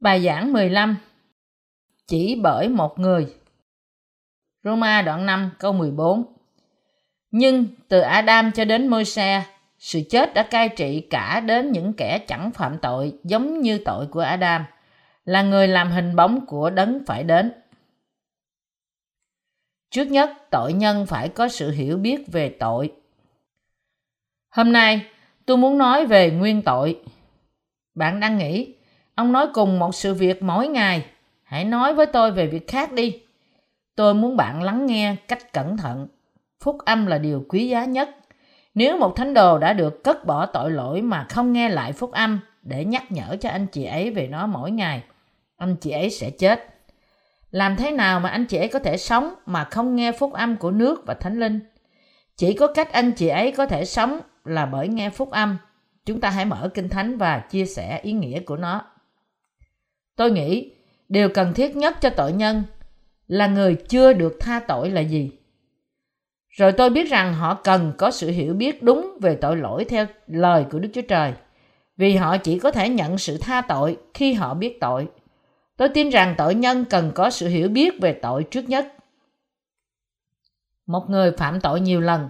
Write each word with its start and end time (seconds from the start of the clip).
Bài 0.00 0.24
giảng 0.24 0.52
15 0.52 0.96
Chỉ 2.06 2.40
bởi 2.42 2.68
một 2.68 2.98
người 2.98 3.34
Roma 4.64 5.02
đoạn 5.02 5.26
5 5.26 5.50
câu 5.58 5.72
14 5.72 6.24
Nhưng 7.30 7.66
từ 7.88 8.00
Adam 8.00 8.52
cho 8.52 8.64
đến 8.64 8.88
Môi-se, 8.88 9.42
sự 9.78 10.00
chết 10.10 10.34
đã 10.34 10.42
cai 10.42 10.68
trị 10.68 11.06
cả 11.10 11.40
đến 11.40 11.72
những 11.72 11.92
kẻ 11.92 12.18
chẳng 12.18 12.50
phạm 12.50 12.78
tội 12.78 13.18
giống 13.24 13.60
như 13.60 13.78
tội 13.84 14.06
của 14.06 14.20
Adam, 14.20 14.64
là 15.24 15.42
người 15.42 15.68
làm 15.68 15.90
hình 15.90 16.16
bóng 16.16 16.46
của 16.46 16.70
đấng 16.70 17.04
phải 17.06 17.24
đến. 17.24 17.52
Trước 19.90 20.04
nhất, 20.04 20.30
tội 20.50 20.72
nhân 20.72 21.06
phải 21.06 21.28
có 21.28 21.48
sự 21.48 21.70
hiểu 21.70 21.96
biết 21.96 22.32
về 22.32 22.56
tội. 22.60 22.92
Hôm 24.50 24.72
nay, 24.72 25.06
tôi 25.46 25.56
muốn 25.56 25.78
nói 25.78 26.06
về 26.06 26.30
nguyên 26.30 26.62
tội. 26.62 27.00
Bạn 27.94 28.20
đang 28.20 28.38
nghĩ, 28.38 28.77
ông 29.18 29.32
nói 29.32 29.46
cùng 29.52 29.78
một 29.78 29.94
sự 29.94 30.14
việc 30.14 30.42
mỗi 30.42 30.68
ngày, 30.68 31.04
hãy 31.42 31.64
nói 31.64 31.94
với 31.94 32.06
tôi 32.06 32.32
về 32.32 32.46
việc 32.46 32.68
khác 32.68 32.92
đi. 32.92 33.20
Tôi 33.96 34.14
muốn 34.14 34.36
bạn 34.36 34.62
lắng 34.62 34.86
nghe 34.86 35.16
cách 35.28 35.52
cẩn 35.52 35.76
thận. 35.76 36.06
Phúc 36.64 36.78
âm 36.84 37.06
là 37.06 37.18
điều 37.18 37.44
quý 37.48 37.68
giá 37.68 37.84
nhất. 37.84 38.10
Nếu 38.74 38.98
một 38.98 39.16
thánh 39.16 39.34
đồ 39.34 39.58
đã 39.58 39.72
được 39.72 40.04
cất 40.04 40.26
bỏ 40.26 40.46
tội 40.46 40.70
lỗi 40.70 41.02
mà 41.02 41.26
không 41.28 41.52
nghe 41.52 41.68
lại 41.68 41.92
phúc 41.92 42.12
âm 42.12 42.40
để 42.62 42.84
nhắc 42.84 43.12
nhở 43.12 43.36
cho 43.40 43.48
anh 43.48 43.66
chị 43.66 43.84
ấy 43.84 44.10
về 44.10 44.28
nó 44.28 44.46
mỗi 44.46 44.70
ngày, 44.70 45.02
anh 45.56 45.76
chị 45.76 45.90
ấy 45.90 46.10
sẽ 46.10 46.30
chết. 46.30 46.68
Làm 47.50 47.76
thế 47.76 47.90
nào 47.90 48.20
mà 48.20 48.28
anh 48.28 48.44
chị 48.44 48.56
ấy 48.56 48.68
có 48.68 48.78
thể 48.78 48.96
sống 48.96 49.34
mà 49.46 49.64
không 49.64 49.96
nghe 49.96 50.12
phúc 50.12 50.32
âm 50.32 50.56
của 50.56 50.70
nước 50.70 51.02
và 51.06 51.14
thánh 51.14 51.40
linh? 51.40 51.60
Chỉ 52.36 52.54
có 52.54 52.66
cách 52.66 52.92
anh 52.92 53.12
chị 53.12 53.28
ấy 53.28 53.52
có 53.52 53.66
thể 53.66 53.84
sống 53.84 54.20
là 54.44 54.66
bởi 54.66 54.88
nghe 54.88 55.10
phúc 55.10 55.30
âm. 55.30 55.58
Chúng 56.06 56.20
ta 56.20 56.30
hãy 56.30 56.44
mở 56.44 56.70
kinh 56.74 56.88
thánh 56.88 57.18
và 57.18 57.38
chia 57.38 57.64
sẻ 57.64 58.00
ý 58.02 58.12
nghĩa 58.12 58.40
của 58.40 58.56
nó. 58.56 58.84
Tôi 60.18 60.30
nghĩ 60.30 60.70
điều 61.08 61.28
cần 61.28 61.54
thiết 61.54 61.76
nhất 61.76 61.96
cho 62.00 62.10
tội 62.10 62.32
nhân 62.32 62.62
là 63.26 63.46
người 63.46 63.76
chưa 63.88 64.12
được 64.12 64.36
tha 64.40 64.60
tội 64.60 64.90
là 64.90 65.00
gì? 65.00 65.30
Rồi 66.48 66.72
tôi 66.72 66.90
biết 66.90 67.10
rằng 67.10 67.34
họ 67.34 67.54
cần 67.54 67.92
có 67.98 68.10
sự 68.10 68.30
hiểu 68.30 68.54
biết 68.54 68.82
đúng 68.82 69.18
về 69.20 69.34
tội 69.34 69.56
lỗi 69.56 69.84
theo 69.84 70.06
lời 70.26 70.64
của 70.70 70.78
Đức 70.78 70.88
Chúa 70.94 71.02
Trời. 71.02 71.32
Vì 71.96 72.16
họ 72.16 72.36
chỉ 72.36 72.58
có 72.58 72.70
thể 72.70 72.88
nhận 72.88 73.18
sự 73.18 73.38
tha 73.38 73.60
tội 73.60 73.96
khi 74.14 74.32
họ 74.32 74.54
biết 74.54 74.80
tội. 74.80 75.08
Tôi 75.76 75.88
tin 75.88 76.10
rằng 76.10 76.34
tội 76.38 76.54
nhân 76.54 76.84
cần 76.84 77.12
có 77.14 77.30
sự 77.30 77.48
hiểu 77.48 77.68
biết 77.68 78.00
về 78.00 78.12
tội 78.12 78.44
trước 78.50 78.68
nhất. 78.68 78.94
Một 80.86 81.04
người 81.08 81.32
phạm 81.32 81.60
tội 81.60 81.80
nhiều 81.80 82.00
lần, 82.00 82.28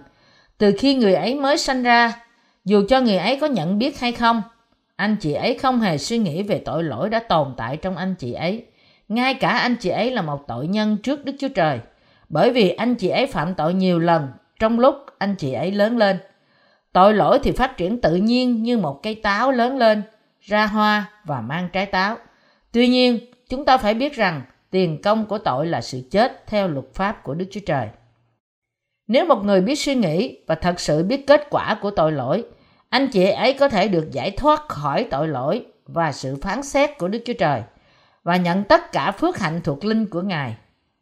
từ 0.57 0.73
khi 0.79 0.95
người 0.95 1.13
ấy 1.13 1.35
mới 1.35 1.57
sanh 1.57 1.83
ra, 1.83 2.25
dù 2.65 2.83
cho 2.89 3.01
người 3.01 3.17
ấy 3.17 3.37
có 3.41 3.47
nhận 3.47 3.79
biết 3.79 3.99
hay 3.99 4.11
không, 4.11 4.41
anh 4.99 5.15
chị 5.15 5.33
ấy 5.33 5.57
không 5.57 5.79
hề 5.79 5.97
suy 5.97 6.17
nghĩ 6.17 6.43
về 6.43 6.61
tội 6.65 6.83
lỗi 6.83 7.09
đã 7.09 7.19
tồn 7.19 7.53
tại 7.57 7.77
trong 7.77 7.97
anh 7.97 8.15
chị 8.15 8.33
ấy. 8.33 8.65
Ngay 9.07 9.33
cả 9.33 9.49
anh 9.49 9.75
chị 9.75 9.89
ấy 9.89 10.11
là 10.11 10.21
một 10.21 10.47
tội 10.47 10.67
nhân 10.67 10.97
trước 11.03 11.25
Đức 11.25 11.33
Chúa 11.39 11.47
Trời, 11.47 11.79
bởi 12.29 12.51
vì 12.51 12.69
anh 12.69 12.95
chị 12.95 13.09
ấy 13.09 13.27
phạm 13.27 13.55
tội 13.55 13.73
nhiều 13.73 13.99
lần 13.99 14.27
trong 14.59 14.79
lúc 14.79 14.95
anh 15.17 15.35
chị 15.35 15.53
ấy 15.53 15.71
lớn 15.71 15.97
lên. 15.97 16.17
Tội 16.93 17.13
lỗi 17.13 17.39
thì 17.43 17.51
phát 17.51 17.77
triển 17.77 18.01
tự 18.01 18.15
nhiên 18.15 18.63
như 18.63 18.77
một 18.77 18.99
cây 19.03 19.15
táo 19.15 19.51
lớn 19.51 19.77
lên, 19.77 20.01
ra 20.41 20.65
hoa 20.67 21.11
và 21.25 21.41
mang 21.41 21.69
trái 21.73 21.85
táo. 21.85 22.17
Tuy 22.71 22.87
nhiên, 22.87 23.19
chúng 23.49 23.65
ta 23.65 23.77
phải 23.77 23.93
biết 23.93 24.15
rằng 24.15 24.41
tiền 24.71 25.01
công 25.01 25.25
của 25.25 25.37
tội 25.37 25.67
là 25.67 25.81
sự 25.81 26.01
chết 26.11 26.47
theo 26.47 26.67
luật 26.67 26.85
pháp 26.93 27.23
của 27.23 27.33
Đức 27.33 27.45
Chúa 27.51 27.61
Trời. 27.65 27.87
Nếu 29.07 29.25
một 29.25 29.43
người 29.45 29.61
biết 29.61 29.75
suy 29.75 29.95
nghĩ 29.95 30.37
và 30.47 30.55
thật 30.55 30.79
sự 30.79 31.03
biết 31.03 31.27
kết 31.27 31.47
quả 31.49 31.77
của 31.81 31.91
tội 31.91 32.11
lỗi, 32.11 32.43
anh 32.89 33.07
chị 33.07 33.29
ấy 33.29 33.53
có 33.53 33.69
thể 33.69 33.87
được 33.87 34.11
giải 34.11 34.31
thoát 34.31 34.69
khỏi 34.69 35.07
tội 35.11 35.27
lỗi 35.27 35.65
và 35.85 36.11
sự 36.11 36.37
phán 36.41 36.63
xét 36.63 36.97
của 36.97 37.07
Đức 37.07 37.21
Chúa 37.25 37.33
Trời 37.39 37.63
và 38.23 38.35
nhận 38.35 38.63
tất 38.63 38.91
cả 38.91 39.11
phước 39.11 39.39
hạnh 39.39 39.61
thuộc 39.63 39.85
linh 39.85 40.05
của 40.05 40.21
Ngài. 40.21 40.57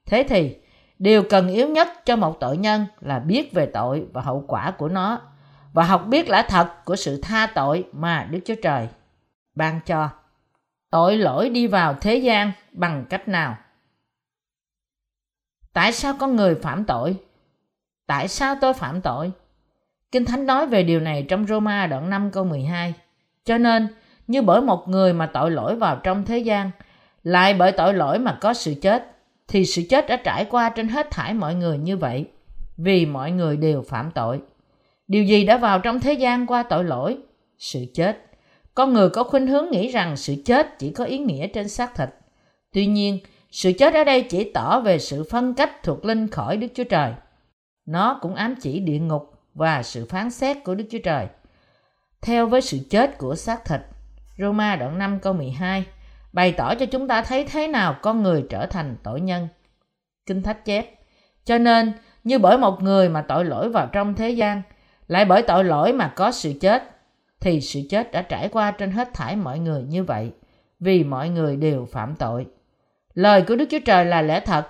Thế 0.05 0.25
thì, 0.29 0.55
điều 0.99 1.23
cần 1.29 1.47
yếu 1.47 1.67
nhất 1.69 1.87
cho 2.05 2.15
một 2.15 2.39
tội 2.39 2.57
nhân 2.57 2.85
là 3.01 3.19
biết 3.19 3.53
về 3.53 3.65
tội 3.65 4.05
và 4.13 4.21
hậu 4.21 4.43
quả 4.47 4.71
của 4.71 4.89
nó 4.89 5.21
và 5.73 5.83
học 5.83 6.05
biết 6.07 6.29
lẽ 6.29 6.45
thật 6.47 6.85
của 6.85 6.95
sự 6.95 7.21
tha 7.21 7.47
tội 7.55 7.85
mà 7.91 8.27
Đức 8.31 8.39
Chúa 8.45 8.55
Trời 8.63 8.87
ban 9.55 9.79
cho. 9.85 10.09
Tội 10.89 11.17
lỗi 11.17 11.49
đi 11.49 11.67
vào 11.67 11.93
thế 11.93 12.15
gian 12.15 12.51
bằng 12.71 13.05
cách 13.09 13.27
nào? 13.27 13.57
Tại 15.73 15.91
sao 15.91 16.13
con 16.19 16.35
người 16.35 16.55
phạm 16.55 16.85
tội? 16.85 17.17
Tại 18.07 18.27
sao 18.27 18.55
tôi 18.61 18.73
phạm 18.73 19.01
tội? 19.01 19.31
Kinh 20.17 20.25
Thánh 20.25 20.45
nói 20.45 20.67
về 20.67 20.83
điều 20.83 20.99
này 20.99 21.23
trong 21.23 21.47
Roma 21.47 21.87
đoạn 21.87 22.09
5 22.09 22.31
câu 22.31 22.43
12. 22.43 22.93
Cho 23.45 23.57
nên, 23.57 23.87
như 24.27 24.41
bởi 24.41 24.61
một 24.61 24.87
người 24.87 25.13
mà 25.13 25.25
tội 25.25 25.51
lỗi 25.51 25.75
vào 25.75 25.99
trong 26.03 26.25
thế 26.25 26.37
gian, 26.37 26.71
lại 27.23 27.53
bởi 27.53 27.71
tội 27.71 27.93
lỗi 27.93 28.19
mà 28.19 28.37
có 28.41 28.53
sự 28.53 28.73
chết, 28.81 29.11
thì 29.47 29.65
sự 29.65 29.81
chết 29.89 30.07
đã 30.07 30.17
trải 30.23 30.45
qua 30.45 30.69
trên 30.69 30.87
hết 30.87 31.11
thảy 31.11 31.33
mọi 31.33 31.55
người 31.55 31.77
như 31.77 31.97
vậy, 31.97 32.25
vì 32.77 33.05
mọi 33.05 33.31
người 33.31 33.57
đều 33.57 33.81
phạm 33.81 34.11
tội. 34.11 34.41
Điều 35.07 35.23
gì 35.23 35.45
đã 35.45 35.57
vào 35.57 35.79
trong 35.79 35.99
thế 35.99 36.13
gian 36.13 36.47
qua 36.47 36.63
tội 36.63 36.83
lỗi? 36.83 37.17
Sự 37.57 37.85
chết. 37.93 38.25
Con 38.73 38.93
người 38.93 39.09
có 39.09 39.23
khuynh 39.23 39.47
hướng 39.47 39.71
nghĩ 39.71 39.87
rằng 39.87 40.17
sự 40.17 40.35
chết 40.45 40.79
chỉ 40.79 40.91
có 40.91 41.05
ý 41.05 41.17
nghĩa 41.17 41.47
trên 41.47 41.69
xác 41.69 41.95
thịt. 41.95 42.09
Tuy 42.73 42.85
nhiên, 42.85 43.19
sự 43.51 43.71
chết 43.79 43.93
ở 43.93 44.03
đây 44.03 44.21
chỉ 44.21 44.51
tỏ 44.53 44.79
về 44.79 44.99
sự 44.99 45.23
phân 45.31 45.53
cách 45.53 45.83
thuộc 45.83 46.05
linh 46.05 46.27
khỏi 46.27 46.57
Đức 46.57 46.67
Chúa 46.73 46.83
Trời. 46.83 47.11
Nó 47.85 48.19
cũng 48.21 48.35
ám 48.35 48.55
chỉ 48.61 48.79
địa 48.79 48.99
ngục 48.99 49.36
và 49.57 49.83
sự 49.83 50.05
phán 50.05 50.31
xét 50.31 50.63
của 50.63 50.75
Đức 50.75 50.85
Chúa 50.91 50.99
Trời. 51.03 51.27
Theo 52.21 52.47
với 52.47 52.61
sự 52.61 52.77
chết 52.89 53.17
của 53.17 53.35
xác 53.35 53.65
thịt, 53.65 53.81
Roma 54.37 54.75
đoạn 54.75 54.97
5 54.97 55.19
câu 55.19 55.33
12 55.33 55.85
bày 56.33 56.51
tỏ 56.51 56.75
cho 56.75 56.85
chúng 56.85 57.07
ta 57.07 57.21
thấy 57.21 57.43
thế 57.43 57.67
nào 57.67 57.95
con 58.01 58.23
người 58.23 58.45
trở 58.49 58.65
thành 58.65 58.95
tội 59.03 59.21
nhân. 59.21 59.47
Kinh 60.25 60.43
Thánh 60.43 60.55
chép, 60.65 60.85
cho 61.45 61.57
nên 61.57 61.93
như 62.23 62.39
bởi 62.39 62.57
một 62.57 62.81
người 62.81 63.09
mà 63.09 63.21
tội 63.21 63.45
lỗi 63.45 63.69
vào 63.69 63.89
trong 63.91 64.15
thế 64.15 64.29
gian, 64.29 64.61
lại 65.07 65.25
bởi 65.25 65.41
tội 65.41 65.63
lỗi 65.63 65.93
mà 65.93 66.13
có 66.15 66.31
sự 66.31 66.53
chết, 66.61 66.83
thì 67.39 67.61
sự 67.61 67.81
chết 67.89 68.11
đã 68.11 68.21
trải 68.21 68.49
qua 68.49 68.71
trên 68.71 68.91
hết 68.91 69.13
thảy 69.13 69.35
mọi 69.35 69.59
người 69.59 69.83
như 69.83 70.03
vậy, 70.03 70.31
vì 70.79 71.03
mọi 71.03 71.29
người 71.29 71.55
đều 71.55 71.85
phạm 71.85 72.15
tội. 72.15 72.47
Lời 73.13 73.41
của 73.47 73.55
Đức 73.55 73.65
Chúa 73.71 73.79
Trời 73.85 74.05
là 74.05 74.21
lẽ 74.21 74.39
thật, 74.39 74.67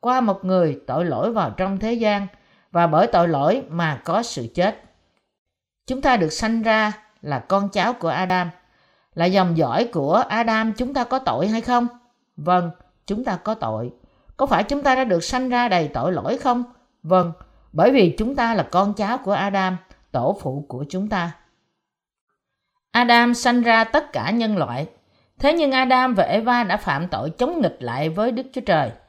qua 0.00 0.20
một 0.20 0.44
người 0.44 0.80
tội 0.86 1.04
lỗi 1.04 1.32
vào 1.32 1.50
trong 1.50 1.78
thế 1.78 1.92
gian, 1.92 2.26
và 2.72 2.86
bởi 2.86 3.06
tội 3.06 3.28
lỗi 3.28 3.62
mà 3.68 4.00
có 4.04 4.22
sự 4.22 4.46
chết. 4.54 4.82
Chúng 5.86 6.02
ta 6.02 6.16
được 6.16 6.30
sanh 6.30 6.62
ra 6.62 6.92
là 7.22 7.38
con 7.38 7.68
cháu 7.68 7.92
của 7.92 8.08
Adam, 8.08 8.50
là 9.14 9.24
dòng 9.24 9.56
dõi 9.56 9.88
của 9.92 10.14
Adam 10.14 10.72
chúng 10.72 10.94
ta 10.94 11.04
có 11.04 11.18
tội 11.18 11.48
hay 11.48 11.60
không? 11.60 11.88
Vâng, 12.36 12.70
chúng 13.06 13.24
ta 13.24 13.36
có 13.36 13.54
tội. 13.54 13.92
Có 14.36 14.46
phải 14.46 14.64
chúng 14.64 14.82
ta 14.82 14.94
đã 14.94 15.04
được 15.04 15.24
sanh 15.24 15.48
ra 15.48 15.68
đầy 15.68 15.88
tội 15.88 16.12
lỗi 16.12 16.38
không? 16.38 16.64
Vâng, 17.02 17.32
bởi 17.72 17.90
vì 17.90 18.14
chúng 18.18 18.36
ta 18.36 18.54
là 18.54 18.62
con 18.62 18.94
cháu 18.94 19.18
của 19.18 19.32
Adam, 19.32 19.76
tổ 20.12 20.38
phụ 20.40 20.64
của 20.68 20.84
chúng 20.88 21.08
ta. 21.08 21.30
Adam 22.90 23.34
sanh 23.34 23.62
ra 23.62 23.84
tất 23.84 24.12
cả 24.12 24.30
nhân 24.30 24.56
loại. 24.56 24.86
Thế 25.38 25.52
nhưng 25.52 25.72
Adam 25.72 26.14
và 26.14 26.24
Eva 26.24 26.64
đã 26.64 26.76
phạm 26.76 27.08
tội 27.08 27.30
chống 27.30 27.60
nghịch 27.60 27.76
lại 27.80 28.08
với 28.08 28.32
Đức 28.32 28.46
Chúa 28.52 28.60
Trời– 28.60 28.90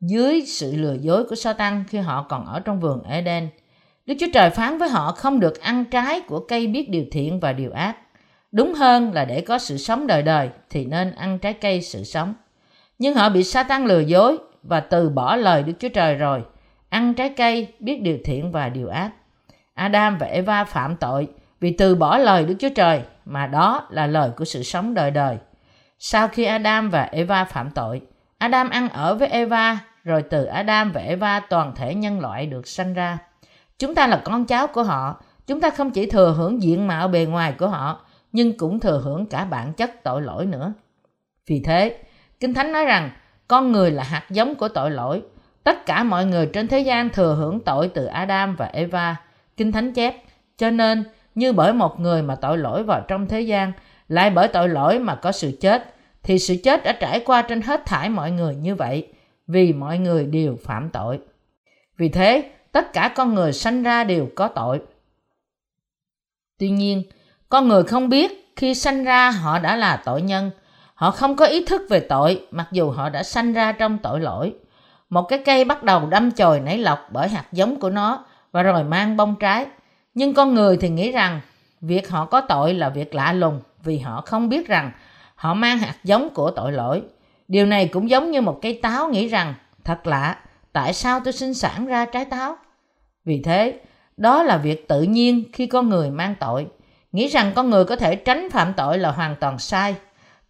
dưới 0.00 0.42
sự 0.46 0.76
lừa 0.76 0.96
dối 1.00 1.24
của 1.24 1.34
Satan 1.34 1.84
khi 1.88 1.98
họ 1.98 2.26
còn 2.28 2.46
ở 2.46 2.60
trong 2.60 2.80
vườn 2.80 3.02
Eden. 3.02 3.48
Đức 4.06 4.14
Chúa 4.20 4.26
Trời 4.34 4.50
phán 4.50 4.78
với 4.78 4.88
họ 4.88 5.12
không 5.12 5.40
được 5.40 5.60
ăn 5.60 5.84
trái 5.84 6.20
của 6.20 6.40
cây 6.40 6.66
biết 6.66 6.90
điều 6.90 7.04
thiện 7.12 7.40
và 7.40 7.52
điều 7.52 7.72
ác. 7.72 7.96
Đúng 8.52 8.74
hơn 8.74 9.12
là 9.12 9.24
để 9.24 9.40
có 9.40 9.58
sự 9.58 9.76
sống 9.76 10.06
đời 10.06 10.22
đời 10.22 10.50
thì 10.70 10.84
nên 10.84 11.14
ăn 11.14 11.38
trái 11.38 11.52
cây 11.52 11.80
sự 11.80 12.04
sống. 12.04 12.34
Nhưng 12.98 13.14
họ 13.14 13.28
bị 13.28 13.44
Satan 13.44 13.86
lừa 13.86 14.00
dối 14.00 14.38
và 14.62 14.80
từ 14.80 15.08
bỏ 15.08 15.36
lời 15.36 15.62
Đức 15.62 15.72
Chúa 15.78 15.88
Trời 15.88 16.14
rồi, 16.14 16.42
ăn 16.88 17.14
trái 17.14 17.28
cây 17.36 17.74
biết 17.80 18.02
điều 18.02 18.18
thiện 18.24 18.52
và 18.52 18.68
điều 18.68 18.88
ác. 18.88 19.10
Adam 19.74 20.18
và 20.18 20.26
Eva 20.26 20.64
phạm 20.64 20.96
tội 20.96 21.28
vì 21.60 21.72
từ 21.72 21.94
bỏ 21.94 22.18
lời 22.18 22.44
Đức 22.44 22.54
Chúa 22.58 22.68
Trời 22.74 23.02
mà 23.24 23.46
đó 23.46 23.86
là 23.90 24.06
lời 24.06 24.30
của 24.36 24.44
sự 24.44 24.62
sống 24.62 24.94
đời 24.94 25.10
đời. 25.10 25.36
Sau 25.98 26.28
khi 26.28 26.44
Adam 26.44 26.90
và 26.90 27.02
Eva 27.02 27.44
phạm 27.44 27.70
tội, 27.70 28.00
Adam 28.38 28.70
ăn 28.70 28.88
ở 28.88 29.14
với 29.14 29.28
Eva 29.28 29.78
rồi 30.04 30.22
từ 30.22 30.44
Adam 30.44 30.92
và 30.92 31.00
Eva 31.00 31.40
toàn 31.40 31.74
thể 31.74 31.94
nhân 31.94 32.20
loại 32.20 32.46
được 32.46 32.68
sanh 32.68 32.94
ra. 32.94 33.18
Chúng 33.78 33.94
ta 33.94 34.06
là 34.06 34.22
con 34.24 34.44
cháu 34.44 34.66
của 34.66 34.82
họ, 34.82 35.22
chúng 35.46 35.60
ta 35.60 35.70
không 35.70 35.90
chỉ 35.90 36.06
thừa 36.06 36.34
hưởng 36.36 36.62
diện 36.62 36.86
mạo 36.86 37.08
bề 37.08 37.24
ngoài 37.24 37.52
của 37.58 37.68
họ, 37.68 38.06
nhưng 38.32 38.58
cũng 38.58 38.80
thừa 38.80 39.00
hưởng 39.04 39.26
cả 39.26 39.44
bản 39.44 39.72
chất 39.72 40.04
tội 40.04 40.22
lỗi 40.22 40.46
nữa. 40.46 40.72
Vì 41.46 41.62
thế, 41.64 41.98
Kinh 42.40 42.54
Thánh 42.54 42.72
nói 42.72 42.84
rằng 42.84 43.10
con 43.48 43.72
người 43.72 43.90
là 43.90 44.02
hạt 44.02 44.24
giống 44.30 44.54
của 44.54 44.68
tội 44.68 44.90
lỗi. 44.90 45.22
Tất 45.64 45.86
cả 45.86 46.02
mọi 46.02 46.26
người 46.26 46.46
trên 46.46 46.68
thế 46.68 46.80
gian 46.80 47.10
thừa 47.10 47.34
hưởng 47.34 47.60
tội 47.60 47.88
từ 47.88 48.04
Adam 48.04 48.56
và 48.56 48.66
Eva. 48.66 49.16
Kinh 49.56 49.72
Thánh 49.72 49.92
chép, 49.92 50.16
cho 50.56 50.70
nên 50.70 51.04
như 51.34 51.52
bởi 51.52 51.72
một 51.72 52.00
người 52.00 52.22
mà 52.22 52.34
tội 52.34 52.58
lỗi 52.58 52.82
vào 52.82 53.04
trong 53.08 53.26
thế 53.26 53.40
gian, 53.40 53.72
lại 54.08 54.30
bởi 54.30 54.48
tội 54.48 54.68
lỗi 54.68 54.98
mà 54.98 55.14
có 55.14 55.32
sự 55.32 55.58
chết, 55.60 55.94
thì 56.22 56.38
sự 56.38 56.56
chết 56.64 56.84
đã 56.84 56.92
trải 56.92 57.20
qua 57.26 57.42
trên 57.42 57.62
hết 57.62 57.86
thảy 57.86 58.08
mọi 58.08 58.30
người 58.30 58.54
như 58.54 58.74
vậy 58.74 59.08
vì 59.50 59.72
mọi 59.72 59.98
người 59.98 60.26
đều 60.26 60.56
phạm 60.64 60.90
tội. 60.90 61.18
Vì 61.96 62.08
thế, 62.08 62.50
tất 62.72 62.92
cả 62.92 63.12
con 63.16 63.34
người 63.34 63.52
sanh 63.52 63.82
ra 63.82 64.04
đều 64.04 64.28
có 64.36 64.48
tội. 64.48 64.80
Tuy 66.58 66.70
nhiên, 66.70 67.02
con 67.48 67.68
người 67.68 67.82
không 67.82 68.08
biết 68.08 68.52
khi 68.56 68.74
sanh 68.74 69.04
ra 69.04 69.30
họ 69.30 69.58
đã 69.58 69.76
là 69.76 70.02
tội 70.04 70.22
nhân, 70.22 70.50
Họ 71.00 71.10
không 71.10 71.36
có 71.36 71.46
ý 71.46 71.64
thức 71.64 71.82
về 71.90 72.00
tội 72.00 72.46
mặc 72.50 72.68
dù 72.72 72.90
họ 72.90 73.08
đã 73.08 73.22
sanh 73.22 73.52
ra 73.52 73.72
trong 73.72 73.98
tội 73.98 74.20
lỗi. 74.20 74.54
Một 75.10 75.22
cái 75.22 75.38
cây 75.38 75.64
bắt 75.64 75.82
đầu 75.82 76.06
đâm 76.06 76.30
chồi 76.30 76.60
nảy 76.60 76.78
lọc 76.78 76.98
bởi 77.12 77.28
hạt 77.28 77.44
giống 77.52 77.80
của 77.80 77.90
nó 77.90 78.24
và 78.52 78.62
rồi 78.62 78.84
mang 78.84 79.16
bông 79.16 79.36
trái. 79.36 79.66
Nhưng 80.14 80.34
con 80.34 80.54
người 80.54 80.76
thì 80.76 80.88
nghĩ 80.88 81.12
rằng 81.12 81.40
việc 81.80 82.10
họ 82.10 82.24
có 82.24 82.40
tội 82.40 82.74
là 82.74 82.88
việc 82.88 83.14
lạ 83.14 83.32
lùng 83.32 83.60
vì 83.84 83.98
họ 83.98 84.22
không 84.26 84.48
biết 84.48 84.68
rằng 84.68 84.92
họ 85.34 85.54
mang 85.54 85.78
hạt 85.78 85.94
giống 86.04 86.28
của 86.34 86.50
tội 86.50 86.72
lỗi. 86.72 87.02
Điều 87.50 87.66
này 87.66 87.86
cũng 87.86 88.10
giống 88.10 88.30
như 88.30 88.40
một 88.40 88.58
cây 88.62 88.78
táo 88.82 89.08
nghĩ 89.08 89.28
rằng 89.28 89.54
thật 89.84 90.06
lạ, 90.06 90.36
tại 90.72 90.92
sao 90.92 91.20
tôi 91.20 91.32
sinh 91.32 91.54
sản 91.54 91.86
ra 91.86 92.04
trái 92.04 92.24
táo? 92.24 92.56
Vì 93.24 93.42
thế, 93.42 93.80
đó 94.16 94.42
là 94.42 94.56
việc 94.56 94.88
tự 94.88 95.02
nhiên 95.02 95.44
khi 95.52 95.66
con 95.66 95.88
người 95.88 96.10
mang 96.10 96.34
tội. 96.40 96.66
Nghĩ 97.12 97.28
rằng 97.28 97.52
con 97.54 97.70
người 97.70 97.84
có 97.84 97.96
thể 97.96 98.16
tránh 98.16 98.50
phạm 98.50 98.72
tội 98.76 98.98
là 98.98 99.10
hoàn 99.10 99.36
toàn 99.40 99.58
sai. 99.58 99.94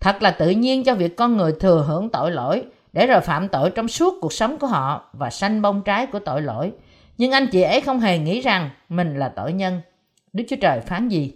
Thật 0.00 0.22
là 0.22 0.30
tự 0.30 0.50
nhiên 0.50 0.84
cho 0.84 0.94
việc 0.94 1.16
con 1.16 1.36
người 1.36 1.52
thừa 1.60 1.84
hưởng 1.88 2.08
tội 2.08 2.30
lỗi 2.30 2.64
để 2.92 3.06
rồi 3.06 3.20
phạm 3.20 3.48
tội 3.48 3.70
trong 3.70 3.88
suốt 3.88 4.14
cuộc 4.20 4.32
sống 4.32 4.58
của 4.58 4.66
họ 4.66 5.10
và 5.12 5.30
sanh 5.30 5.62
bông 5.62 5.82
trái 5.82 6.06
của 6.06 6.18
tội 6.18 6.42
lỗi. 6.42 6.72
Nhưng 7.18 7.32
anh 7.32 7.46
chị 7.46 7.62
ấy 7.62 7.80
không 7.80 8.00
hề 8.00 8.18
nghĩ 8.18 8.40
rằng 8.40 8.70
mình 8.88 9.18
là 9.18 9.28
tội 9.28 9.52
nhân. 9.52 9.80
Đức 10.32 10.44
Chúa 10.48 10.56
Trời 10.60 10.80
phán 10.80 11.08
gì? 11.08 11.32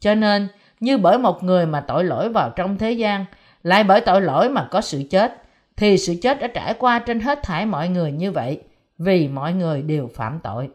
Cho 0.00 0.14
nên, 0.14 0.48
như 0.80 0.98
bởi 0.98 1.18
một 1.18 1.42
người 1.42 1.66
mà 1.66 1.80
tội 1.80 2.04
lỗi 2.04 2.28
vào 2.28 2.50
trong 2.56 2.78
thế 2.78 2.92
gian, 2.92 3.24
lại 3.66 3.84
bởi 3.84 4.00
tội 4.00 4.20
lỗi 4.20 4.48
mà 4.48 4.68
có 4.70 4.80
sự 4.80 5.02
chết, 5.10 5.42
thì 5.76 5.98
sự 5.98 6.14
chết 6.22 6.40
đã 6.40 6.46
trải 6.46 6.74
qua 6.74 6.98
trên 6.98 7.20
hết 7.20 7.42
thảy 7.42 7.66
mọi 7.66 7.88
người 7.88 8.12
như 8.12 8.32
vậy, 8.32 8.60
vì 8.98 9.28
mọi 9.28 9.52
người 9.52 9.82
đều 9.82 10.08
phạm 10.14 10.40
tội. 10.42 10.68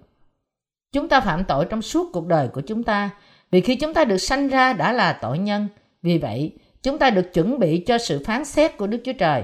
Chúng 0.93 1.09
ta 1.09 1.19
phạm 1.19 1.43
tội 1.43 1.65
trong 1.65 1.81
suốt 1.81 2.09
cuộc 2.13 2.27
đời 2.27 2.47
của 2.47 2.61
chúng 2.61 2.83
ta, 2.83 3.09
vì 3.51 3.61
khi 3.61 3.75
chúng 3.75 3.93
ta 3.93 4.05
được 4.05 4.17
sanh 4.17 4.47
ra 4.47 4.73
đã 4.73 4.93
là 4.93 5.13
tội 5.13 5.39
nhân. 5.39 5.67
Vì 6.01 6.17
vậy, 6.17 6.51
chúng 6.83 6.97
ta 6.97 7.09
được 7.09 7.33
chuẩn 7.33 7.59
bị 7.59 7.83
cho 7.87 7.97
sự 7.97 8.23
phán 8.25 8.45
xét 8.45 8.77
của 8.77 8.87
Đức 8.87 9.01
Chúa 9.05 9.13
Trời. 9.13 9.43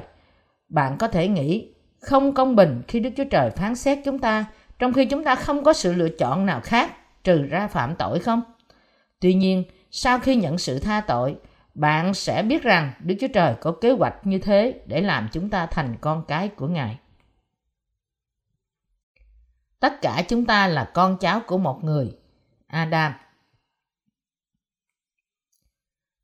Bạn 0.70 0.98
có 0.98 1.08
thể 1.08 1.28
nghĩ 1.28 1.74
không 2.00 2.34
công 2.34 2.56
bình 2.56 2.82
khi 2.88 3.00
Đức 3.00 3.10
Chúa 3.18 3.24
Trời 3.24 3.50
phán 3.50 3.76
xét 3.76 4.00
chúng 4.06 4.20
ta, 4.20 4.46
trong 4.80 4.94
khi 4.94 5.06
chúng 5.06 5.24
ta 5.24 5.36
không 5.36 5.64
có 5.64 5.74
sự 5.74 5.94
lựa 5.94 6.10
chọn 6.10 6.46
nào 6.46 6.62
khác 6.64 6.92
trừ 7.24 7.44
ra 7.50 7.68
phạm 7.68 7.96
tội 7.96 8.20
không? 8.20 8.42
Tuy 9.20 9.34
nhiên, 9.34 9.64
sau 9.92 10.20
khi 10.20 10.36
nhận 10.36 10.58
sự 10.58 10.80
tha 10.80 11.02
tội, 11.02 11.36
bạn 11.78 12.14
sẽ 12.14 12.44
biết 12.44 12.64
rằng 12.64 12.92
Đức 13.00 13.16
Chúa 13.20 13.28
Trời 13.34 13.56
có 13.62 13.72
kế 13.82 13.92
hoạch 13.92 14.16
như 14.24 14.40
thế 14.40 14.82
để 14.86 15.02
làm 15.02 15.30
chúng 15.32 15.50
ta 15.50 15.66
thành 15.66 15.96
con 16.02 16.24
cái 16.28 16.48
của 16.48 16.68
Ngài. 16.68 17.00
Tất 19.80 20.02
cả 20.02 20.24
chúng 20.28 20.46
ta 20.46 20.68
là 20.68 20.92
con 20.94 21.18
cháu 21.18 21.42
của 21.48 21.58
một 21.58 21.84
người, 21.84 22.18
Adam. 22.68 23.14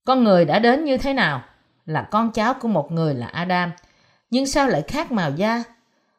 Con 0.06 0.24
người 0.24 0.46
đã 0.46 0.60
đến 0.60 0.86
như 0.86 0.98
thế 0.98 1.14
nào? 1.14 1.44
Là 1.86 2.08
con 2.12 2.32
cháu 2.32 2.54
của 2.54 2.68
một 2.68 2.92
người 2.92 3.14
là 3.14 3.28
Adam. 3.28 3.72
Nhưng 4.30 4.46
sao 4.46 4.68
lại 4.68 4.84
khác 4.88 5.12
màu 5.12 5.32
da? 5.32 5.64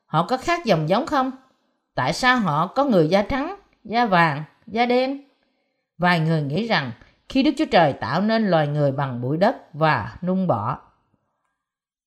Họ 0.07 0.27
có 0.27 0.37
khác 0.37 0.65
dòng 0.65 0.89
giống 0.89 1.07
không? 1.07 1.31
Tại 1.95 2.13
sao 2.13 2.39
họ 2.39 2.67
có 2.67 2.85
người 2.85 3.09
da 3.09 3.23
trắng, 3.23 3.57
da 3.85 4.07
vàng, 4.07 4.45
da 4.67 4.87
đen? 4.87 5.25
Vài 5.99 6.21
người 6.21 6.43
nghĩ 6.43 6.67
rằng 6.67 6.93
khi 7.35 7.43
Đức 7.43 7.51
Chúa 7.59 7.65
Trời 7.71 7.93
tạo 7.93 8.21
nên 8.21 8.47
loài 8.47 8.69
người 8.69 8.93
bằng 8.93 9.21
bụi 9.21 9.37
đất 9.37 9.75
và 9.75 10.17
nung 10.23 10.47
bỏ, 10.47 10.79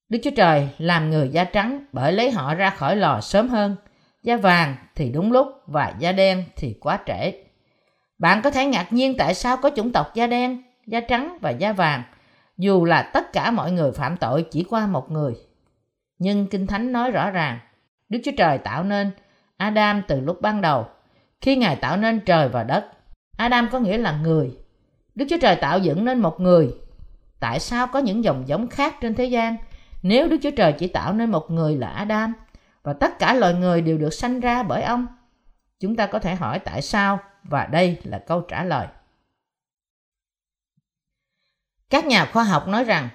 Đức 0.10 0.20
Chúa 0.24 0.32
Trời 0.36 0.70
làm 0.78 1.10
người 1.10 1.30
da 1.30 1.44
trắng 1.44 1.86
bởi 1.92 2.12
lấy 2.12 2.32
họ 2.32 2.56
ra 2.56 2.70
khỏi 2.70 2.96
lò 2.96 3.22
sớm 3.22 3.50
hơn, 3.50 3.76
da 4.24 4.38
vàng 4.38 4.76
thì 4.96 5.12
đúng 5.12 5.32
lúc 5.32 5.48
và 5.66 5.94
da 6.00 6.12
đen 6.12 6.44
thì 6.56 6.76
quá 6.82 7.00
trễ. 7.06 7.34
Bạn 8.20 8.42
có 8.42 8.52
thể 8.52 8.66
ngạc 8.66 8.94
nhiên 8.94 9.18
tại 9.18 9.34
sao 9.34 9.58
có 9.58 9.70
chủng 9.76 9.92
tộc 9.92 10.16
da 10.16 10.28
đen, 10.28 10.64
da 10.86 11.00
trắng 11.00 11.38
và 11.42 11.50
da 11.50 11.74
vàng, 11.74 12.04
dù 12.58 12.86
là 12.86 13.10
tất 13.14 13.34
cả 13.34 13.52
mọi 13.52 13.72
người 13.72 13.92
phạm 13.92 14.18
tội 14.18 14.46
chỉ 14.52 14.64
qua 14.70 14.88
một 14.88 15.12
người. 15.12 15.34
Nhưng 16.20 16.48
Kinh 16.48 16.68
Thánh 16.68 16.92
nói 16.92 17.12
rõ 17.12 17.32
ràng, 17.32 17.60
Đức 18.10 18.20
Chúa 18.26 18.32
Trời 18.38 18.58
tạo 18.58 18.84
nên 18.84 19.12
Adam 19.58 20.02
từ 20.08 20.22
lúc 20.22 20.42
ban 20.42 20.62
đầu. 20.62 20.88
Khi 21.42 21.56
Ngài 21.56 21.76
tạo 21.76 21.98
nên 21.98 22.20
trời 22.20 22.50
và 22.50 22.64
đất, 22.64 22.86
Adam 23.38 23.70
có 23.72 23.80
nghĩa 23.80 23.98
là 23.98 24.12
người. 24.12 24.58
Đức 25.18 25.26
Chúa 25.30 25.38
Trời 25.42 25.56
tạo 25.56 25.80
dựng 25.80 26.06
nên 26.06 26.20
một 26.20 26.40
người. 26.40 26.76
Tại 27.40 27.60
sao 27.60 27.88
có 27.88 28.00
những 28.00 28.24
dòng 28.24 28.44
giống 28.48 28.68
khác 28.68 28.96
trên 29.02 29.16
thế 29.16 29.26
gian 29.26 29.58
nếu 30.04 30.28
Đức 30.28 30.38
Chúa 30.44 30.52
Trời 30.52 30.74
chỉ 30.80 30.88
tạo 30.88 31.14
nên 31.14 31.32
một 31.32 31.52
người 31.52 31.76
là 31.76 31.88
Adam 31.88 32.34
và 32.84 32.94
tất 32.94 33.20
cả 33.20 33.34
loài 33.34 33.54
người 33.54 33.82
đều 33.82 33.98
được 33.98 34.14
sanh 34.14 34.40
ra 34.40 34.64
bởi 34.64 34.84
ông? 34.84 35.08
Chúng 35.80 35.96
ta 35.96 36.08
có 36.08 36.20
thể 36.20 36.36
hỏi 36.36 36.60
tại 36.60 36.82
sao 36.82 37.20
và 37.44 37.66
đây 37.66 38.00
là 38.04 38.20
câu 38.20 38.42
trả 38.42 38.64
lời. 38.64 38.88
Các 41.90 42.06
nhà 42.06 42.26
khoa 42.26 42.44
học 42.44 42.68
nói 42.68 42.84
rằng 42.84 43.10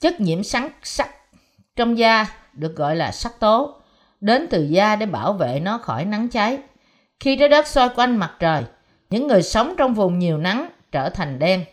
chất 0.00 0.20
nhiễm 0.20 0.42
sáng 0.42 0.70
sắc 0.82 1.08
trong 1.76 1.98
da 1.98 2.26
được 2.52 2.76
gọi 2.76 2.96
là 2.96 3.12
sắc 3.12 3.40
tố 3.40 3.80
đến 4.20 4.46
từ 4.50 4.64
da 4.64 4.96
để 4.96 5.06
bảo 5.06 5.32
vệ 5.32 5.60
nó 5.60 5.78
khỏi 5.78 6.04
nắng 6.04 6.28
cháy. 6.28 6.58
Khi 7.20 7.36
trái 7.36 7.48
đất 7.48 7.66
xoay 7.66 7.88
quanh 7.96 8.16
mặt 8.16 8.36
trời, 8.38 8.64
những 9.10 9.26
người 9.26 9.42
sống 9.42 9.74
trong 9.78 9.94
vùng 9.94 10.18
nhiều 10.18 10.38
nắng 10.38 10.68
trở 10.92 11.10
thành 11.10 11.38
đen, 11.38 11.64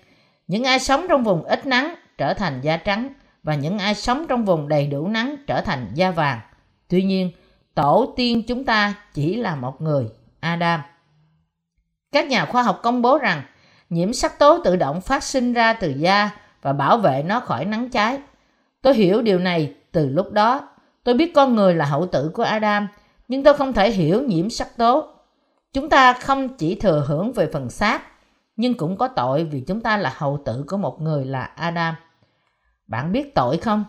những 0.47 0.63
ai 0.63 0.79
sống 0.79 1.05
trong 1.09 1.23
vùng 1.23 1.43
ít 1.43 1.65
nắng 1.65 1.95
trở 2.17 2.33
thành 2.33 2.61
da 2.61 2.77
trắng 2.77 3.13
và 3.43 3.55
những 3.55 3.79
ai 3.79 3.95
sống 3.95 4.25
trong 4.29 4.45
vùng 4.45 4.67
đầy 4.67 4.87
đủ 4.87 5.07
nắng 5.07 5.35
trở 5.47 5.61
thành 5.61 5.87
da 5.93 6.11
vàng. 6.11 6.39
Tuy 6.87 7.03
nhiên, 7.03 7.31
tổ 7.73 8.13
tiên 8.15 8.43
chúng 8.47 8.63
ta 8.63 8.93
chỉ 9.13 9.35
là 9.35 9.55
một 9.55 9.81
người, 9.81 10.05
Adam. 10.39 10.81
Các 12.11 12.27
nhà 12.27 12.45
khoa 12.45 12.63
học 12.63 12.79
công 12.83 13.01
bố 13.01 13.17
rằng 13.17 13.41
nhiễm 13.89 14.13
sắc 14.13 14.39
tố 14.39 14.59
tự 14.63 14.75
động 14.75 15.01
phát 15.01 15.23
sinh 15.23 15.53
ra 15.53 15.73
từ 15.73 15.89
da 15.89 16.29
và 16.61 16.73
bảo 16.73 16.97
vệ 16.97 17.23
nó 17.25 17.39
khỏi 17.39 17.65
nắng 17.65 17.89
cháy. 17.89 18.17
Tôi 18.81 18.95
hiểu 18.95 19.21
điều 19.21 19.39
này 19.39 19.73
từ 19.91 20.09
lúc 20.09 20.31
đó. 20.31 20.69
Tôi 21.03 21.15
biết 21.15 21.33
con 21.35 21.55
người 21.55 21.75
là 21.75 21.85
hậu 21.85 22.07
tử 22.07 22.31
của 22.33 22.43
Adam, 22.43 22.87
nhưng 23.27 23.43
tôi 23.43 23.53
không 23.53 23.73
thể 23.73 23.91
hiểu 23.91 24.21
nhiễm 24.21 24.49
sắc 24.49 24.77
tố. 24.77 25.07
Chúng 25.73 25.89
ta 25.89 26.13
không 26.13 26.57
chỉ 26.57 26.75
thừa 26.75 27.05
hưởng 27.07 27.33
về 27.33 27.49
phần 27.53 27.69
xác, 27.69 28.01
nhưng 28.55 28.77
cũng 28.77 28.97
có 28.97 29.07
tội 29.07 29.43
vì 29.43 29.61
chúng 29.67 29.81
ta 29.81 29.97
là 29.97 30.13
hậu 30.17 30.41
tử 30.45 30.65
của 30.67 30.77
một 30.77 31.01
người 31.01 31.25
là 31.25 31.43
Adam. 31.43 31.95
Bạn 32.87 33.11
biết 33.11 33.35
tội 33.35 33.57
không? 33.57 33.85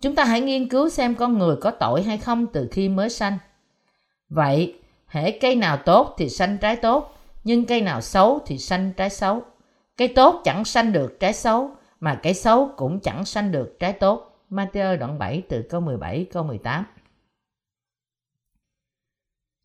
Chúng 0.00 0.14
ta 0.14 0.24
hãy 0.24 0.40
nghiên 0.40 0.68
cứu 0.68 0.88
xem 0.88 1.14
con 1.14 1.38
người 1.38 1.56
có 1.56 1.70
tội 1.70 2.02
hay 2.02 2.18
không 2.18 2.46
từ 2.46 2.68
khi 2.72 2.88
mới 2.88 3.10
sanh. 3.10 3.38
Vậy, 4.28 4.80
hễ 5.06 5.30
cây 5.30 5.56
nào 5.56 5.76
tốt 5.76 6.14
thì 6.18 6.28
sanh 6.28 6.58
trái 6.58 6.76
tốt, 6.76 7.18
nhưng 7.44 7.64
cây 7.64 7.80
nào 7.80 8.00
xấu 8.00 8.38
thì 8.46 8.58
sanh 8.58 8.92
trái 8.92 9.10
xấu. 9.10 9.42
Cây 9.96 10.08
tốt 10.08 10.40
chẳng 10.44 10.64
sanh 10.64 10.92
được 10.92 11.20
trái 11.20 11.32
xấu, 11.32 11.70
mà 12.00 12.20
cây 12.22 12.34
xấu 12.34 12.70
cũng 12.76 13.00
chẳng 13.00 13.24
sanh 13.24 13.52
được 13.52 13.76
trái 13.78 13.92
tốt. 13.92 14.32
Matthew 14.50 14.98
đoạn 14.98 15.18
7 15.18 15.42
từ 15.48 15.62
câu 15.70 15.80
17 15.80 16.26
câu 16.32 16.42
18. 16.42 16.84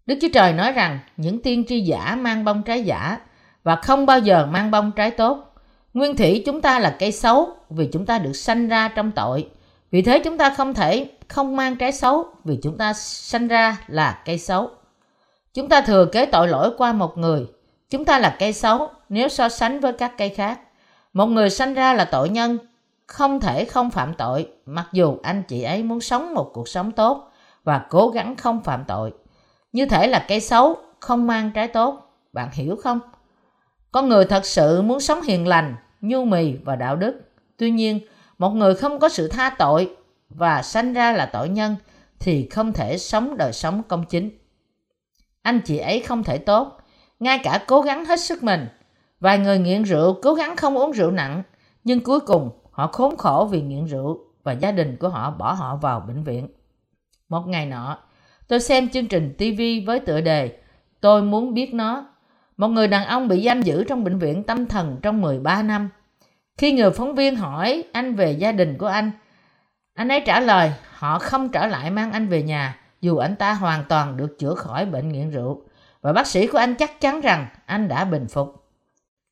Đức 0.05 0.17
Chúa 0.21 0.27
Trời 0.33 0.53
nói 0.53 0.71
rằng 0.71 0.99
những 1.17 1.41
tiên 1.41 1.63
tri 1.67 1.81
giả 1.81 2.15
mang 2.15 2.45
bông 2.45 2.63
trái 2.63 2.83
giả 2.83 3.19
và 3.63 3.75
không 3.75 4.05
bao 4.05 4.19
giờ 4.19 4.45
mang 4.45 4.71
bông 4.71 4.91
trái 4.91 5.11
tốt. 5.11 5.53
Nguyên 5.93 6.17
thủy 6.17 6.43
chúng 6.45 6.61
ta 6.61 6.79
là 6.79 6.95
cây 6.99 7.11
xấu 7.11 7.49
vì 7.69 7.89
chúng 7.93 8.05
ta 8.05 8.19
được 8.19 8.33
sanh 8.33 8.67
ra 8.67 8.87
trong 8.87 9.11
tội. 9.11 9.49
Vì 9.91 10.01
thế 10.01 10.19
chúng 10.19 10.37
ta 10.37 10.49
không 10.49 10.73
thể 10.73 11.09
không 11.27 11.55
mang 11.55 11.75
trái 11.75 11.91
xấu 11.91 12.25
vì 12.43 12.59
chúng 12.63 12.77
ta 12.77 12.93
sanh 12.93 13.47
ra 13.47 13.77
là 13.87 14.21
cây 14.25 14.37
xấu. 14.37 14.69
Chúng 15.53 15.69
ta 15.69 15.81
thừa 15.81 16.05
kế 16.05 16.25
tội 16.25 16.47
lỗi 16.47 16.71
qua 16.77 16.93
một 16.93 17.17
người. 17.17 17.47
Chúng 17.89 18.05
ta 18.05 18.19
là 18.19 18.35
cây 18.39 18.53
xấu 18.53 18.89
nếu 19.09 19.29
so 19.29 19.49
sánh 19.49 19.79
với 19.79 19.93
các 19.93 20.17
cây 20.17 20.29
khác. 20.29 20.59
Một 21.13 21.25
người 21.25 21.49
sanh 21.49 21.73
ra 21.73 21.93
là 21.93 22.05
tội 22.05 22.29
nhân, 22.29 22.57
không 23.07 23.39
thể 23.39 23.65
không 23.65 23.89
phạm 23.89 24.13
tội, 24.13 24.47
mặc 24.65 24.87
dù 24.91 25.17
anh 25.23 25.43
chị 25.47 25.63
ấy 25.63 25.83
muốn 25.83 26.01
sống 26.01 26.33
một 26.33 26.51
cuộc 26.53 26.67
sống 26.67 26.91
tốt 26.91 27.31
và 27.63 27.85
cố 27.89 28.09
gắng 28.09 28.35
không 28.35 28.63
phạm 28.63 28.83
tội. 28.87 29.13
Như 29.73 29.85
thể 29.85 30.07
là 30.07 30.25
cây 30.27 30.39
xấu, 30.39 30.77
không 30.99 31.27
mang 31.27 31.51
trái 31.51 31.67
tốt. 31.67 32.17
Bạn 32.33 32.49
hiểu 32.51 32.75
không? 32.83 32.99
Con 33.91 34.09
người 34.09 34.25
thật 34.25 34.45
sự 34.45 34.81
muốn 34.81 34.99
sống 34.99 35.21
hiền 35.21 35.47
lành, 35.47 35.75
nhu 36.01 36.25
mì 36.25 36.53
và 36.53 36.75
đạo 36.75 36.95
đức. 36.95 37.21
Tuy 37.57 37.71
nhiên, 37.71 37.99
một 38.37 38.49
người 38.49 38.75
không 38.75 38.99
có 38.99 39.09
sự 39.09 39.27
tha 39.27 39.49
tội 39.49 39.95
và 40.29 40.61
sanh 40.61 40.93
ra 40.93 41.11
là 41.11 41.25
tội 41.25 41.49
nhân 41.49 41.75
thì 42.19 42.47
không 42.49 42.73
thể 42.73 42.97
sống 42.97 43.37
đời 43.37 43.53
sống 43.53 43.83
công 43.87 44.05
chính. 44.05 44.29
Anh 45.41 45.61
chị 45.65 45.77
ấy 45.77 45.99
không 45.99 46.23
thể 46.23 46.37
tốt, 46.37 46.77
ngay 47.19 47.39
cả 47.43 47.63
cố 47.67 47.81
gắng 47.81 48.05
hết 48.05 48.19
sức 48.19 48.43
mình 48.43 48.67
Vài 49.21 49.39
người 49.39 49.59
nghiện 49.59 49.83
rượu 49.83 50.19
cố 50.21 50.33
gắng 50.33 50.55
không 50.55 50.77
uống 50.77 50.91
rượu 50.91 51.11
nặng, 51.11 51.43
nhưng 51.83 51.99
cuối 51.99 52.19
cùng 52.19 52.49
họ 52.71 52.87
khốn 52.87 53.17
khổ 53.17 53.47
vì 53.51 53.61
nghiện 53.61 53.85
rượu 53.85 54.19
và 54.43 54.51
gia 54.51 54.71
đình 54.71 54.97
của 54.99 55.09
họ 55.09 55.31
bỏ 55.31 55.53
họ 55.53 55.75
vào 55.75 55.99
bệnh 55.99 56.23
viện. 56.23 56.47
Một 57.29 57.47
ngày 57.47 57.65
nọ, 57.65 57.97
tôi 58.47 58.59
xem 58.59 58.89
chương 58.89 59.07
trình 59.07 59.33
TV 59.37 59.87
với 59.87 59.99
tựa 59.99 60.21
đề 60.21 60.57
Tôi 61.01 61.21
muốn 61.21 61.53
biết 61.53 61.73
nó. 61.73 62.10
Một 62.61 62.67
người 62.67 62.87
đàn 62.87 63.05
ông 63.05 63.27
bị 63.27 63.45
giam 63.45 63.61
giữ 63.61 63.83
trong 63.83 64.03
bệnh 64.03 64.19
viện 64.19 64.43
tâm 64.43 64.65
thần 64.65 64.99
trong 65.01 65.21
13 65.21 65.63
năm. 65.63 65.89
Khi 66.57 66.71
người 66.71 66.91
phóng 66.91 67.15
viên 67.15 67.35
hỏi 67.35 67.83
anh 67.91 68.15
về 68.15 68.31
gia 68.31 68.51
đình 68.51 68.77
của 68.77 68.87
anh, 68.87 69.11
anh 69.93 70.09
ấy 70.09 70.21
trả 70.25 70.39
lời 70.39 70.71
họ 70.93 71.19
không 71.19 71.49
trở 71.49 71.67
lại 71.67 71.91
mang 71.91 72.11
anh 72.11 72.27
về 72.27 72.43
nhà 72.43 72.77
dù 73.01 73.17
anh 73.17 73.35
ta 73.35 73.53
hoàn 73.53 73.83
toàn 73.89 74.17
được 74.17 74.39
chữa 74.39 74.55
khỏi 74.55 74.85
bệnh 74.85 75.09
nghiện 75.09 75.29
rượu 75.29 75.63
và 76.01 76.13
bác 76.13 76.27
sĩ 76.27 76.47
của 76.47 76.57
anh 76.57 76.75
chắc 76.75 77.01
chắn 77.01 77.21
rằng 77.21 77.47
anh 77.65 77.87
đã 77.87 78.05
bình 78.05 78.27
phục. 78.27 78.67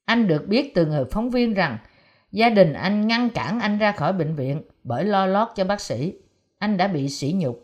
Anh 0.05 0.27
được 0.27 0.48
biết 0.48 0.75
từ 0.75 0.86
người 0.86 1.05
phóng 1.12 1.29
viên 1.29 1.53
rằng 1.53 1.77
Gia 2.31 2.50
đình 2.50 2.74
anh 2.74 3.07
ngăn 3.07 3.29
cản 3.29 3.59
anh 3.59 3.77
ra 3.77 3.91
khỏi 3.91 4.13
bệnh 4.13 4.36
viện 4.36 4.62
bởi 4.83 5.03
lo 5.03 5.25
lót 5.25 5.48
cho 5.55 5.65
bác 5.65 5.81
sĩ. 5.81 6.13
Anh 6.59 6.77
đã 6.77 6.88
bị 6.88 7.09
sỉ 7.09 7.33
nhục. 7.36 7.63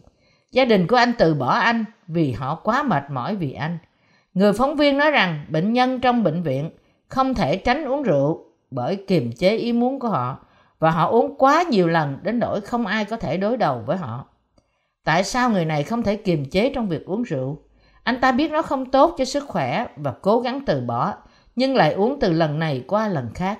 Gia 0.51 0.65
đình 0.65 0.87
của 0.87 0.95
anh 0.95 1.13
từ 1.17 1.33
bỏ 1.33 1.53
anh 1.53 1.85
vì 2.07 2.31
họ 2.31 2.55
quá 2.55 2.83
mệt 2.83 3.03
mỏi 3.09 3.35
vì 3.35 3.53
anh. 3.53 3.77
Người 4.35 4.53
phóng 4.53 4.75
viên 4.75 4.97
nói 4.97 5.11
rằng 5.11 5.45
bệnh 5.49 5.73
nhân 5.73 5.99
trong 5.99 6.23
bệnh 6.23 6.43
viện 6.43 6.69
không 7.07 7.33
thể 7.33 7.55
tránh 7.55 7.85
uống 7.85 8.03
rượu 8.03 8.45
bởi 8.71 8.95
kiềm 9.07 9.31
chế 9.31 9.57
ý 9.57 9.73
muốn 9.73 9.99
của 9.99 10.07
họ 10.09 10.45
và 10.79 10.91
họ 10.91 11.09
uống 11.09 11.35
quá 11.37 11.63
nhiều 11.69 11.87
lần 11.87 12.17
đến 12.23 12.39
nỗi 12.39 12.61
không 12.61 12.85
ai 12.85 13.05
có 13.05 13.17
thể 13.17 13.37
đối 13.37 13.57
đầu 13.57 13.83
với 13.85 13.97
họ. 13.97 14.25
Tại 15.03 15.23
sao 15.23 15.49
người 15.49 15.65
này 15.65 15.83
không 15.83 16.03
thể 16.03 16.15
kiềm 16.15 16.45
chế 16.49 16.71
trong 16.75 16.87
việc 16.87 17.05
uống 17.05 17.23
rượu? 17.23 17.57
Anh 18.03 18.21
ta 18.21 18.31
biết 18.31 18.51
nó 18.51 18.61
không 18.61 18.91
tốt 18.91 19.15
cho 19.17 19.25
sức 19.25 19.43
khỏe 19.47 19.85
và 19.95 20.13
cố 20.21 20.39
gắng 20.39 20.59
từ 20.65 20.81
bỏ, 20.81 21.13
nhưng 21.55 21.75
lại 21.75 21.93
uống 21.93 22.19
từ 22.19 22.31
lần 22.31 22.59
này 22.59 22.83
qua 22.87 23.07
lần 23.07 23.29
khác. 23.33 23.59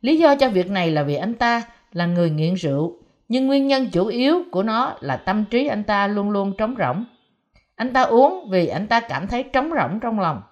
Lý 0.00 0.18
do 0.18 0.34
cho 0.34 0.48
việc 0.48 0.70
này 0.70 0.90
là 0.90 1.02
vì 1.02 1.14
anh 1.14 1.34
ta 1.34 1.62
là 1.92 2.06
người 2.06 2.30
nghiện 2.30 2.54
rượu, 2.54 2.98
nhưng 3.28 3.46
nguyên 3.46 3.66
nhân 3.66 3.88
chủ 3.92 4.06
yếu 4.06 4.42
của 4.52 4.62
nó 4.62 4.94
là 5.00 5.16
tâm 5.16 5.44
trí 5.44 5.66
anh 5.66 5.84
ta 5.84 6.06
luôn 6.06 6.30
luôn 6.30 6.52
trống 6.58 6.74
rỗng. 6.78 7.04
Anh 7.76 7.92
ta 7.92 8.02
uống 8.02 8.48
vì 8.50 8.66
anh 8.66 8.86
ta 8.86 9.00
cảm 9.00 9.28
thấy 9.28 9.42
trống 9.42 9.70
rỗng 9.76 10.00
trong 10.00 10.20
lòng. 10.20 10.42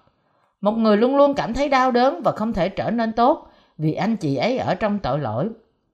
Một 0.61 0.71
người 0.71 0.97
luôn 0.97 1.15
luôn 1.15 1.33
cảm 1.33 1.53
thấy 1.53 1.69
đau 1.69 1.91
đớn 1.91 2.21
và 2.23 2.31
không 2.31 2.53
thể 2.53 2.69
trở 2.69 2.91
nên 2.91 3.13
tốt 3.13 3.47
vì 3.77 3.93
anh 3.93 4.15
chị 4.15 4.35
ấy 4.35 4.57
ở 4.57 4.75
trong 4.75 4.99
tội 4.99 5.19
lỗi. 5.19 5.49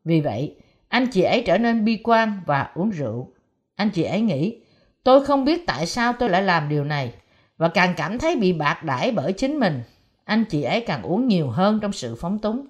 Vì 0.06 0.22
vậy, 0.22 0.56
anh 0.88 1.08
chị 1.12 1.22
ấy 1.22 1.44
trở 1.46 1.58
nên 1.58 1.86
bi 1.86 2.02
quan 2.04 2.42
và 2.46 2.72
uống 2.76 2.90
rượu. 2.90 3.28
Anh 3.76 3.90
chị 3.90 4.04
ấy 4.04 4.22
nghĩ, 4.22 4.62
tôi 5.04 5.26
không 5.26 5.46
biết 5.46 5.68
tại 5.68 5.86
sao 5.86 6.14
tôi 6.14 6.30
lại 6.30 6.44
làm 6.44 6.70
điều 6.70 6.84
này 6.84 7.14
và 7.58 7.68
càng 7.68 7.94
cảm 7.98 8.20
thấy 8.20 8.36
bị 8.36 8.54
bạc 8.54 8.84
đãi 8.84 9.12
bởi 9.12 9.34
chính 9.34 9.60
mình. 9.60 9.82
Anh 10.24 10.46
chị 10.46 10.64
ấy 10.64 10.82
càng 10.82 11.04
uống 11.04 11.28
nhiều 11.28 11.50
hơn 11.50 11.80
trong 11.82 11.92
sự 11.92 12.16
phóng 12.16 12.40
túng. 12.40 12.68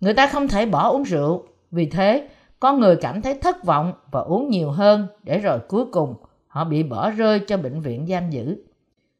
Người 0.00 0.14
ta 0.14 0.26
không 0.26 0.48
thể 0.48 0.66
bỏ 0.66 0.88
uống 0.88 1.02
rượu, 1.02 1.44
vì 1.70 1.86
thế 1.86 2.28
con 2.60 2.80
người 2.80 2.96
cảm 2.96 3.22
thấy 3.22 3.34
thất 3.34 3.64
vọng 3.64 3.92
và 4.10 4.20
uống 4.20 4.50
nhiều 4.50 4.70
hơn 4.70 5.06
để 5.22 5.38
rồi 5.38 5.58
cuối 5.68 5.84
cùng 5.92 6.14
họ 6.56 6.64
bị 6.64 6.82
bỏ 6.82 7.10
rơi 7.10 7.40
cho 7.40 7.56
bệnh 7.56 7.80
viện 7.80 8.06
giam 8.08 8.30
giữ. 8.30 8.56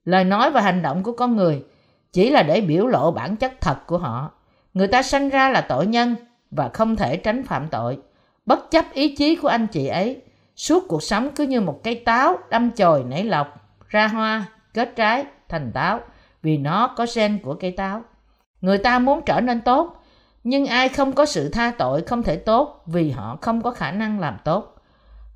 Lời 0.05 0.25
nói 0.25 0.51
và 0.51 0.61
hành 0.61 0.83
động 0.83 1.03
của 1.03 1.13
con 1.13 1.37
người 1.37 1.65
chỉ 2.13 2.31
là 2.31 2.43
để 2.43 2.61
biểu 2.61 2.87
lộ 2.87 3.11
bản 3.11 3.37
chất 3.37 3.61
thật 3.61 3.87
của 3.87 3.99
họ. 3.99 4.31
Người 4.75 4.87
ta 4.87 5.03
sanh 5.03 5.29
ra 5.29 5.49
là 5.51 5.61
tội 5.61 5.87
nhân 5.87 6.17
và 6.51 6.71
không 6.73 6.97
thể 6.97 7.17
tránh 7.17 7.43
phạm 7.43 7.69
tội. 7.69 7.99
Bất 8.47 8.71
chấp 8.71 8.85
ý 8.93 9.17
chí 9.17 9.37
của 9.37 9.49
anh 9.49 9.67
chị 9.67 9.87
ấy, 9.87 10.23
suốt 10.57 10.85
cuộc 10.89 11.03
sống 11.03 11.31
cứ 11.37 11.45
như 11.45 11.61
một 11.61 11.81
cây 11.85 11.95
táo 11.95 12.39
đâm 12.51 12.71
chồi 12.71 13.05
nảy 13.05 13.25
lọc, 13.25 13.49
ra 13.89 14.07
hoa, 14.07 14.45
kết 14.75 14.97
trái, 14.97 15.25
thành 15.49 15.73
táo 15.73 16.01
vì 16.43 16.59
nó 16.59 16.95
có 16.97 17.07
gen 17.17 17.39
của 17.43 17.55
cây 17.55 17.71
táo. 17.71 18.03
Người 18.61 18.79
ta 18.79 18.99
muốn 18.99 19.21
trở 19.27 19.41
nên 19.41 19.61
tốt, 19.61 20.05
nhưng 20.45 20.67
ai 20.67 20.89
không 20.89 21.13
có 21.13 21.27
sự 21.27 21.49
tha 21.49 21.73
tội 21.79 22.03
không 22.03 22.23
thể 22.23 22.37
tốt 22.37 22.83
vì 22.87 23.11
họ 23.11 23.39
không 23.41 23.63
có 23.63 23.71
khả 23.71 23.91
năng 23.91 24.21
làm 24.21 24.37
tốt. 24.45 24.76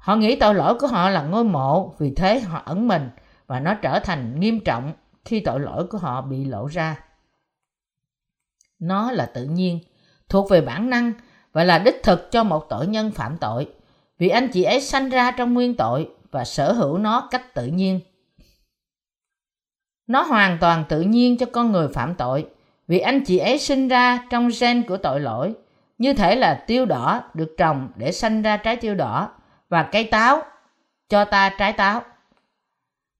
Họ 0.00 0.16
nghĩ 0.16 0.36
tội 0.36 0.54
lỗi 0.54 0.74
của 0.78 0.86
họ 0.86 1.10
là 1.10 1.22
ngôi 1.22 1.44
mộ, 1.44 1.94
vì 1.98 2.14
thế 2.14 2.40
họ 2.40 2.62
ẩn 2.64 2.88
mình 2.88 3.10
và 3.46 3.60
nó 3.60 3.74
trở 3.74 3.98
thành 3.98 4.40
nghiêm 4.40 4.60
trọng 4.60 4.92
khi 5.24 5.40
tội 5.40 5.60
lỗi 5.60 5.86
của 5.86 5.98
họ 5.98 6.22
bị 6.22 6.44
lộ 6.44 6.66
ra. 6.66 7.04
Nó 8.78 9.12
là 9.12 9.26
tự 9.26 9.44
nhiên, 9.44 9.80
thuộc 10.28 10.50
về 10.50 10.60
bản 10.60 10.90
năng 10.90 11.12
và 11.52 11.64
là 11.64 11.78
đích 11.78 12.02
thực 12.02 12.30
cho 12.30 12.44
một 12.44 12.66
tội 12.68 12.86
nhân 12.86 13.10
phạm 13.10 13.36
tội, 13.38 13.68
vì 14.18 14.28
anh 14.28 14.48
chị 14.48 14.62
ấy 14.62 14.80
sanh 14.80 15.08
ra 15.08 15.30
trong 15.30 15.54
nguyên 15.54 15.76
tội 15.76 16.08
và 16.30 16.44
sở 16.44 16.72
hữu 16.72 16.98
nó 16.98 17.28
cách 17.30 17.54
tự 17.54 17.66
nhiên. 17.66 18.00
Nó 20.06 20.22
hoàn 20.22 20.58
toàn 20.60 20.84
tự 20.88 21.00
nhiên 21.00 21.38
cho 21.38 21.46
con 21.52 21.72
người 21.72 21.88
phạm 21.88 22.14
tội, 22.14 22.46
vì 22.88 22.98
anh 22.98 23.24
chị 23.24 23.38
ấy 23.38 23.58
sinh 23.58 23.88
ra 23.88 24.26
trong 24.30 24.48
gen 24.60 24.82
của 24.88 24.96
tội 24.96 25.20
lỗi, 25.20 25.54
như 25.98 26.14
thể 26.14 26.36
là 26.36 26.64
tiêu 26.66 26.86
đỏ 26.86 27.22
được 27.34 27.54
trồng 27.58 27.88
để 27.96 28.12
sanh 28.12 28.42
ra 28.42 28.56
trái 28.56 28.76
tiêu 28.76 28.94
đỏ 28.94 29.30
và 29.70 29.88
cây 29.92 30.04
táo 30.04 30.42
cho 31.08 31.24
ta 31.24 31.54
trái 31.58 31.72
táo. 31.72 32.02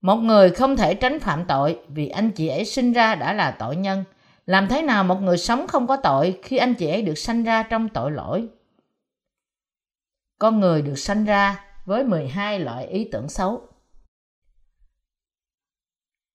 Một 0.01 0.15
người 0.15 0.49
không 0.49 0.77
thể 0.77 0.93
tránh 0.93 1.19
phạm 1.19 1.45
tội 1.45 1.79
vì 1.87 2.09
anh 2.09 2.31
chị 2.31 2.47
ấy 2.47 2.65
sinh 2.65 2.93
ra 2.93 3.15
đã 3.15 3.33
là 3.33 3.51
tội 3.59 3.75
nhân. 3.75 4.03
Làm 4.45 4.67
thế 4.67 4.81
nào 4.81 5.03
một 5.03 5.21
người 5.21 5.37
sống 5.37 5.67
không 5.67 5.87
có 5.87 5.95
tội 5.95 6.39
khi 6.43 6.57
anh 6.57 6.73
chị 6.73 6.89
ấy 6.89 7.01
được 7.01 7.17
sanh 7.17 7.43
ra 7.43 7.63
trong 7.63 7.89
tội 7.89 8.11
lỗi? 8.11 8.47
Con 10.39 10.59
người 10.59 10.81
được 10.81 10.95
sanh 10.95 11.25
ra 11.25 11.65
với 11.85 12.03
12 12.03 12.59
loại 12.59 12.87
ý 12.87 13.09
tưởng 13.11 13.29
xấu. 13.29 13.67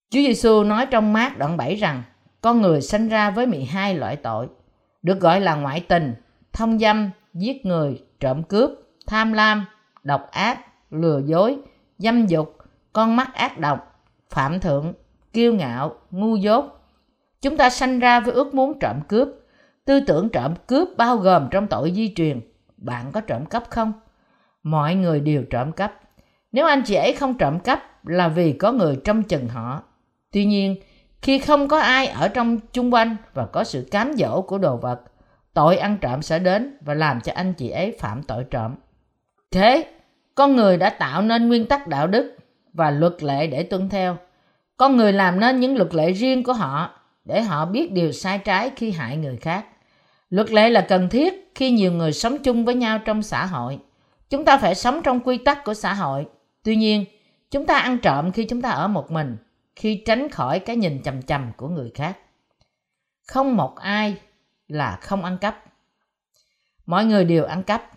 Chúa 0.09 0.19
Giêsu 0.19 0.63
nói 0.63 0.85
trong 0.91 1.13
mát 1.13 1.37
đoạn 1.37 1.57
7 1.57 1.75
rằng 1.75 2.03
con 2.41 2.61
người 2.61 2.81
sanh 2.81 3.07
ra 3.07 3.31
với 3.31 3.45
12 3.45 3.95
loại 3.95 4.15
tội, 4.15 4.47
được 5.01 5.19
gọi 5.19 5.41
là 5.41 5.55
ngoại 5.55 5.85
tình, 5.87 6.13
thông 6.53 6.79
dâm, 6.79 7.09
giết 7.33 7.65
người, 7.65 8.03
trộm 8.19 8.43
cướp, 8.43 8.71
tham 9.07 9.33
lam, 9.33 9.65
độc 10.07 10.31
ác, 10.31 10.59
lừa 10.91 11.21
dối, 11.25 11.57
dâm 11.97 12.25
dục, 12.25 12.57
con 12.93 13.15
mắt 13.15 13.33
ác 13.33 13.59
độc, 13.59 14.01
phạm 14.29 14.59
thượng, 14.59 14.93
kiêu 15.33 15.53
ngạo, 15.53 15.95
ngu 16.11 16.35
dốt. 16.35 16.65
Chúng 17.41 17.57
ta 17.57 17.69
sanh 17.69 17.99
ra 17.99 18.19
với 18.19 18.33
ước 18.33 18.53
muốn 18.53 18.79
trộm 18.79 18.99
cướp. 19.07 19.27
Tư 19.85 19.99
tưởng 19.99 20.29
trộm 20.29 20.53
cướp 20.67 20.89
bao 20.97 21.17
gồm 21.17 21.47
trong 21.51 21.67
tội 21.67 21.91
di 21.95 22.13
truyền. 22.15 22.39
Bạn 22.77 23.11
có 23.11 23.21
trộm 23.21 23.45
cắp 23.45 23.63
không? 23.69 23.93
Mọi 24.63 24.95
người 24.95 25.19
đều 25.19 25.43
trộm 25.49 25.71
cắp. 25.71 25.93
Nếu 26.51 26.65
anh 26.65 26.81
chị 26.85 26.95
ấy 26.95 27.13
không 27.13 27.37
trộm 27.37 27.59
cắp 27.59 28.07
là 28.07 28.27
vì 28.27 28.53
có 28.53 28.71
người 28.71 28.99
trong 29.03 29.23
chừng 29.23 29.47
họ. 29.47 29.83
Tuy 30.31 30.45
nhiên, 30.45 30.75
khi 31.21 31.39
không 31.39 31.67
có 31.67 31.79
ai 31.79 32.07
ở 32.07 32.27
trong 32.27 32.59
chung 32.73 32.93
quanh 32.93 33.15
và 33.33 33.45
có 33.45 33.63
sự 33.63 33.87
cám 33.91 34.13
dỗ 34.13 34.41
của 34.41 34.57
đồ 34.57 34.77
vật, 34.77 35.01
tội 35.53 35.77
ăn 35.77 35.97
trộm 36.01 36.21
sẽ 36.21 36.39
đến 36.39 36.77
và 36.81 36.93
làm 36.93 37.21
cho 37.21 37.31
anh 37.35 37.53
chị 37.53 37.69
ấy 37.69 37.97
phạm 37.99 38.23
tội 38.23 38.43
trộm. 38.43 38.75
Thế, 39.51 39.96
con 40.37 40.55
người 40.55 40.77
đã 40.77 40.89
tạo 40.89 41.21
nên 41.21 41.47
nguyên 41.47 41.65
tắc 41.65 41.87
đạo 41.87 42.07
đức 42.07 42.37
và 42.73 42.91
luật 42.91 43.23
lệ 43.23 43.47
để 43.47 43.63
tuân 43.63 43.89
theo. 43.89 44.17
Con 44.77 44.97
người 44.97 45.13
làm 45.13 45.39
nên 45.39 45.59
những 45.59 45.77
luật 45.77 45.93
lệ 45.93 46.11
riêng 46.11 46.43
của 46.43 46.53
họ 46.53 46.99
để 47.25 47.41
họ 47.41 47.65
biết 47.65 47.91
điều 47.91 48.11
sai 48.11 48.39
trái 48.39 48.71
khi 48.75 48.91
hại 48.91 49.17
người 49.17 49.37
khác. 49.37 49.65
Luật 50.29 50.51
lệ 50.51 50.69
là 50.69 50.85
cần 50.89 51.09
thiết 51.09 51.51
khi 51.55 51.71
nhiều 51.71 51.91
người 51.91 52.13
sống 52.13 52.37
chung 52.43 52.65
với 52.65 52.75
nhau 52.75 52.99
trong 53.05 53.23
xã 53.23 53.45
hội. 53.45 53.79
Chúng 54.29 54.45
ta 54.45 54.57
phải 54.57 54.75
sống 54.75 55.01
trong 55.03 55.19
quy 55.19 55.37
tắc 55.37 55.63
của 55.63 55.73
xã 55.73 55.93
hội. 55.93 56.25
Tuy 56.63 56.75
nhiên, 56.75 57.05
chúng 57.51 57.65
ta 57.65 57.77
ăn 57.77 57.97
trộm 57.97 58.31
khi 58.31 58.45
chúng 58.45 58.61
ta 58.61 58.69
ở 58.69 58.87
một 58.87 59.11
mình, 59.11 59.37
khi 59.75 60.03
tránh 60.05 60.29
khỏi 60.29 60.59
cái 60.59 60.75
nhìn 60.75 61.03
chầm 61.03 61.21
chầm 61.21 61.51
của 61.57 61.67
người 61.67 61.91
khác. 61.95 62.17
Không 63.27 63.55
một 63.55 63.75
ai 63.75 64.15
là 64.67 64.97
không 65.01 65.23
ăn 65.23 65.37
cắp. 65.37 65.63
Mọi 66.85 67.05
người 67.05 67.25
đều 67.25 67.45
ăn 67.45 67.63
cắp. 67.63 67.91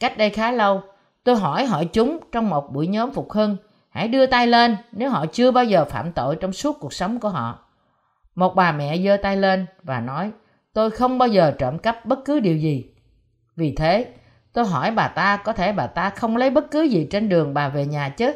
Cách 0.00 0.18
đây 0.18 0.30
khá 0.30 0.52
lâu, 0.52 0.82
tôi 1.24 1.36
hỏi 1.36 1.66
hỏi 1.66 1.84
chúng 1.92 2.18
trong 2.32 2.50
một 2.50 2.72
buổi 2.72 2.86
nhóm 2.86 3.10
phục 3.10 3.32
hưng 3.32 3.56
Hãy 3.90 4.08
đưa 4.08 4.26
tay 4.26 4.46
lên 4.46 4.76
nếu 4.92 5.10
họ 5.10 5.26
chưa 5.26 5.50
bao 5.50 5.64
giờ 5.64 5.84
phạm 5.84 6.12
tội 6.12 6.36
trong 6.36 6.52
suốt 6.52 6.76
cuộc 6.80 6.92
sống 6.92 7.20
của 7.20 7.28
họ. 7.28 7.58
Một 8.34 8.54
bà 8.54 8.72
mẹ 8.72 8.98
giơ 8.98 9.16
tay 9.16 9.36
lên 9.36 9.66
và 9.82 10.00
nói, 10.00 10.30
tôi 10.72 10.90
không 10.90 11.18
bao 11.18 11.28
giờ 11.28 11.52
trộm 11.58 11.78
cắp 11.78 12.06
bất 12.06 12.24
cứ 12.24 12.40
điều 12.40 12.56
gì. 12.56 12.94
Vì 13.56 13.74
thế, 13.74 14.06
tôi 14.52 14.66
hỏi 14.66 14.90
bà 14.90 15.08
ta 15.08 15.36
có 15.36 15.52
thể 15.52 15.72
bà 15.72 15.86
ta 15.86 16.10
không 16.10 16.36
lấy 16.36 16.50
bất 16.50 16.70
cứ 16.70 16.82
gì 16.82 17.08
trên 17.10 17.28
đường 17.28 17.54
bà 17.54 17.68
về 17.68 17.86
nhà 17.86 18.08
chứ. 18.08 18.32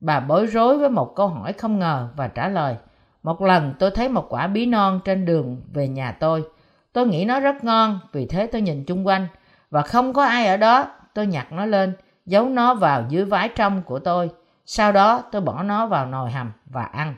Bà 0.00 0.20
bối 0.20 0.46
rối 0.46 0.78
với 0.78 0.90
một 0.90 1.12
câu 1.16 1.28
hỏi 1.28 1.52
không 1.52 1.78
ngờ 1.78 2.08
và 2.16 2.28
trả 2.28 2.48
lời, 2.48 2.76
một 3.22 3.42
lần 3.42 3.74
tôi 3.78 3.90
thấy 3.90 4.08
một 4.08 4.26
quả 4.28 4.46
bí 4.46 4.66
non 4.66 5.00
trên 5.04 5.24
đường 5.24 5.62
về 5.72 5.88
nhà 5.88 6.12
tôi. 6.12 6.44
Tôi 6.92 7.06
nghĩ 7.06 7.24
nó 7.24 7.40
rất 7.40 7.64
ngon, 7.64 8.00
vì 8.12 8.26
thế 8.26 8.46
tôi 8.46 8.60
nhìn 8.60 8.84
chung 8.84 9.06
quanh 9.06 9.26
và 9.70 9.82
không 9.82 10.12
có 10.12 10.24
ai 10.24 10.46
ở 10.46 10.56
đó. 10.56 10.86
Tôi 11.14 11.26
nhặt 11.26 11.52
nó 11.52 11.66
lên, 11.66 11.92
giấu 12.26 12.48
nó 12.48 12.74
vào 12.74 13.04
dưới 13.08 13.24
vái 13.24 13.48
trong 13.48 13.82
của 13.82 13.98
tôi 13.98 14.30
sau 14.66 14.92
đó 14.92 15.22
tôi 15.32 15.42
bỏ 15.42 15.62
nó 15.62 15.86
vào 15.86 16.06
nồi 16.06 16.30
hầm 16.30 16.52
và 16.66 16.82
ăn. 16.82 17.14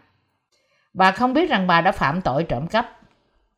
Bà 0.94 1.12
không 1.12 1.32
biết 1.32 1.50
rằng 1.50 1.66
bà 1.66 1.80
đã 1.80 1.92
phạm 1.92 2.20
tội 2.20 2.44
trộm 2.44 2.66
cắp. 2.66 2.98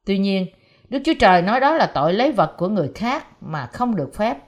Tuy 0.05 0.19
nhiên, 0.19 0.47
Đức 0.89 0.99
Chúa 1.05 1.15
Trời 1.19 1.43
nói 1.43 1.61
đó 1.61 1.75
là 1.75 1.87
tội 1.87 2.13
lấy 2.13 2.33
vật 2.33 2.55
của 2.59 2.69
người 2.69 2.91
khác 2.95 3.27
mà 3.41 3.67
không 3.67 3.97
được 3.97 4.15
phép. 4.15 4.39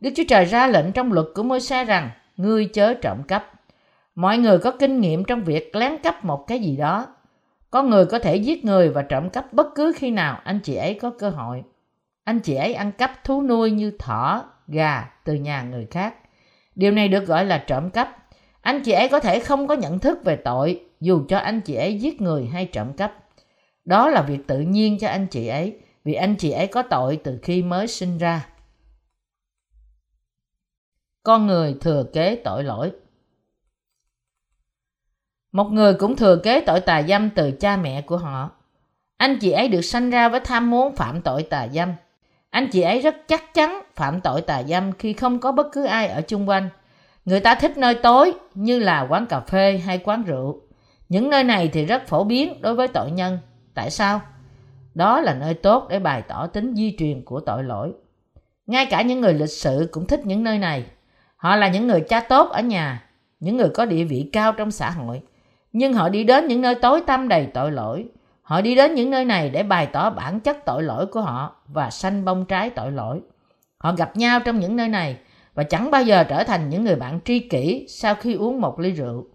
Đức 0.00 0.10
Chúa 0.16 0.22
Trời 0.28 0.44
ra 0.44 0.66
lệnh 0.66 0.92
trong 0.92 1.12
luật 1.12 1.26
của 1.34 1.42
môi 1.42 1.60
xe 1.60 1.84
rằng 1.84 2.10
ngươi 2.36 2.66
chớ 2.66 2.94
trộm 2.94 3.22
cắp. 3.22 3.52
Mọi 4.14 4.38
người 4.38 4.58
có 4.58 4.70
kinh 4.70 5.00
nghiệm 5.00 5.24
trong 5.24 5.44
việc 5.44 5.76
lén 5.76 5.98
cắp 6.02 6.24
một 6.24 6.44
cái 6.46 6.58
gì 6.58 6.76
đó. 6.76 7.06
Có 7.70 7.82
người 7.82 8.06
có 8.06 8.18
thể 8.18 8.36
giết 8.36 8.64
người 8.64 8.88
và 8.88 9.02
trộm 9.02 9.30
cắp 9.30 9.52
bất 9.52 9.66
cứ 9.74 9.92
khi 9.96 10.10
nào 10.10 10.40
anh 10.44 10.60
chị 10.60 10.74
ấy 10.74 10.98
có 11.02 11.10
cơ 11.18 11.30
hội. 11.30 11.62
Anh 12.24 12.40
chị 12.40 12.54
ấy 12.54 12.74
ăn 12.74 12.92
cắp 12.92 13.24
thú 13.24 13.42
nuôi 13.42 13.70
như 13.70 13.92
thỏ, 13.98 14.44
gà 14.68 15.10
từ 15.24 15.34
nhà 15.34 15.62
người 15.62 15.86
khác. 15.90 16.14
Điều 16.74 16.92
này 16.92 17.08
được 17.08 17.26
gọi 17.26 17.44
là 17.44 17.58
trộm 17.58 17.90
cắp 17.90 18.22
anh 18.62 18.82
chị 18.82 18.92
ấy 18.92 19.08
có 19.08 19.20
thể 19.20 19.40
không 19.40 19.66
có 19.68 19.74
nhận 19.74 19.98
thức 19.98 20.24
về 20.24 20.36
tội, 20.36 20.84
dù 21.00 21.24
cho 21.28 21.38
anh 21.38 21.60
chị 21.60 21.74
ấy 21.74 21.98
giết 21.98 22.20
người 22.20 22.46
hay 22.46 22.66
trộm 22.66 22.92
cắp. 22.92 23.14
Đó 23.84 24.08
là 24.08 24.22
việc 24.22 24.46
tự 24.46 24.60
nhiên 24.60 24.98
cho 24.98 25.08
anh 25.08 25.26
chị 25.26 25.46
ấy, 25.46 25.78
vì 26.04 26.14
anh 26.14 26.36
chị 26.36 26.50
ấy 26.50 26.66
có 26.66 26.82
tội 26.82 27.20
từ 27.24 27.38
khi 27.42 27.62
mới 27.62 27.86
sinh 27.86 28.18
ra. 28.18 28.48
Con 31.22 31.46
người 31.46 31.76
thừa 31.80 32.04
kế 32.12 32.36
tội 32.44 32.64
lỗi 32.64 32.92
Một 35.52 35.64
người 35.64 35.94
cũng 35.94 36.16
thừa 36.16 36.36
kế 36.36 36.60
tội 36.60 36.80
tà 36.80 37.02
dâm 37.02 37.30
từ 37.30 37.50
cha 37.50 37.76
mẹ 37.76 38.02
của 38.02 38.16
họ. 38.16 38.50
Anh 39.16 39.38
chị 39.40 39.50
ấy 39.50 39.68
được 39.68 39.82
sanh 39.82 40.10
ra 40.10 40.28
với 40.28 40.40
tham 40.40 40.70
muốn 40.70 40.96
phạm 40.96 41.22
tội 41.22 41.42
tà 41.42 41.68
dâm. 41.68 41.92
Anh 42.52 42.68
chị 42.68 42.80
ấy 42.80 43.00
rất 43.00 43.16
chắc 43.28 43.54
chắn 43.54 43.82
phạm 43.94 44.20
tội 44.20 44.40
tà 44.40 44.62
dâm 44.62 44.92
khi 44.92 45.12
không 45.12 45.38
có 45.38 45.52
bất 45.52 45.66
cứ 45.72 45.84
ai 45.84 46.08
ở 46.08 46.22
chung 46.22 46.48
quanh. 46.48 46.68
Người 47.24 47.40
ta 47.40 47.54
thích 47.54 47.76
nơi 47.76 47.94
tối 47.94 48.32
như 48.54 48.78
là 48.78 49.06
quán 49.10 49.26
cà 49.26 49.40
phê 49.40 49.80
hay 49.86 49.98
quán 49.98 50.22
rượu. 50.22 50.60
Những 51.08 51.30
nơi 51.30 51.44
này 51.44 51.70
thì 51.72 51.84
rất 51.84 52.06
phổ 52.06 52.24
biến 52.24 52.62
đối 52.62 52.74
với 52.74 52.88
tội 52.88 53.10
nhân. 53.10 53.38
Tại 53.74 53.90
sao? 53.90 54.20
Đó 54.94 55.20
là 55.20 55.34
nơi 55.34 55.54
tốt 55.54 55.86
để 55.90 55.98
bày 55.98 56.22
tỏ 56.22 56.46
tính 56.46 56.74
di 56.74 56.96
truyền 56.98 57.24
của 57.24 57.40
tội 57.40 57.64
lỗi. 57.64 57.92
Ngay 58.66 58.86
cả 58.86 59.02
những 59.02 59.20
người 59.20 59.34
lịch 59.34 59.50
sự 59.50 59.88
cũng 59.92 60.06
thích 60.06 60.26
những 60.26 60.44
nơi 60.44 60.58
này. 60.58 60.84
Họ 61.36 61.56
là 61.56 61.68
những 61.68 61.86
người 61.86 62.00
cha 62.00 62.20
tốt 62.20 62.50
ở 62.50 62.62
nhà, 62.62 63.04
những 63.40 63.56
người 63.56 63.68
có 63.74 63.84
địa 63.84 64.04
vị 64.04 64.30
cao 64.32 64.52
trong 64.52 64.70
xã 64.70 64.90
hội. 64.90 65.20
Nhưng 65.72 65.92
họ 65.92 66.08
đi 66.08 66.24
đến 66.24 66.46
những 66.46 66.60
nơi 66.60 66.74
tối 66.74 67.02
tăm 67.06 67.28
đầy 67.28 67.46
tội 67.54 67.72
lỗi. 67.72 68.08
Họ 68.42 68.60
đi 68.60 68.74
đến 68.74 68.94
những 68.94 69.10
nơi 69.10 69.24
này 69.24 69.50
để 69.50 69.62
bày 69.62 69.86
tỏ 69.86 70.10
bản 70.10 70.40
chất 70.40 70.64
tội 70.64 70.82
lỗi 70.82 71.06
của 71.06 71.20
họ 71.20 71.56
và 71.66 71.90
sanh 71.90 72.24
bông 72.24 72.44
trái 72.44 72.70
tội 72.70 72.92
lỗi. 72.92 73.20
Họ 73.78 73.92
gặp 73.92 74.16
nhau 74.16 74.40
trong 74.40 74.60
những 74.60 74.76
nơi 74.76 74.88
này 74.88 75.16
và 75.54 75.62
chẳng 75.62 75.90
bao 75.90 76.02
giờ 76.02 76.24
trở 76.24 76.44
thành 76.44 76.68
những 76.68 76.84
người 76.84 76.96
bạn 76.96 77.20
tri 77.24 77.38
kỷ 77.38 77.86
sau 77.88 78.14
khi 78.14 78.34
uống 78.34 78.60
một 78.60 78.80
ly 78.80 78.90
rượu. 78.90 79.26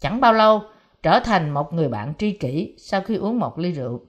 Chẳng 0.00 0.20
bao 0.20 0.32
lâu 0.32 0.62
trở 1.02 1.20
thành 1.20 1.50
một 1.50 1.72
người 1.72 1.88
bạn 1.88 2.12
tri 2.18 2.30
kỷ 2.30 2.74
sau 2.78 3.00
khi 3.00 3.16
uống 3.16 3.38
một 3.38 3.58
ly 3.58 3.72
rượu. 3.72 4.00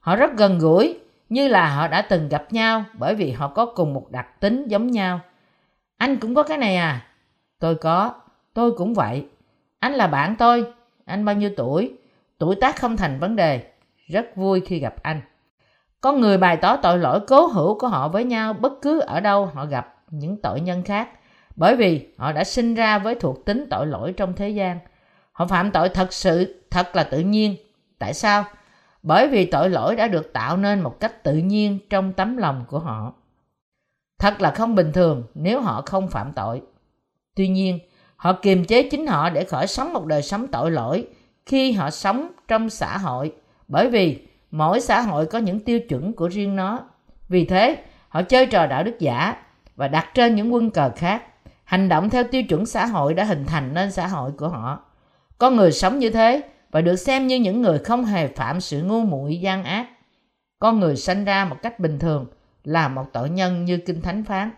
Họ 0.00 0.16
rất 0.16 0.36
gần 0.36 0.58
gũi 0.58 0.98
như 1.28 1.48
là 1.48 1.74
họ 1.74 1.88
đã 1.88 2.02
từng 2.02 2.28
gặp 2.28 2.52
nhau 2.52 2.84
bởi 2.98 3.14
vì 3.14 3.32
họ 3.32 3.48
có 3.48 3.66
cùng 3.66 3.94
một 3.94 4.10
đặc 4.10 4.40
tính 4.40 4.64
giống 4.68 4.90
nhau. 4.90 5.20
Anh 5.96 6.16
cũng 6.16 6.34
có 6.34 6.42
cái 6.42 6.58
này 6.58 6.76
à? 6.76 7.06
Tôi 7.58 7.74
có, 7.74 8.14
tôi 8.54 8.72
cũng 8.72 8.94
vậy. 8.94 9.26
Anh 9.78 9.92
là 9.92 10.06
bạn 10.06 10.36
tôi, 10.38 10.64
anh 11.04 11.24
bao 11.24 11.34
nhiêu 11.34 11.50
tuổi? 11.56 11.92
Tuổi 12.38 12.54
tác 12.54 12.80
không 12.80 12.96
thành 12.96 13.18
vấn 13.20 13.36
đề. 13.36 13.73
Rất 14.06 14.36
vui 14.36 14.62
khi 14.66 14.78
gặp 14.78 14.94
anh. 15.02 15.20
Con 16.00 16.20
người 16.20 16.38
bày 16.38 16.56
tỏ 16.56 16.76
tội 16.76 16.98
lỗi 16.98 17.20
cố 17.26 17.46
hữu 17.46 17.78
của 17.78 17.88
họ 17.88 18.08
với 18.08 18.24
nhau 18.24 18.52
bất 18.52 18.72
cứ 18.82 19.00
ở 19.00 19.20
đâu 19.20 19.46
họ 19.46 19.66
gặp 19.66 19.94
những 20.10 20.36
tội 20.42 20.60
nhân 20.60 20.82
khác 20.82 21.08
bởi 21.56 21.76
vì 21.76 22.08
họ 22.18 22.32
đã 22.32 22.44
sinh 22.44 22.74
ra 22.74 22.98
với 22.98 23.14
thuộc 23.14 23.44
tính 23.44 23.66
tội 23.70 23.86
lỗi 23.86 24.14
trong 24.16 24.32
thế 24.32 24.48
gian. 24.48 24.78
Họ 25.32 25.46
phạm 25.46 25.70
tội 25.70 25.88
thật 25.88 26.12
sự, 26.12 26.64
thật 26.70 26.96
là 26.96 27.04
tự 27.04 27.18
nhiên. 27.18 27.56
Tại 27.98 28.14
sao? 28.14 28.44
Bởi 29.02 29.28
vì 29.28 29.46
tội 29.46 29.70
lỗi 29.70 29.96
đã 29.96 30.08
được 30.08 30.32
tạo 30.32 30.56
nên 30.56 30.80
một 30.80 31.00
cách 31.00 31.22
tự 31.22 31.36
nhiên 31.36 31.78
trong 31.90 32.12
tấm 32.12 32.36
lòng 32.36 32.64
của 32.68 32.78
họ. 32.78 33.12
Thật 34.18 34.40
là 34.40 34.50
không 34.50 34.74
bình 34.74 34.92
thường 34.92 35.22
nếu 35.34 35.60
họ 35.60 35.82
không 35.86 36.08
phạm 36.08 36.32
tội. 36.32 36.62
Tuy 37.36 37.48
nhiên, 37.48 37.78
họ 38.16 38.32
kiềm 38.32 38.64
chế 38.64 38.88
chính 38.90 39.06
họ 39.06 39.30
để 39.30 39.44
khỏi 39.44 39.66
sống 39.66 39.92
một 39.92 40.06
đời 40.06 40.22
sống 40.22 40.48
tội 40.48 40.70
lỗi 40.70 41.08
khi 41.46 41.72
họ 41.72 41.90
sống 41.90 42.30
trong 42.48 42.70
xã 42.70 42.98
hội 42.98 43.32
bởi 43.68 43.90
vì 43.90 44.26
mỗi 44.50 44.80
xã 44.80 45.00
hội 45.00 45.26
có 45.26 45.38
những 45.38 45.60
tiêu 45.60 45.80
chuẩn 45.80 46.12
của 46.12 46.28
riêng 46.28 46.56
nó. 46.56 46.80
Vì 47.28 47.44
thế, 47.44 47.84
họ 48.08 48.22
chơi 48.22 48.46
trò 48.46 48.66
đạo 48.66 48.84
đức 48.84 48.96
giả 48.98 49.36
và 49.76 49.88
đặt 49.88 50.10
trên 50.14 50.34
những 50.34 50.54
quân 50.54 50.70
cờ 50.70 50.90
khác, 50.96 51.22
hành 51.64 51.88
động 51.88 52.10
theo 52.10 52.24
tiêu 52.24 52.42
chuẩn 52.42 52.66
xã 52.66 52.86
hội 52.86 53.14
đã 53.14 53.24
hình 53.24 53.44
thành 53.46 53.74
nên 53.74 53.92
xã 53.92 54.06
hội 54.06 54.32
của 54.32 54.48
họ. 54.48 54.84
Con 55.38 55.56
người 55.56 55.72
sống 55.72 55.98
như 55.98 56.10
thế 56.10 56.42
và 56.70 56.80
được 56.80 56.96
xem 56.96 57.26
như 57.26 57.36
những 57.36 57.62
người 57.62 57.78
không 57.78 58.04
hề 58.04 58.28
phạm 58.28 58.60
sự 58.60 58.82
ngu 58.82 59.02
muội 59.04 59.40
gian 59.40 59.64
ác. 59.64 59.88
Con 60.58 60.80
người 60.80 60.96
sanh 60.96 61.24
ra 61.24 61.44
một 61.44 61.56
cách 61.62 61.80
bình 61.80 61.98
thường 61.98 62.26
là 62.64 62.88
một 62.88 63.04
tội 63.12 63.30
nhân 63.30 63.64
như 63.64 63.78
Kinh 63.78 64.02
Thánh 64.02 64.24
phán, 64.24 64.50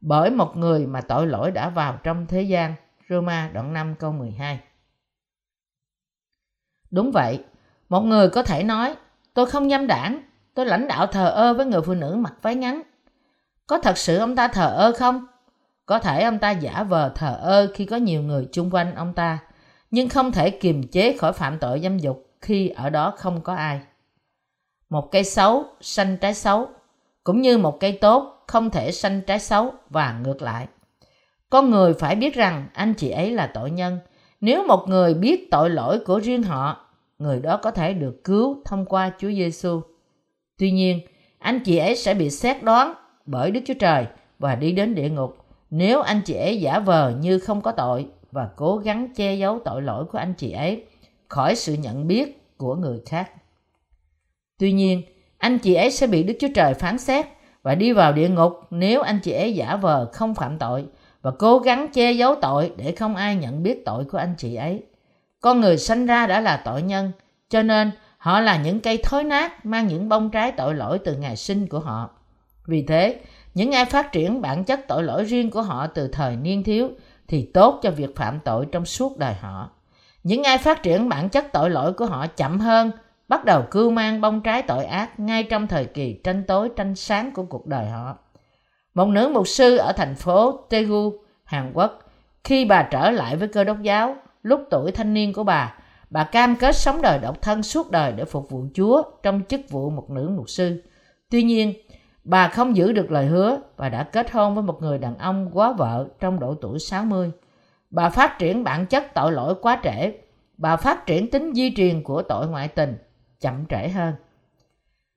bởi 0.00 0.30
một 0.30 0.56
người 0.56 0.86
mà 0.86 1.00
tội 1.00 1.26
lỗi 1.26 1.50
đã 1.50 1.68
vào 1.68 1.98
trong 2.02 2.26
thế 2.26 2.42
gian. 2.42 2.74
Roma 3.08 3.50
đoạn 3.52 3.72
5 3.72 3.94
câu 3.98 4.12
12 4.12 4.60
Đúng 6.90 7.10
vậy, 7.12 7.44
một 7.88 8.00
người 8.00 8.28
có 8.28 8.42
thể 8.42 8.62
nói, 8.62 8.94
tôi 9.34 9.46
không 9.46 9.68
nhâm 9.68 9.86
đảng, 9.86 10.22
tôi 10.54 10.66
lãnh 10.66 10.88
đạo 10.88 11.06
thờ 11.06 11.30
ơ 11.30 11.54
với 11.54 11.66
người 11.66 11.82
phụ 11.82 11.94
nữ 11.94 12.14
mặc 12.18 12.34
váy 12.42 12.54
ngắn. 12.54 12.82
Có 13.66 13.78
thật 13.78 13.98
sự 13.98 14.16
ông 14.16 14.36
ta 14.36 14.48
thờ 14.48 14.74
ơ 14.76 14.92
không? 14.92 15.26
Có 15.86 15.98
thể 15.98 16.22
ông 16.22 16.38
ta 16.38 16.50
giả 16.50 16.82
vờ 16.82 17.12
thờ 17.14 17.38
ơ 17.42 17.72
khi 17.74 17.84
có 17.84 17.96
nhiều 17.96 18.22
người 18.22 18.48
chung 18.52 18.70
quanh 18.70 18.94
ông 18.94 19.12
ta, 19.14 19.38
nhưng 19.90 20.08
không 20.08 20.32
thể 20.32 20.50
kiềm 20.50 20.88
chế 20.88 21.16
khỏi 21.16 21.32
phạm 21.32 21.58
tội 21.58 21.80
dâm 21.80 21.98
dục 21.98 22.26
khi 22.40 22.68
ở 22.68 22.90
đó 22.90 23.14
không 23.16 23.40
có 23.40 23.54
ai. 23.54 23.80
Một 24.90 25.08
cây 25.12 25.24
xấu 25.24 25.64
sanh 25.80 26.16
trái 26.16 26.34
xấu, 26.34 26.68
cũng 27.24 27.40
như 27.40 27.58
một 27.58 27.80
cây 27.80 27.92
tốt 27.92 28.44
không 28.46 28.70
thể 28.70 28.92
sanh 28.92 29.20
trái 29.20 29.38
xấu 29.38 29.74
và 29.90 30.18
ngược 30.24 30.42
lại. 30.42 30.66
Con 31.50 31.70
người 31.70 31.94
phải 31.94 32.16
biết 32.16 32.34
rằng 32.34 32.68
anh 32.74 32.94
chị 32.94 33.10
ấy 33.10 33.30
là 33.30 33.50
tội 33.54 33.70
nhân. 33.70 33.98
Nếu 34.40 34.64
một 34.66 34.88
người 34.88 35.14
biết 35.14 35.50
tội 35.50 35.70
lỗi 35.70 35.98
của 35.98 36.18
riêng 36.18 36.42
họ, 36.42 36.85
người 37.18 37.40
đó 37.40 37.56
có 37.56 37.70
thể 37.70 37.94
được 37.94 38.24
cứu 38.24 38.62
thông 38.64 38.84
qua 38.84 39.12
Chúa 39.18 39.30
Giêsu. 39.30 39.80
Tuy 40.58 40.70
nhiên, 40.70 41.00
anh 41.38 41.60
chị 41.64 41.76
ấy 41.76 41.96
sẽ 41.96 42.14
bị 42.14 42.30
xét 42.30 42.62
đoán 42.62 42.94
bởi 43.26 43.50
Đức 43.50 43.60
Chúa 43.66 43.74
Trời 43.74 44.06
và 44.38 44.54
đi 44.54 44.72
đến 44.72 44.94
địa 44.94 45.08
ngục 45.08 45.36
nếu 45.70 46.00
anh 46.00 46.20
chị 46.24 46.34
ấy 46.34 46.60
giả 46.60 46.78
vờ 46.78 47.14
như 47.20 47.38
không 47.38 47.60
có 47.60 47.72
tội 47.72 48.06
và 48.32 48.48
cố 48.56 48.76
gắng 48.76 49.14
che 49.14 49.34
giấu 49.34 49.58
tội 49.64 49.82
lỗi 49.82 50.04
của 50.04 50.18
anh 50.18 50.34
chị 50.34 50.52
ấy 50.52 50.84
khỏi 51.28 51.56
sự 51.56 51.74
nhận 51.74 52.06
biết 52.06 52.56
của 52.56 52.74
người 52.74 53.00
khác. 53.06 53.30
Tuy 54.58 54.72
nhiên, 54.72 55.02
anh 55.38 55.58
chị 55.58 55.74
ấy 55.74 55.90
sẽ 55.90 56.06
bị 56.06 56.22
Đức 56.22 56.34
Chúa 56.40 56.48
Trời 56.54 56.74
phán 56.74 56.98
xét 56.98 57.26
và 57.62 57.74
đi 57.74 57.92
vào 57.92 58.12
địa 58.12 58.28
ngục 58.28 58.52
nếu 58.70 59.00
anh 59.00 59.18
chị 59.22 59.32
ấy 59.32 59.54
giả 59.54 59.76
vờ 59.76 60.10
không 60.12 60.34
phạm 60.34 60.58
tội 60.58 60.84
và 61.22 61.30
cố 61.38 61.58
gắng 61.58 61.88
che 61.92 62.12
giấu 62.12 62.34
tội 62.34 62.72
để 62.76 62.92
không 62.92 63.16
ai 63.16 63.36
nhận 63.36 63.62
biết 63.62 63.84
tội 63.84 64.04
của 64.04 64.18
anh 64.18 64.34
chị 64.38 64.54
ấy. 64.54 64.82
Con 65.40 65.60
người 65.60 65.78
sanh 65.78 66.06
ra 66.06 66.26
đã 66.26 66.40
là 66.40 66.62
tội 66.64 66.82
nhân, 66.82 67.12
cho 67.48 67.62
nên 67.62 67.90
họ 68.18 68.40
là 68.40 68.56
những 68.56 68.80
cây 68.80 69.00
thối 69.04 69.24
nát 69.24 69.66
mang 69.66 69.86
những 69.86 70.08
bông 70.08 70.30
trái 70.30 70.52
tội 70.52 70.74
lỗi 70.74 70.98
từ 70.98 71.16
ngày 71.16 71.36
sinh 71.36 71.66
của 71.66 71.78
họ. 71.78 72.10
Vì 72.66 72.82
thế, 72.82 73.20
những 73.54 73.72
ai 73.72 73.84
phát 73.84 74.12
triển 74.12 74.40
bản 74.40 74.64
chất 74.64 74.80
tội 74.88 75.02
lỗi 75.02 75.24
riêng 75.24 75.50
của 75.50 75.62
họ 75.62 75.86
từ 75.86 76.08
thời 76.08 76.36
niên 76.36 76.64
thiếu 76.64 76.90
thì 77.28 77.50
tốt 77.54 77.80
cho 77.82 77.90
việc 77.90 78.16
phạm 78.16 78.40
tội 78.40 78.66
trong 78.72 78.84
suốt 78.84 79.18
đời 79.18 79.34
họ. 79.34 79.70
Những 80.22 80.42
ai 80.42 80.58
phát 80.58 80.82
triển 80.82 81.08
bản 81.08 81.28
chất 81.28 81.52
tội 81.52 81.70
lỗi 81.70 81.92
của 81.92 82.06
họ 82.06 82.26
chậm 82.26 82.60
hơn, 82.60 82.90
bắt 83.28 83.44
đầu 83.44 83.62
cưu 83.70 83.90
mang 83.90 84.20
bông 84.20 84.40
trái 84.40 84.62
tội 84.62 84.84
ác 84.84 85.20
ngay 85.20 85.42
trong 85.42 85.66
thời 85.66 85.84
kỳ 85.84 86.20
tranh 86.24 86.44
tối 86.46 86.70
tranh 86.76 86.94
sáng 86.94 87.30
của 87.32 87.42
cuộc 87.42 87.66
đời 87.66 87.86
họ. 87.86 88.18
Một 88.94 89.06
nữ 89.06 89.30
mục 89.34 89.48
sư 89.48 89.76
ở 89.76 89.92
thành 89.92 90.14
phố 90.14 90.60
Daegu, 90.70 91.12
Hàn 91.44 91.72
Quốc, 91.74 91.98
khi 92.44 92.64
bà 92.64 92.82
trở 92.82 93.10
lại 93.10 93.36
với 93.36 93.48
cơ 93.48 93.64
đốc 93.64 93.82
giáo, 93.82 94.16
lúc 94.46 94.60
tuổi 94.70 94.92
thanh 94.92 95.14
niên 95.14 95.32
của 95.32 95.44
bà, 95.44 95.74
bà 96.10 96.24
cam 96.24 96.56
kết 96.56 96.76
sống 96.76 97.02
đời 97.02 97.18
độc 97.18 97.42
thân 97.42 97.62
suốt 97.62 97.90
đời 97.90 98.12
để 98.12 98.24
phục 98.24 98.50
vụ 98.50 98.64
Chúa 98.74 99.02
trong 99.22 99.42
chức 99.48 99.60
vụ 99.70 99.90
một 99.90 100.10
nữ 100.10 100.30
mục 100.36 100.50
sư. 100.50 100.82
Tuy 101.30 101.42
nhiên, 101.42 101.74
Bà 102.28 102.48
không 102.48 102.76
giữ 102.76 102.92
được 102.92 103.10
lời 103.10 103.26
hứa 103.26 103.58
và 103.76 103.88
đã 103.88 104.02
kết 104.02 104.30
hôn 104.30 104.54
với 104.54 104.64
một 104.64 104.82
người 104.82 104.98
đàn 104.98 105.18
ông 105.18 105.50
quá 105.52 105.72
vợ 105.72 106.08
trong 106.20 106.40
độ 106.40 106.54
tuổi 106.54 106.78
60. 106.78 107.30
Bà 107.90 108.10
phát 108.10 108.38
triển 108.38 108.64
bản 108.64 108.86
chất 108.86 109.14
tội 109.14 109.32
lỗi 109.32 109.54
quá 109.62 109.80
trễ. 109.82 110.12
Bà 110.56 110.76
phát 110.76 111.06
triển 111.06 111.30
tính 111.30 111.52
di 111.54 111.74
truyền 111.76 112.02
của 112.02 112.22
tội 112.22 112.48
ngoại 112.48 112.68
tình 112.68 112.96
chậm 113.40 113.66
trễ 113.66 113.88
hơn. 113.88 114.14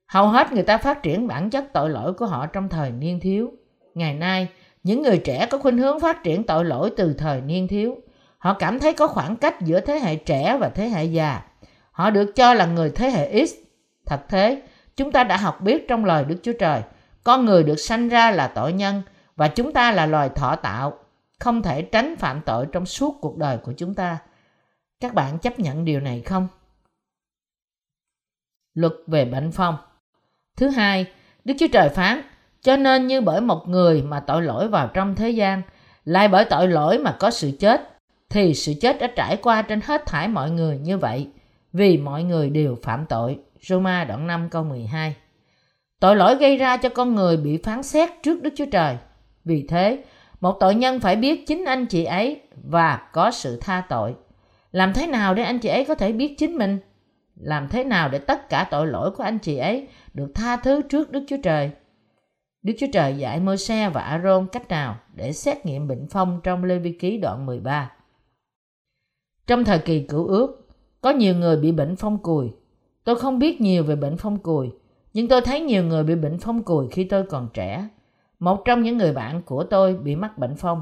Hầu 0.08 0.28
hết 0.28 0.52
người 0.52 0.64
ta 0.64 0.78
phát 0.78 1.04
triển 1.04 1.28
bản 1.28 1.50
chất 1.50 1.74
tội 1.74 1.90
lỗi 1.90 2.14
của 2.14 2.26
họ 2.26 2.46
trong 2.46 2.70
thời 2.70 2.92
niên 2.92 3.20
thiếu. 3.20 3.52
Ngày 3.94 4.14
nay, 4.14 4.48
những 4.84 5.02
người 5.02 5.18
trẻ 5.18 5.48
có 5.50 5.58
khuynh 5.58 5.78
hướng 5.78 6.00
phát 6.00 6.24
triển 6.24 6.44
tội 6.44 6.66
lỗi 6.66 6.92
từ 6.98 7.14
thời 7.14 7.42
niên 7.42 7.68
thiếu. 7.68 7.96
Họ 8.40 8.54
cảm 8.54 8.80
thấy 8.80 8.94
có 8.94 9.08
khoảng 9.08 9.36
cách 9.36 9.62
giữa 9.62 9.80
thế 9.80 10.00
hệ 10.00 10.16
trẻ 10.16 10.58
và 10.60 10.70
thế 10.70 10.90
hệ 10.90 11.06
già. 11.06 11.42
Họ 11.92 12.10
được 12.10 12.36
cho 12.36 12.54
là 12.54 12.66
người 12.66 12.92
thế 12.96 13.10
hệ 13.12 13.46
X. 13.46 13.50
Thật 14.06 14.22
thế, 14.30 14.62
chúng 14.96 15.12
ta 15.12 15.24
đã 15.24 15.38
học 15.38 15.62
biết 15.62 15.88
trong 15.88 16.06
lời 16.06 16.26
Đức 16.26 16.40
Chúa 16.44 16.54
Trời– 16.60 16.82
con 17.24 17.46
người 17.46 17.64
được 17.64 17.76
sanh 17.76 18.10
ra 18.10 18.32
là 18.32 18.48
tội 18.48 18.74
nhân 18.74 19.02
và 19.36 19.48
chúng 19.48 19.74
ta 19.74 19.92
là 19.92 20.06
loài 20.06 20.30
thọ 20.30 20.56
tạo, 20.56 20.98
không 21.40 21.62
thể 21.62 21.82
tránh 21.82 22.16
phạm 22.16 22.42
tội 22.42 22.66
trong 22.72 22.86
suốt 22.86 23.18
cuộc 23.22 23.38
đời 23.38 23.58
của 23.58 23.74
chúng 23.78 23.94
ta. 23.94 24.18
Các 25.00 25.14
bạn 25.14 25.40
chấp 25.40 25.60
nhận 25.60 25.86
điều 25.86 26.00
này 26.00 26.22
không? 26.22 26.48
Luật 28.74 28.94
về 29.08 29.26
bệnh 29.26 29.52
phong 29.52 29.78
Thứ 30.58 30.70
hai, 30.70 31.06
Đức 31.46 31.54
Chúa 31.60 31.68
Trời 31.72 31.90
phán, 31.90 32.22
cho 32.62 32.78
nên 32.78 33.08
như 33.08 33.22
bởi 33.22 33.42
một 33.42 33.68
người 33.68 34.02
mà 34.02 34.20
tội 34.20 34.42
lỗi 34.42 34.68
vào 34.68 34.88
trong 34.94 35.16
thế 35.16 35.30
gian, 35.30 35.62
lại 36.06 36.28
bởi 36.28 36.46
tội 36.46 36.68
lỗi 36.68 36.98
mà 36.98 37.18
có 37.20 37.32
sự 37.32 37.52
chết, 37.60 37.99
thì 38.30 38.54
sự 38.54 38.74
chết 38.82 39.00
đã 39.00 39.08
trải 39.16 39.38
qua 39.38 39.62
trên 39.62 39.82
hết 39.82 40.06
thải 40.06 40.28
mọi 40.28 40.52
người 40.52 40.78
như 40.78 40.98
vậy, 40.98 41.28
vì 41.74 41.98
mọi 41.98 42.24
người 42.24 42.50
đều 42.50 42.76
phạm 42.84 43.06
tội. 43.06 43.40
Roma 43.62 44.04
đoạn 44.04 44.28
5 44.28 44.50
câu 44.50 44.64
12 44.64 45.16
Tội 46.00 46.16
lỗi 46.16 46.36
gây 46.36 46.58
ra 46.58 46.78
cho 46.78 46.90
con 46.90 47.16
người 47.16 47.38
bị 47.38 47.58
phán 47.58 47.84
xét 47.84 48.10
trước 48.24 48.42
Đức 48.42 48.54
Chúa 48.58 48.66
Trời. 48.72 48.98
Vì 49.46 49.66
thế, 49.68 50.04
một 50.42 50.58
tội 50.60 50.76
nhân 50.76 51.00
phải 51.00 51.16
biết 51.16 51.48
chính 51.48 51.66
anh 51.66 51.86
chị 51.86 52.04
ấy 52.04 52.42
và 52.64 53.10
có 53.14 53.32
sự 53.32 53.58
tha 53.62 53.84
tội. 53.90 54.16
Làm 54.72 54.94
thế 54.94 55.08
nào 55.08 55.34
để 55.34 55.44
anh 55.44 55.60
chị 55.60 55.70
ấy 55.70 55.86
có 55.86 55.96
thể 55.96 56.12
biết 56.12 56.36
chính 56.38 56.58
mình? 56.58 56.80
Làm 57.36 57.68
thế 57.68 57.84
nào 57.84 58.10
để 58.10 58.20
tất 58.20 58.50
cả 58.50 58.68
tội 58.72 58.88
lỗi 58.88 59.12
của 59.12 59.24
anh 59.24 59.40
chị 59.40 59.58
ấy 59.58 59.88
được 60.14 60.32
tha 60.36 60.56
thứ 60.56 60.82
trước 60.82 61.12
Đức 61.12 61.24
Chúa 61.28 61.38
Trời? 61.44 61.72
Đức 62.64 62.74
Chúa 62.80 62.88
Trời 62.94 63.18
dạy 63.18 63.40
Môi-se 63.40 63.90
và 63.90 64.02
A-rôn 64.02 64.48
cách 64.52 64.70
nào 64.70 64.96
để 65.16 65.34
xét 65.34 65.66
nghiệm 65.66 65.88
bệnh 65.88 66.08
phong 66.10 66.42
trong 66.44 66.64
Lê 66.64 66.78
Vi 66.78 66.92
Ký 66.92 67.18
đoạn 67.18 67.46
13. 67.46 67.92
Trong 69.50 69.66
thời 69.66 69.80
kỳ 69.80 70.02
cửu 70.02 70.28
ước, 70.28 70.68
có 71.02 71.10
nhiều 71.10 71.36
người 71.36 71.58
bị 71.58 71.72
bệnh 71.72 71.96
phong 71.96 72.18
cùi. 72.18 72.52
Tôi 73.04 73.16
không 73.16 73.40
biết 73.40 73.62
nhiều 73.62 73.84
về 73.84 73.96
bệnh 73.96 74.18
phong 74.18 74.38
cùi, 74.38 74.70
nhưng 75.14 75.28
tôi 75.28 75.42
thấy 75.42 75.62
nhiều 75.62 75.84
người 75.84 76.04
bị 76.04 76.16
bệnh 76.16 76.40
phong 76.40 76.64
cùi 76.64 76.88
khi 76.92 77.04
tôi 77.04 77.24
còn 77.24 77.50
trẻ. 77.54 77.88
Một 78.40 78.66
trong 78.66 78.84
những 78.84 78.98
người 78.98 79.14
bạn 79.14 79.42
của 79.42 79.64
tôi 79.64 79.96
bị 79.96 80.16
mắc 80.16 80.38
bệnh 80.38 80.56
phong. 80.56 80.82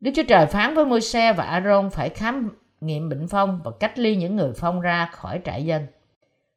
Đức 0.00 0.10
Chúa 0.14 0.22
Trời 0.28 0.46
phán 0.46 0.74
với 0.74 0.84
Môi-se 0.84 1.32
và 1.32 1.44
Aaron 1.44 1.90
phải 1.90 2.08
khám 2.08 2.50
nghiệm 2.80 3.08
bệnh 3.08 3.28
phong 3.28 3.60
và 3.64 3.70
cách 3.80 3.98
ly 3.98 4.16
những 4.16 4.36
người 4.36 4.52
phong 4.56 4.80
ra 4.80 5.10
khỏi 5.12 5.40
trại 5.44 5.64
dân. 5.64 5.86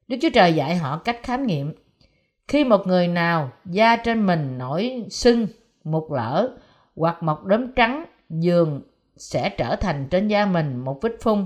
Đức 0.08 0.18
Chúa 0.22 0.30
Trời 0.34 0.54
dạy 0.54 0.76
họ 0.76 0.98
cách 0.98 1.20
khám 1.24 1.48
nghiệm. 1.48 1.74
Khi 2.48 2.64
một 2.64 2.88
người 2.88 3.08
nào 3.08 3.52
da 3.66 3.96
trên 3.96 4.26
mình 4.26 4.58
nổi 4.58 5.06
sưng, 5.10 5.48
mục 5.84 6.12
lở 6.12 6.58
hoặc 6.96 7.24
một 7.24 7.46
đốm 7.46 7.74
trắng 7.76 8.06
giường 8.30 8.82
sẽ 9.20 9.50
trở 9.50 9.76
thành 9.76 10.08
trên 10.12 10.28
da 10.28 10.46
mình 10.46 10.78
một 10.78 11.02
vết 11.02 11.12
phun 11.22 11.46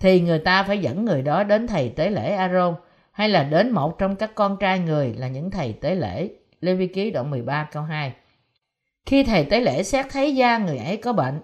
thì 0.00 0.20
người 0.20 0.38
ta 0.38 0.62
phải 0.62 0.78
dẫn 0.78 1.04
người 1.04 1.22
đó 1.22 1.44
đến 1.44 1.66
thầy 1.66 1.88
tế 1.88 2.10
lễ 2.10 2.32
Aaron 2.32 2.74
hay 3.12 3.28
là 3.28 3.42
đến 3.42 3.70
một 3.70 3.98
trong 3.98 4.16
các 4.16 4.34
con 4.34 4.56
trai 4.60 4.78
người 4.78 5.14
là 5.16 5.28
những 5.28 5.50
thầy 5.50 5.72
tế 5.72 5.94
lễ. 5.94 6.28
Lê 6.60 6.74
Vi 6.74 6.86
Ký 6.86 7.10
đoạn 7.10 7.30
13 7.30 7.68
câu 7.72 7.82
2 7.82 8.12
Khi 9.06 9.24
thầy 9.24 9.44
tế 9.44 9.60
lễ 9.60 9.82
xét 9.82 10.06
thấy 10.10 10.34
da 10.34 10.58
người 10.58 10.78
ấy 10.78 10.96
có 10.96 11.12
bệnh, 11.12 11.40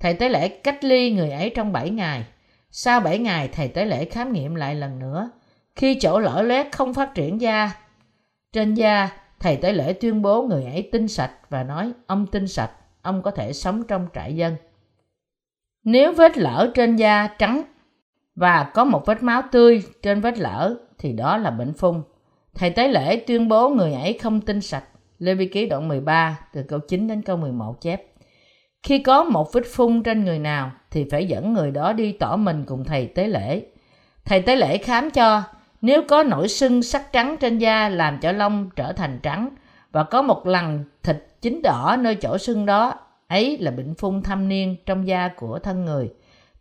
thầy 0.00 0.14
tế 0.14 0.28
lễ 0.28 0.48
cách 0.48 0.84
ly 0.84 1.10
người 1.10 1.30
ấy 1.30 1.52
trong 1.54 1.72
7 1.72 1.90
ngày. 1.90 2.24
Sau 2.70 3.00
7 3.00 3.18
ngày, 3.18 3.48
thầy 3.48 3.68
tế 3.68 3.84
lễ 3.84 4.04
khám 4.04 4.32
nghiệm 4.32 4.54
lại 4.54 4.74
lần 4.74 4.98
nữa. 4.98 5.30
Khi 5.76 5.94
chỗ 6.00 6.18
lở 6.18 6.42
loét 6.42 6.66
không 6.72 6.94
phát 6.94 7.14
triển 7.14 7.40
da, 7.40 7.70
trên 8.52 8.74
da, 8.74 9.10
thầy 9.40 9.56
tế 9.56 9.72
lễ 9.72 9.92
tuyên 9.92 10.22
bố 10.22 10.42
người 10.42 10.64
ấy 10.64 10.88
tinh 10.92 11.08
sạch 11.08 11.32
và 11.48 11.62
nói 11.62 11.92
ông 12.06 12.26
tinh 12.26 12.48
sạch, 12.48 12.70
ông 13.02 13.22
có 13.22 13.30
thể 13.30 13.52
sống 13.52 13.84
trong 13.88 14.06
trại 14.14 14.36
dân. 14.36 14.56
Nếu 15.90 16.12
vết 16.12 16.38
lở 16.38 16.70
trên 16.74 16.96
da 16.96 17.28
trắng 17.38 17.62
và 18.34 18.70
có 18.74 18.84
một 18.84 19.06
vết 19.06 19.22
máu 19.22 19.42
tươi 19.52 19.82
trên 20.02 20.20
vết 20.20 20.38
lở 20.38 20.74
thì 20.98 21.12
đó 21.12 21.36
là 21.36 21.50
bệnh 21.50 21.72
phung. 21.72 22.02
Thầy 22.54 22.70
tế 22.70 22.88
lễ 22.88 23.16
tuyên 23.26 23.48
bố 23.48 23.68
người 23.68 23.92
ấy 23.92 24.18
không 24.22 24.40
tinh 24.40 24.60
sạch. 24.60 24.84
Lê 25.18 25.34
Vi 25.34 25.46
Ký 25.46 25.66
đoạn 25.66 25.88
13 25.88 26.38
từ 26.52 26.62
câu 26.62 26.78
9 26.78 27.08
đến 27.08 27.22
câu 27.22 27.36
11 27.36 27.80
chép. 27.80 28.02
Khi 28.82 28.98
có 28.98 29.24
một 29.24 29.52
vết 29.52 29.62
phun 29.72 30.02
trên 30.02 30.24
người 30.24 30.38
nào 30.38 30.70
thì 30.90 31.06
phải 31.10 31.26
dẫn 31.26 31.52
người 31.52 31.70
đó 31.70 31.92
đi 31.92 32.12
tỏ 32.12 32.36
mình 32.36 32.64
cùng 32.66 32.84
thầy 32.84 33.06
tế 33.06 33.26
lễ. 33.26 33.62
Thầy 34.24 34.42
tế 34.42 34.56
lễ 34.56 34.78
khám 34.78 35.10
cho 35.10 35.42
nếu 35.80 36.02
có 36.08 36.22
nổi 36.22 36.48
sưng 36.48 36.82
sắc 36.82 37.12
trắng 37.12 37.36
trên 37.40 37.58
da 37.58 37.88
làm 37.88 38.18
cho 38.18 38.32
lông 38.32 38.70
trở 38.76 38.92
thành 38.92 39.18
trắng 39.22 39.48
và 39.92 40.04
có 40.04 40.22
một 40.22 40.46
lần 40.46 40.84
thịt 41.02 41.16
chín 41.40 41.60
đỏ 41.62 41.96
nơi 42.00 42.14
chỗ 42.14 42.38
sưng 42.38 42.66
đó, 42.66 42.94
ấy 43.28 43.58
là 43.58 43.70
bệnh 43.70 43.94
phun 43.94 44.22
thâm 44.22 44.48
niên 44.48 44.76
trong 44.86 45.06
da 45.06 45.28
của 45.36 45.58
thân 45.58 45.84
người. 45.84 46.10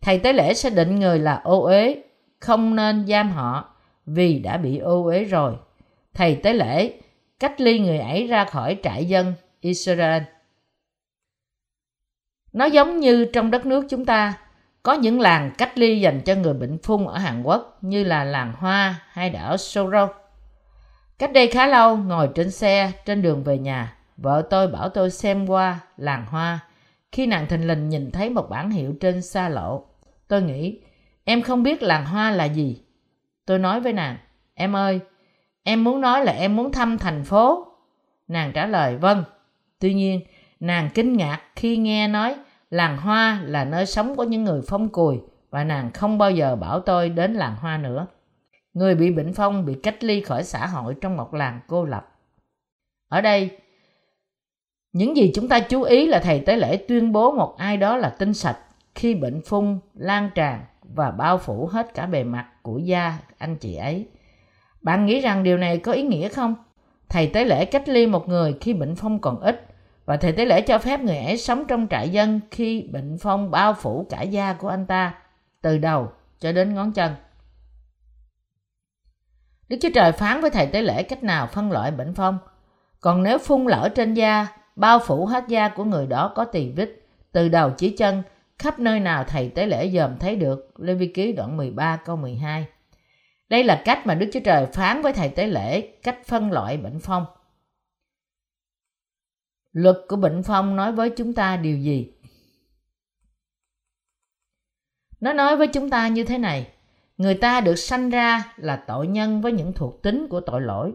Thầy 0.01 0.19
tế 0.19 0.33
lễ 0.33 0.53
sẽ 0.53 0.69
định 0.69 0.99
người 0.99 1.19
là 1.19 1.41
ô 1.43 1.61
uế, 1.63 2.03
không 2.39 2.75
nên 2.75 3.07
giam 3.07 3.31
họ 3.31 3.75
vì 4.05 4.39
đã 4.39 4.57
bị 4.57 4.77
ô 4.77 5.03
uế 5.03 5.23
rồi. 5.23 5.55
Thầy 6.13 6.35
tế 6.35 6.53
lễ 6.53 6.93
cách 7.39 7.61
ly 7.61 7.79
người 7.79 7.99
ấy 7.99 8.27
ra 8.27 8.45
khỏi 8.45 8.77
trại 8.83 9.05
dân 9.05 9.33
Israel. 9.61 10.23
Nó 12.53 12.65
giống 12.65 12.99
như 12.99 13.25
trong 13.33 13.51
đất 13.51 13.65
nước 13.65 13.85
chúng 13.89 14.05
ta, 14.05 14.33
có 14.83 14.93
những 14.93 15.19
làng 15.19 15.51
cách 15.57 15.77
ly 15.77 15.99
dành 15.99 16.21
cho 16.21 16.35
người 16.35 16.53
bệnh 16.53 16.77
phung 16.83 17.07
ở 17.07 17.17
Hàn 17.17 17.43
Quốc 17.43 17.77
như 17.81 18.03
là 18.03 18.23
làng 18.23 18.53
Hoa 18.57 18.95
hay 19.09 19.29
đảo 19.29 19.57
Soro. 19.57 20.09
Cách 21.19 21.33
đây 21.33 21.47
khá 21.47 21.67
lâu, 21.67 21.97
ngồi 21.97 22.29
trên 22.35 22.51
xe 22.51 22.91
trên 23.05 23.21
đường 23.21 23.43
về 23.43 23.57
nhà, 23.57 23.96
vợ 24.17 24.47
tôi 24.49 24.67
bảo 24.67 24.89
tôi 24.89 25.09
xem 25.09 25.47
qua 25.47 25.79
làng 25.97 26.25
Hoa. 26.25 26.59
Khi 27.11 27.25
nàng 27.25 27.47
thình 27.47 27.67
lình 27.67 27.89
nhìn 27.89 28.11
thấy 28.11 28.29
một 28.29 28.49
bản 28.49 28.69
hiệu 28.69 28.93
trên 28.99 29.21
xa 29.21 29.49
lộ, 29.49 29.85
tôi 30.27 30.41
nghĩ 30.41 30.81
em 31.23 31.41
không 31.41 31.63
biết 31.63 31.83
làng 31.83 32.05
Hoa 32.05 32.31
là 32.31 32.45
gì. 32.45 32.81
Tôi 33.45 33.59
nói 33.59 33.79
với 33.79 33.93
nàng, 33.93 34.17
em 34.53 34.75
ơi, 34.75 34.99
em 35.63 35.83
muốn 35.83 36.01
nói 36.01 36.25
là 36.25 36.31
em 36.31 36.55
muốn 36.55 36.71
thăm 36.71 36.97
thành 36.97 37.23
phố. 37.23 37.67
Nàng 38.27 38.51
trả 38.53 38.65
lời 38.65 38.97
vâng. 38.97 39.23
Tuy 39.79 39.93
nhiên, 39.93 40.21
nàng 40.59 40.89
kinh 40.93 41.13
ngạc 41.13 41.41
khi 41.55 41.77
nghe 41.77 42.07
nói 42.07 42.35
làng 42.69 42.97
hoa 42.97 43.41
là 43.43 43.65
nơi 43.65 43.85
sống 43.85 44.15
của 44.15 44.23
những 44.23 44.43
người 44.43 44.61
phong 44.67 44.89
cùi 44.89 45.19
và 45.49 45.63
nàng 45.63 45.91
không 45.91 46.17
bao 46.17 46.31
giờ 46.31 46.55
bảo 46.55 46.79
tôi 46.79 47.09
đến 47.09 47.33
làng 47.33 47.55
hoa 47.55 47.77
nữa. 47.77 48.07
Người 48.73 48.95
bị 48.95 49.11
bệnh 49.11 49.33
phong 49.33 49.65
bị 49.65 49.73
cách 49.83 50.03
ly 50.03 50.21
khỏi 50.21 50.43
xã 50.43 50.65
hội 50.65 50.95
trong 51.01 51.17
một 51.17 51.33
làng 51.33 51.59
cô 51.67 51.85
lập. 51.85 52.07
Ở 53.09 53.21
đây, 53.21 53.57
những 54.97 55.17
gì 55.17 55.31
chúng 55.35 55.47
ta 55.47 55.59
chú 55.59 55.81
ý 55.81 56.07
là 56.07 56.19
thầy 56.19 56.39
tế 56.39 56.55
lễ 56.55 56.77
tuyên 56.87 57.11
bố 57.11 57.31
một 57.31 57.57
ai 57.57 57.77
đó 57.77 57.97
là 57.97 58.09
tinh 58.09 58.33
sạch 58.33 58.57
khi 58.95 59.15
bệnh 59.15 59.41
phun 59.41 59.79
lan 59.93 60.29
tràn 60.35 60.65
và 60.81 61.11
bao 61.11 61.37
phủ 61.37 61.69
hết 61.71 61.93
cả 61.93 62.05
bề 62.05 62.23
mặt 62.23 62.47
của 62.61 62.77
da 62.77 63.17
anh 63.37 63.55
chị 63.57 63.75
ấy. 63.75 64.07
Bạn 64.81 65.05
nghĩ 65.05 65.19
rằng 65.19 65.43
điều 65.43 65.57
này 65.57 65.77
có 65.77 65.91
ý 65.91 66.03
nghĩa 66.03 66.29
không? 66.29 66.55
Thầy 67.09 67.27
tế 67.27 67.45
lễ 67.45 67.65
cách 67.65 67.89
ly 67.89 68.07
một 68.07 68.27
người 68.27 68.55
khi 68.61 68.73
bệnh 68.73 68.95
phong 68.95 69.19
còn 69.19 69.39
ít 69.39 69.67
và 70.05 70.17
thầy 70.17 70.31
tế 70.31 70.45
lễ 70.45 70.61
cho 70.61 70.77
phép 70.77 70.99
người 70.99 71.17
ấy 71.17 71.37
sống 71.37 71.65
trong 71.67 71.87
trại 71.89 72.09
dân 72.09 72.39
khi 72.51 72.89
bệnh 72.91 73.17
phong 73.21 73.51
bao 73.51 73.73
phủ 73.73 74.05
cả 74.09 74.21
da 74.21 74.53
của 74.53 74.67
anh 74.67 74.85
ta 74.85 75.13
từ 75.61 75.77
đầu 75.77 76.11
cho 76.39 76.51
đến 76.51 76.73
ngón 76.73 76.91
chân. 76.91 77.11
Đức 79.69 79.77
Chúa 79.81 79.89
Trời 79.95 80.11
phán 80.11 80.41
với 80.41 80.49
thầy 80.49 80.67
tế 80.67 80.81
lễ 80.81 81.03
cách 81.03 81.23
nào 81.23 81.47
phân 81.47 81.71
loại 81.71 81.91
bệnh 81.91 82.13
phong. 82.13 82.37
Còn 83.01 83.23
nếu 83.23 83.37
phun 83.37 83.65
lở 83.65 83.89
trên 83.95 84.13
da, 84.13 84.47
bao 84.77 84.99
phủ 84.99 85.25
hết 85.25 85.43
da 85.47 85.69
của 85.69 85.83
người 85.83 86.07
đó 86.07 86.31
có 86.35 86.45
tỳ 86.45 86.71
vết, 86.71 86.89
từ 87.31 87.49
đầu 87.49 87.71
chí 87.77 87.89
chân, 87.89 88.23
khắp 88.59 88.79
nơi 88.79 88.99
nào 88.99 89.23
thầy 89.23 89.49
tế 89.49 89.65
lễ 89.65 89.91
dòm 89.93 90.17
thấy 90.19 90.35
được. 90.35 90.73
Lê 90.77 90.93
Vi 90.93 91.07
Ký 91.07 91.33
đoạn 91.33 91.57
13 91.57 91.95
câu 92.05 92.15
12. 92.15 92.67
Đây 93.49 93.63
là 93.63 93.81
cách 93.85 94.07
mà 94.07 94.15
Đức 94.15 94.29
Chúa 94.33 94.39
Trời 94.39 94.65
phán 94.65 95.01
với 95.01 95.13
thầy 95.13 95.29
tế 95.29 95.47
lễ 95.47 95.81
cách 95.81 96.19
phân 96.25 96.51
loại 96.51 96.77
bệnh 96.77 96.99
phong. 96.99 97.25
Luật 99.71 99.97
của 100.07 100.15
bệnh 100.15 100.43
phong 100.43 100.75
nói 100.75 100.91
với 100.91 101.09
chúng 101.09 101.33
ta 101.33 101.57
điều 101.57 101.77
gì? 101.77 102.11
Nó 105.19 105.33
nói 105.33 105.57
với 105.57 105.67
chúng 105.67 105.89
ta 105.89 106.07
như 106.07 106.23
thế 106.23 106.37
này. 106.37 106.67
Người 107.17 107.35
ta 107.35 107.61
được 107.61 107.75
sanh 107.75 108.09
ra 108.09 108.53
là 108.57 108.83
tội 108.87 109.07
nhân 109.07 109.41
với 109.41 109.51
những 109.51 109.73
thuộc 109.73 110.01
tính 110.01 110.27
của 110.29 110.39
tội 110.39 110.61
lỗi 110.61 110.93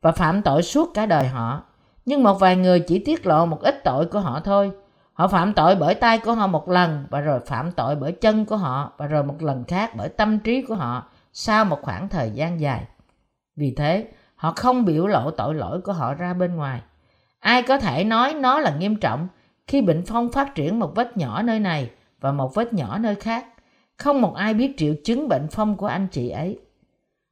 và 0.00 0.12
phạm 0.12 0.42
tội 0.42 0.62
suốt 0.62 0.90
cả 0.94 1.06
đời 1.06 1.28
họ. 1.28 1.71
Nhưng 2.04 2.22
một 2.22 2.34
vài 2.34 2.56
người 2.56 2.80
chỉ 2.80 2.98
tiết 2.98 3.26
lộ 3.26 3.46
một 3.46 3.60
ít 3.62 3.84
tội 3.84 4.06
của 4.06 4.20
họ 4.20 4.40
thôi. 4.40 4.70
Họ 5.12 5.28
phạm 5.28 5.52
tội 5.52 5.74
bởi 5.74 5.94
tay 5.94 6.18
của 6.18 6.32
họ 6.32 6.46
một 6.46 6.68
lần 6.68 7.06
và 7.10 7.20
rồi 7.20 7.40
phạm 7.46 7.72
tội 7.72 7.96
bởi 7.96 8.12
chân 8.12 8.44
của 8.44 8.56
họ 8.56 8.92
và 8.96 9.06
rồi 9.06 9.24
một 9.24 9.42
lần 9.42 9.64
khác 9.64 9.90
bởi 9.96 10.08
tâm 10.08 10.38
trí 10.38 10.62
của 10.62 10.74
họ 10.74 11.08
sau 11.32 11.64
một 11.64 11.78
khoảng 11.82 12.08
thời 12.08 12.30
gian 12.30 12.60
dài. 12.60 12.84
Vì 13.56 13.74
thế, 13.76 14.08
họ 14.36 14.52
không 14.56 14.84
biểu 14.84 15.06
lộ 15.06 15.30
tội 15.30 15.54
lỗi 15.54 15.80
của 15.80 15.92
họ 15.92 16.14
ra 16.14 16.34
bên 16.34 16.56
ngoài. 16.56 16.80
Ai 17.40 17.62
có 17.62 17.78
thể 17.78 18.04
nói 18.04 18.34
nó 18.34 18.58
là 18.58 18.74
nghiêm 18.76 18.96
trọng 18.96 19.28
khi 19.66 19.82
bệnh 19.82 20.02
phong 20.06 20.32
phát 20.32 20.54
triển 20.54 20.78
một 20.78 20.92
vết 20.94 21.16
nhỏ 21.16 21.42
nơi 21.42 21.60
này 21.60 21.90
và 22.20 22.32
một 22.32 22.54
vết 22.54 22.72
nhỏ 22.72 22.98
nơi 22.98 23.14
khác. 23.14 23.46
Không 23.96 24.20
một 24.20 24.34
ai 24.34 24.54
biết 24.54 24.74
triệu 24.76 24.94
chứng 25.04 25.28
bệnh 25.28 25.46
phong 25.50 25.76
của 25.76 25.86
anh 25.86 26.06
chị 26.10 26.28
ấy. 26.28 26.58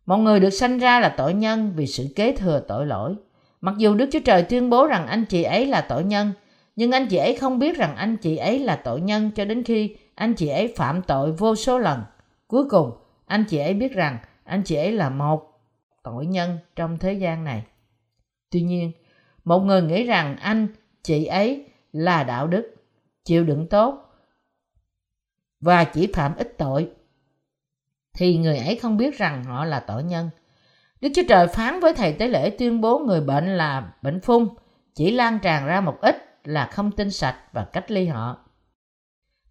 Một 0.06 0.16
người 0.16 0.40
được 0.40 0.50
sanh 0.50 0.78
ra 0.78 1.00
là 1.00 1.08
tội 1.08 1.34
nhân 1.34 1.72
vì 1.76 1.86
sự 1.86 2.06
kế 2.16 2.36
thừa 2.36 2.60
tội 2.68 2.86
lỗi. 2.86 3.14
Mặc 3.60 3.74
dù 3.78 3.94
Đức 3.94 4.08
Chúa 4.12 4.20
Trời 4.24 4.42
tuyên 4.42 4.70
bố 4.70 4.86
rằng 4.86 5.06
anh 5.06 5.24
chị 5.24 5.42
ấy 5.42 5.66
là 5.66 5.80
tội 5.80 6.04
nhân, 6.04 6.32
nhưng 6.76 6.90
anh 6.90 7.06
chị 7.06 7.16
ấy 7.16 7.36
không 7.36 7.58
biết 7.58 7.76
rằng 7.76 7.96
anh 7.96 8.16
chị 8.16 8.36
ấy 8.36 8.58
là 8.58 8.76
tội 8.76 9.00
nhân 9.00 9.30
cho 9.30 9.44
đến 9.44 9.62
khi 9.62 9.96
anh 10.14 10.34
chị 10.34 10.48
ấy 10.48 10.74
phạm 10.76 11.02
tội 11.02 11.32
vô 11.32 11.56
số 11.56 11.78
lần. 11.78 12.02
Cuối 12.46 12.64
cùng, 12.70 12.90
anh 13.26 13.44
chị 13.48 13.58
ấy 13.58 13.74
biết 13.74 13.92
rằng 13.92 14.18
anh 14.44 14.62
chị 14.62 14.76
ấy 14.76 14.92
là 14.92 15.10
một 15.10 15.60
tội 16.02 16.26
nhân 16.26 16.58
trong 16.76 16.98
thế 16.98 17.12
gian 17.12 17.44
này. 17.44 17.62
Tuy 18.50 18.62
nhiên, 18.62 18.92
một 19.44 19.60
người 19.60 19.82
nghĩ 19.82 20.04
rằng 20.04 20.36
anh 20.36 20.68
chị 21.02 21.24
ấy 21.24 21.66
là 21.92 22.24
đạo 22.24 22.46
đức 22.46 22.74
chịu 23.24 23.44
đựng 23.44 23.66
tốt 23.66 24.10
và 25.60 25.84
chỉ 25.84 26.12
phạm 26.14 26.36
ít 26.36 26.54
tội 26.58 26.90
thì 28.14 28.38
người 28.38 28.58
ấy 28.58 28.76
không 28.76 28.96
biết 28.96 29.18
rằng 29.18 29.44
họ 29.44 29.64
là 29.64 29.80
tội 29.80 30.02
nhân 30.04 30.30
đức 31.00 31.08
chúa 31.14 31.22
trời 31.28 31.46
phán 31.46 31.80
với 31.80 31.94
thầy 31.94 32.12
tế 32.12 32.28
lễ 32.28 32.50
tuyên 32.50 32.80
bố 32.80 32.98
người 32.98 33.20
bệnh 33.20 33.56
là 33.56 33.92
bệnh 34.02 34.20
phung, 34.20 34.48
chỉ 34.94 35.10
lan 35.10 35.38
tràn 35.38 35.66
ra 35.66 35.80
một 35.80 36.00
ít 36.00 36.40
là 36.44 36.66
không 36.66 36.90
tinh 36.90 37.10
sạch 37.10 37.36
và 37.52 37.64
cách 37.64 37.90
ly 37.90 38.06
họ. 38.06 38.38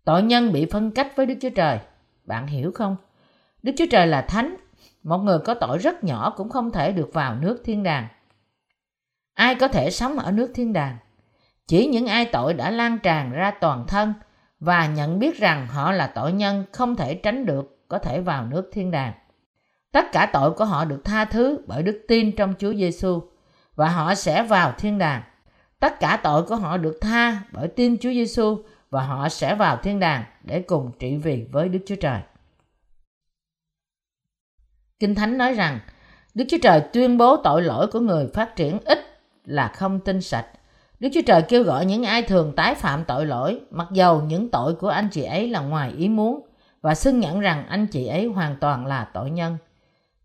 Tội 0.06 0.24
nhân 0.24 0.52
bị 0.52 0.66
phân 0.66 0.92
cách 0.92 1.16
với 1.16 1.26
đức 1.26 1.36
chúa 1.42 1.50
trời. 1.50 1.80
Bạn 2.26 2.48
hiểu 2.48 2.72
không? 2.76 2.96
Đức 3.64 3.72
chúa 3.78 3.86
trời 3.92 4.08
là 4.08 4.22
thánh. 4.22 4.56
Một 5.04 5.18
người 5.18 5.40
có 5.40 5.54
tội 5.54 5.78
rất 5.78 6.04
nhỏ 6.04 6.34
cũng 6.38 6.50
không 6.50 6.72
thể 6.72 6.92
được 6.92 7.10
vào 7.14 7.36
nước 7.36 7.62
thiên 7.66 7.84
đàng. 7.84 8.08
Ai 9.34 9.56
có 9.56 9.68
thể 9.68 9.92
sống 9.92 10.20
ở 10.20 10.32
nước 10.32 10.52
thiên 10.56 10.74
đàng? 10.74 10.98
Chỉ 11.68 11.88
những 11.88 12.08
ai 12.08 12.26
tội 12.26 12.54
đã 12.54 12.72
lan 12.72 13.00
tràn 13.00 13.32
ra 13.32 13.52
toàn 13.52 13.86
thân 13.88 14.14
và 14.60 14.88
nhận 14.88 15.20
biết 15.20 15.38
rằng 15.38 15.68
họ 15.68 15.92
là 15.92 16.08
tội 16.08 16.32
nhân 16.32 16.66
không 16.72 16.96
thể 16.96 17.16
tránh 17.16 17.46
được 17.46 17.88
có 17.88 17.98
thể 17.98 18.22
vào 18.22 18.46
nước 18.46 18.70
thiên 18.74 18.92
đàng 18.92 19.14
tất 19.92 20.12
cả 20.12 20.30
tội 20.34 20.52
của 20.52 20.66
họ 20.66 20.86
được 20.86 21.02
tha 21.06 21.26
thứ 21.26 21.62
bởi 21.68 21.84
đức 21.84 22.06
tin 22.08 22.36
trong 22.36 22.54
Chúa 22.60 22.74
Giêsu 22.74 23.22
và 23.76 23.90
họ 23.90 24.16
sẽ 24.16 24.44
vào 24.44 24.74
thiên 24.78 24.98
đàng 24.98 25.24
tất 25.80 26.00
cả 26.00 26.20
tội 26.24 26.44
của 26.44 26.56
họ 26.56 26.78
được 26.78 26.98
tha 27.02 27.42
bởi 27.52 27.68
tin 27.68 27.98
Chúa 27.98 28.10
Giêsu 28.10 28.58
và 28.90 29.04
họ 29.04 29.30
sẽ 29.30 29.56
vào 29.56 29.78
thiên 29.78 30.00
đàng 30.00 30.24
để 30.44 30.62
cùng 30.62 30.92
trị 31.00 31.18
vì 31.18 31.48
với 31.52 31.70
Đức 31.70 31.80
Chúa 31.86 31.96
Trời. 31.96 32.20
Kinh 35.00 35.16
Thánh 35.16 35.38
nói 35.38 35.54
rằng 35.54 35.80
Đức 36.34 36.46
Chúa 36.50 36.58
Trời 36.62 36.82
tuyên 36.94 37.18
bố 37.18 37.38
tội 37.38 37.62
lỗi 37.62 37.88
của 37.88 38.00
người 38.00 38.28
phát 38.34 38.56
triển 38.56 38.80
ít 38.86 39.00
là 39.46 39.68
không 39.68 40.00
tinh 40.00 40.22
sạch. 40.22 40.46
Đức 41.00 41.10
Chúa 41.14 41.22
Trời 41.26 41.42
kêu 41.42 41.64
gọi 41.64 41.86
những 41.86 42.04
ai 42.04 42.22
thường 42.22 42.54
tái 42.56 42.76
phạm 42.76 43.06
tội 43.06 43.26
lỗi, 43.26 43.62
mặc 43.72 43.88
dầu 43.92 44.22
những 44.22 44.50
tội 44.50 44.76
của 44.76 44.88
anh 44.88 45.10
chị 45.12 45.24
ấy 45.24 45.50
là 45.50 45.60
ngoài 45.60 45.94
ý 45.98 46.10
muốn, 46.10 46.48
và 46.82 46.96
xưng 46.96 47.20
nhận 47.20 47.40
rằng 47.40 47.68
anh 47.68 47.88
chị 47.88 48.08
ấy 48.08 48.26
hoàn 48.26 48.56
toàn 48.56 48.86
là 48.86 49.10
tội 49.14 49.30
nhân. 49.30 49.58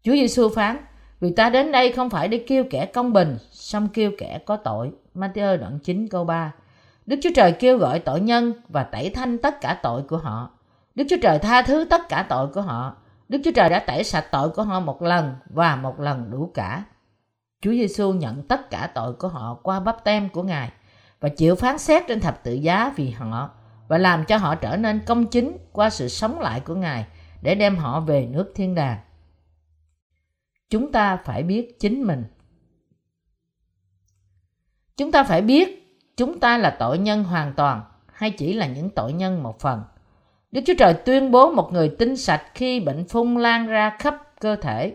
Chúa 0.05 0.12
Giêsu 0.12 0.49
phán, 0.49 0.77
vì 1.21 1.33
ta 1.33 1.51
đến 1.51 1.73
đây 1.73 1.93
không 1.93 2.11
phải 2.11 2.29
để 2.29 2.45
kêu 2.47 2.64
kẻ 2.71 2.87
công 2.87 3.12
bình, 3.12 3.37
song 3.51 3.88
kêu 3.88 4.11
kẻ 4.19 4.38
có 4.47 4.57
tội. 4.57 4.90
Matthew 5.14 5.57
đoạn 5.59 5.79
9 5.79 6.09
câu 6.09 6.25
3 6.25 6.53
Đức 7.07 7.17
Chúa 7.23 7.31
Trời 7.35 7.53
kêu 7.53 7.79
gọi 7.79 7.99
tội 7.99 8.21
nhân 8.21 8.53
và 8.69 8.83
tẩy 8.83 9.11
thanh 9.11 9.38
tất 9.38 9.61
cả 9.61 9.79
tội 9.83 10.03
của 10.03 10.17
họ. 10.17 10.51
Đức 10.95 11.05
Chúa 11.11 11.17
Trời 11.23 11.38
tha 11.38 11.62
thứ 11.62 11.85
tất 11.90 12.09
cả 12.09 12.27
tội 12.29 12.47
của 12.47 12.61
họ. 12.61 12.97
Đức 13.29 13.40
Chúa 13.45 13.51
Trời 13.55 13.69
đã 13.69 13.79
tẩy 13.79 14.05
sạch 14.05 14.27
tội 14.31 14.51
của 14.51 14.62
họ 14.62 14.81
một 14.81 15.03
lần 15.03 15.35
và 15.47 15.77
một 15.77 16.01
lần 16.01 16.31
đủ 16.31 16.51
cả. 16.55 16.85
Chúa 17.62 17.71
Giêsu 17.71 18.12
nhận 18.12 18.43
tất 18.43 18.71
cả 18.71 18.90
tội 18.95 19.12
của 19.12 19.29
họ 19.29 19.59
qua 19.62 19.81
bắp 19.81 20.05
tem 20.05 20.29
của 20.29 20.43
Ngài 20.43 20.71
và 21.21 21.29
chịu 21.29 21.55
phán 21.55 21.79
xét 21.79 22.03
trên 22.09 22.21
thập 22.21 22.45
tự 22.45 22.55
giá 22.55 22.93
vì 22.97 23.11
họ 23.11 23.51
và 23.88 23.99
làm 23.99 24.25
cho 24.25 24.37
họ 24.37 24.55
trở 24.55 24.77
nên 24.77 25.01
công 25.07 25.27
chính 25.27 25.57
qua 25.73 25.90
sự 25.90 26.09
sống 26.09 26.40
lại 26.40 26.61
của 26.61 26.75
Ngài 26.75 27.07
để 27.43 27.55
đem 27.55 27.77
họ 27.77 28.01
về 28.01 28.27
nước 28.27 28.53
thiên 28.55 28.75
đàng. 28.75 28.99
Chúng 30.70 30.92
ta 30.92 31.16
phải 31.16 31.42
biết 31.42 31.81
chính 31.81 32.03
mình. 32.03 32.24
Chúng 34.96 35.12
ta 35.12 35.24
phải 35.24 35.42
biết 35.42 35.98
chúng 36.16 36.40
ta 36.40 36.59
là 36.59 36.70
tội 36.70 36.98
nhân 36.98 37.24
hoàn 37.24 37.53
toàn 37.57 37.83
hay 38.12 38.31
chỉ 38.31 38.53
là 38.53 38.66
những 38.66 38.90
tội 38.90 39.12
nhân 39.12 39.42
một 39.42 39.61
phần. 39.61 39.83
Đức 40.53 40.61
Chúa 40.66 40.74
Trời 40.79 40.94
tuyên 40.94 41.31
bố 41.31 41.50
một 41.50 41.72
người 41.72 41.88
tinh 41.88 42.16
sạch 42.16 42.42
khi 42.55 42.81
bệnh 42.81 43.09
phung 43.09 43.37
lan 43.37 43.66
ra 43.66 43.96
khắp 43.98 44.22
cơ 44.40 44.57
thể. 44.57 44.92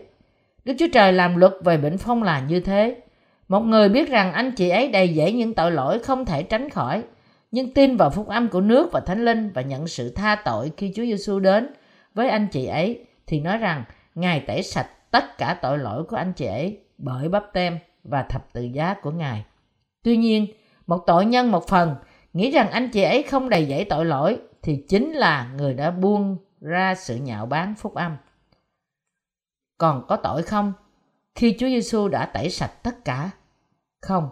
Đức 0.64 0.74
Chúa 0.78 0.88
Trời 0.92 1.12
làm 1.12 1.36
luật 1.36 1.52
về 1.64 1.76
bệnh 1.76 1.98
phong 1.98 2.22
là 2.22 2.40
như 2.40 2.60
thế. 2.60 3.00
Một 3.48 3.60
người 3.60 3.88
biết 3.88 4.08
rằng 4.08 4.32
anh 4.32 4.52
chị 4.52 4.68
ấy 4.68 4.88
đầy 4.88 5.14
dẫy 5.14 5.32
những 5.32 5.54
tội 5.54 5.72
lỗi 5.72 5.98
không 5.98 6.24
thể 6.24 6.42
tránh 6.42 6.70
khỏi, 6.70 7.02
nhưng 7.50 7.74
tin 7.74 7.96
vào 7.96 8.10
phúc 8.10 8.28
âm 8.28 8.48
của 8.48 8.60
nước 8.60 8.92
và 8.92 9.00
thánh 9.00 9.24
linh 9.24 9.50
và 9.54 9.62
nhận 9.62 9.88
sự 9.88 10.10
tha 10.10 10.36
tội 10.44 10.72
khi 10.76 10.92
Chúa 10.96 11.02
Giêsu 11.02 11.38
đến 11.38 11.68
với 12.14 12.28
anh 12.28 12.48
chị 12.52 12.66
ấy 12.66 13.04
thì 13.26 13.40
nói 13.40 13.58
rằng 13.58 13.84
Ngài 14.14 14.40
tẩy 14.40 14.62
sạch 14.62 14.88
tất 15.10 15.38
cả 15.38 15.58
tội 15.62 15.78
lỗi 15.78 16.04
của 16.04 16.16
anh 16.16 16.32
chị 16.32 16.46
ấy 16.46 16.84
bởi 16.98 17.28
bắp 17.28 17.44
tem 17.52 17.78
và 18.04 18.22
thập 18.22 18.52
tự 18.52 18.62
giá 18.62 18.94
của 19.02 19.10
Ngài. 19.10 19.44
Tuy 20.02 20.16
nhiên, 20.16 20.46
một 20.86 20.98
tội 21.06 21.26
nhân 21.26 21.50
một 21.50 21.68
phần 21.68 21.94
nghĩ 22.32 22.50
rằng 22.50 22.70
anh 22.70 22.88
chị 22.90 23.02
ấy 23.02 23.22
không 23.22 23.48
đầy 23.48 23.66
dẫy 23.66 23.84
tội 23.84 24.04
lỗi 24.04 24.38
thì 24.62 24.84
chính 24.88 25.12
là 25.12 25.52
người 25.56 25.74
đã 25.74 25.90
buông 25.90 26.36
ra 26.60 26.94
sự 26.94 27.16
nhạo 27.16 27.46
báng 27.46 27.74
phúc 27.74 27.94
âm. 27.94 28.16
Còn 29.78 30.04
có 30.08 30.16
tội 30.16 30.42
không 30.42 30.72
khi 31.34 31.56
Chúa 31.58 31.66
Giêsu 31.66 32.08
đã 32.08 32.26
tẩy 32.26 32.50
sạch 32.50 32.82
tất 32.82 33.04
cả? 33.04 33.30
Không. 34.00 34.28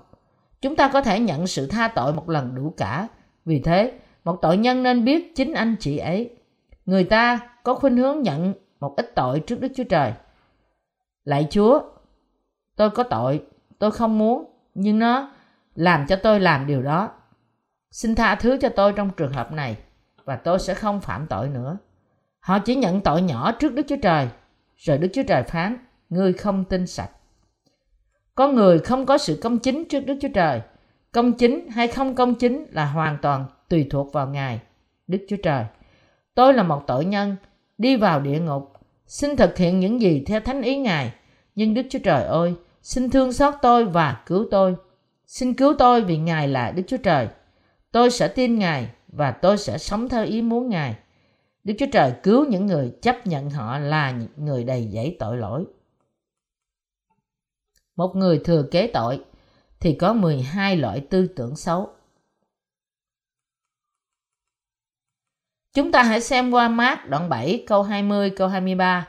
Chúng 0.61 0.77
ta 0.77 0.91
có 0.93 1.01
thể 1.01 1.21
nhận 1.21 1.47
sự 1.47 1.67
tha 1.67 1.88
tội 1.88 2.12
một 2.12 2.29
lần 2.29 2.55
đủ 2.55 2.75
cả. 2.77 3.09
Vì 3.45 3.61
thế, 3.61 3.93
một 4.25 4.38
tội 4.43 4.57
nhân 4.57 4.83
nên 4.83 5.05
biết 5.05 5.37
chính 5.37 5.55
anh 5.55 5.77
chị 5.81 5.99
ấy. 5.99 6.31
Người 6.87 7.05
ta 7.05 7.41
có 7.62 7.75
khuynh 7.75 7.97
hướng 7.97 8.23
nhận 8.23 8.55
một 8.81 8.97
ít 8.97 9.12
tội 9.14 9.41
trước 9.41 9.61
Đức 9.61 9.69
Chúa 9.77 9.85
Trời. 9.85 10.12
Lạy 11.29 11.47
Chúa, 11.51 11.81
tôi 12.77 12.91
có 12.91 13.03
tội, 13.03 13.43
tôi 13.79 13.91
không 13.91 14.19
muốn, 14.19 14.45
nhưng 14.75 14.99
nó 14.99 15.31
làm 15.75 16.07
cho 16.07 16.17
tôi 16.17 16.41
làm 16.41 16.67
điều 16.67 16.83
đó. 16.83 17.11
Xin 17.91 18.14
tha 18.14 18.35
thứ 18.35 18.59
cho 18.61 18.69
tôi 18.69 18.93
trong 18.93 19.11
trường 19.17 19.33
hợp 19.33 19.53
này 19.53 19.77
và 20.25 20.37
tôi 20.37 20.59
sẽ 20.59 20.75
không 20.75 21.01
phạm 21.01 21.27
tội 21.27 21.49
nữa. 21.49 21.79
Họ 22.41 22.59
chỉ 22.59 22.75
nhận 22.75 23.01
tội 23.01 23.23
nhỏ 23.23 23.53
trước 23.53 23.75
Đức 23.75 23.83
Chúa 23.88 23.97
Trời, 24.03 24.29
rồi 24.77 24.99
Đức 24.99 25.09
Chúa 25.12 25.23
Trời 25.23 25.43
phán, 25.43 25.77
ngươi 26.09 26.33
không 26.33 26.64
tin 26.64 26.87
sạch. 26.87 27.11
Có 28.35 28.49
người 28.49 28.79
không 28.79 29.07
có 29.07 29.19
sự 29.19 29.38
công 29.43 29.59
chính 29.59 29.85
trước 29.85 30.01
Đức 30.01 30.19
Chúa 30.21 30.33
Trời. 30.35 30.61
Công 31.12 31.33
chính 31.33 31.69
hay 31.71 31.88
không 31.88 32.14
công 32.14 32.35
chính 32.35 32.67
là 32.71 32.85
hoàn 32.87 33.19
toàn 33.23 33.45
tùy 33.69 33.87
thuộc 33.91 34.12
vào 34.12 34.27
Ngài, 34.29 34.61
Đức 35.07 35.27
Chúa 35.29 35.37
Trời. 35.43 35.64
Tôi 36.35 36.55
là 36.55 36.62
một 36.62 36.83
tội 36.87 37.05
nhân, 37.05 37.37
đi 37.79 37.97
vào 37.97 38.21
địa 38.21 38.41
ngục, 38.41 38.73
xin 39.07 39.37
thực 39.37 39.57
hiện 39.57 39.81
những 39.81 40.01
gì 40.01 40.25
theo 40.27 40.41
thánh 40.41 40.62
ý 40.62 40.79
Ngài. 40.79 41.12
Nhưng 41.59 41.75
Đức 41.75 41.83
Chúa 41.90 41.99
Trời 41.99 42.25
ơi, 42.25 42.55
xin 42.83 43.11
thương 43.11 43.33
xót 43.33 43.55
tôi 43.62 43.85
và 43.85 44.23
cứu 44.27 44.47
tôi. 44.51 44.77
Xin 45.27 45.55
cứu 45.55 45.75
tôi 45.79 46.03
vì 46.03 46.18
Ngài 46.18 46.49
là 46.49 46.71
Đức 46.71 46.83
Chúa 46.87 46.97
Trời. 46.97 47.29
Tôi 47.92 48.11
sẽ 48.11 48.29
tin 48.29 48.59
Ngài 48.59 48.90
và 49.09 49.31
tôi 49.31 49.59
sẽ 49.59 49.79
sống 49.79 50.09
theo 50.09 50.25
ý 50.25 50.42
muốn 50.42 50.68
Ngài. 50.68 50.97
Đức 51.64 51.75
Chúa 51.79 51.87
Trời 51.92 52.12
cứu 52.23 52.44
những 52.44 52.66
người 52.66 52.92
chấp 53.03 53.27
nhận 53.27 53.51
họ 53.51 53.79
là 53.79 54.14
người 54.37 54.64
đầy 54.64 54.88
dẫy 54.92 55.16
tội 55.18 55.37
lỗi. 55.37 55.64
Một 57.97 58.16
người 58.16 58.40
thừa 58.44 58.62
kế 58.71 58.87
tội 58.87 59.25
thì 59.81 59.94
có 59.94 60.12
12 60.12 60.77
loại 60.77 61.01
tư 61.11 61.27
tưởng 61.27 61.57
xấu. 61.57 61.90
Chúng 65.73 65.92
ta 65.92 66.03
hãy 66.03 66.21
xem 66.21 66.51
qua 66.51 66.68
mát 66.68 67.09
đoạn 67.09 67.29
7 67.29 67.64
câu 67.66 67.83
20 67.83 68.31
câu 68.31 68.49
23. 68.49 69.09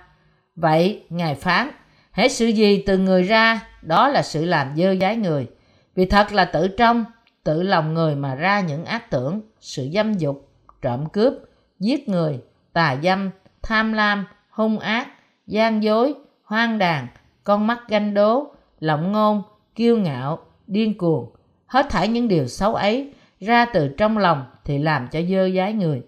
Vậy 0.55 1.05
Ngài 1.09 1.35
phán, 1.35 1.71
hãy 2.19 2.29
sự 2.29 2.47
gì 2.47 2.83
từ 2.85 2.97
người 2.97 3.23
ra, 3.23 3.61
đó 3.81 4.09
là 4.09 4.21
sự 4.21 4.45
làm 4.45 4.75
dơ 4.77 4.95
dái 4.95 5.15
người. 5.15 5.47
Vì 5.95 6.05
thật 6.05 6.33
là 6.33 6.45
tự 6.45 6.67
trong, 6.67 7.05
tự 7.43 7.63
lòng 7.63 7.93
người 7.93 8.15
mà 8.15 8.35
ra 8.35 8.59
những 8.59 8.85
ác 8.85 9.11
tưởng, 9.11 9.41
sự 9.59 9.89
dâm 9.93 10.13
dục, 10.13 10.49
trộm 10.81 11.09
cướp, 11.09 11.33
giết 11.79 12.09
người, 12.09 12.39
tà 12.73 12.97
dâm, 13.03 13.29
tham 13.61 13.93
lam, 13.93 14.25
hung 14.49 14.79
ác, 14.79 15.07
gian 15.47 15.83
dối, 15.83 16.13
hoang 16.43 16.77
đàn, 16.77 17.07
con 17.43 17.67
mắt 17.67 17.79
ganh 17.87 18.13
đố, 18.13 18.51
lộng 18.79 19.11
ngôn, 19.11 19.43
kiêu 19.75 19.97
ngạo, 19.97 20.39
điên 20.67 20.97
cuồng. 20.97 21.29
Hết 21.65 21.85
thảy 21.89 22.07
những 22.07 22.27
điều 22.27 22.47
xấu 22.47 22.75
ấy 22.75 23.13
ra 23.39 23.65
từ 23.65 23.87
trong 23.97 24.17
lòng 24.17 24.45
thì 24.65 24.77
làm 24.77 25.07
cho 25.11 25.19
dơ 25.21 25.49
dái 25.55 25.73
người. 25.73 26.01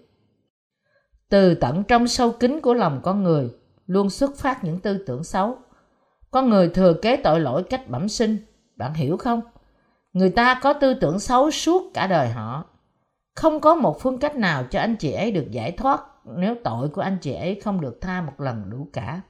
Từ 1.28 1.54
tận 1.54 1.84
trong 1.84 2.08
sâu 2.08 2.32
kín 2.32 2.60
của 2.60 2.74
lòng 2.74 3.00
con 3.02 3.22
người 3.22 3.50
luôn 3.86 4.10
xuất 4.10 4.36
phát 4.36 4.64
những 4.64 4.80
tư 4.80 5.04
tưởng 5.06 5.24
xấu. 5.24 5.58
Con 6.32 6.50
người 6.50 6.68
thừa 6.68 6.94
kế 7.02 7.16
tội 7.16 7.40
lỗi 7.40 7.62
cách 7.62 7.88
bẩm 7.88 8.08
sinh, 8.08 8.36
bạn 8.76 8.94
hiểu 8.94 9.16
không? 9.16 9.40
Người 10.12 10.30
ta 10.30 10.60
có 10.62 10.72
tư 10.72 10.94
tưởng 10.94 11.18
xấu 11.18 11.50
suốt 11.50 11.90
cả 11.94 12.06
đời 12.06 12.28
họ. 12.28 12.64
Không 13.34 13.60
có 13.60 13.74
một 13.74 14.00
phương 14.00 14.18
cách 14.18 14.36
nào 14.36 14.64
cho 14.70 14.80
anh 14.80 14.96
chị 14.96 15.12
ấy 15.12 15.32
được 15.32 15.50
giải 15.50 15.72
thoát 15.72 16.00
nếu 16.24 16.54
tội 16.64 16.88
của 16.88 17.00
anh 17.00 17.18
chị 17.20 17.34
ấy 17.34 17.60
không 17.64 17.80
được 17.80 17.98
tha 18.00 18.20
một 18.20 18.40
lần 18.40 18.70
đủ 18.70 18.88
cả. 18.92 19.20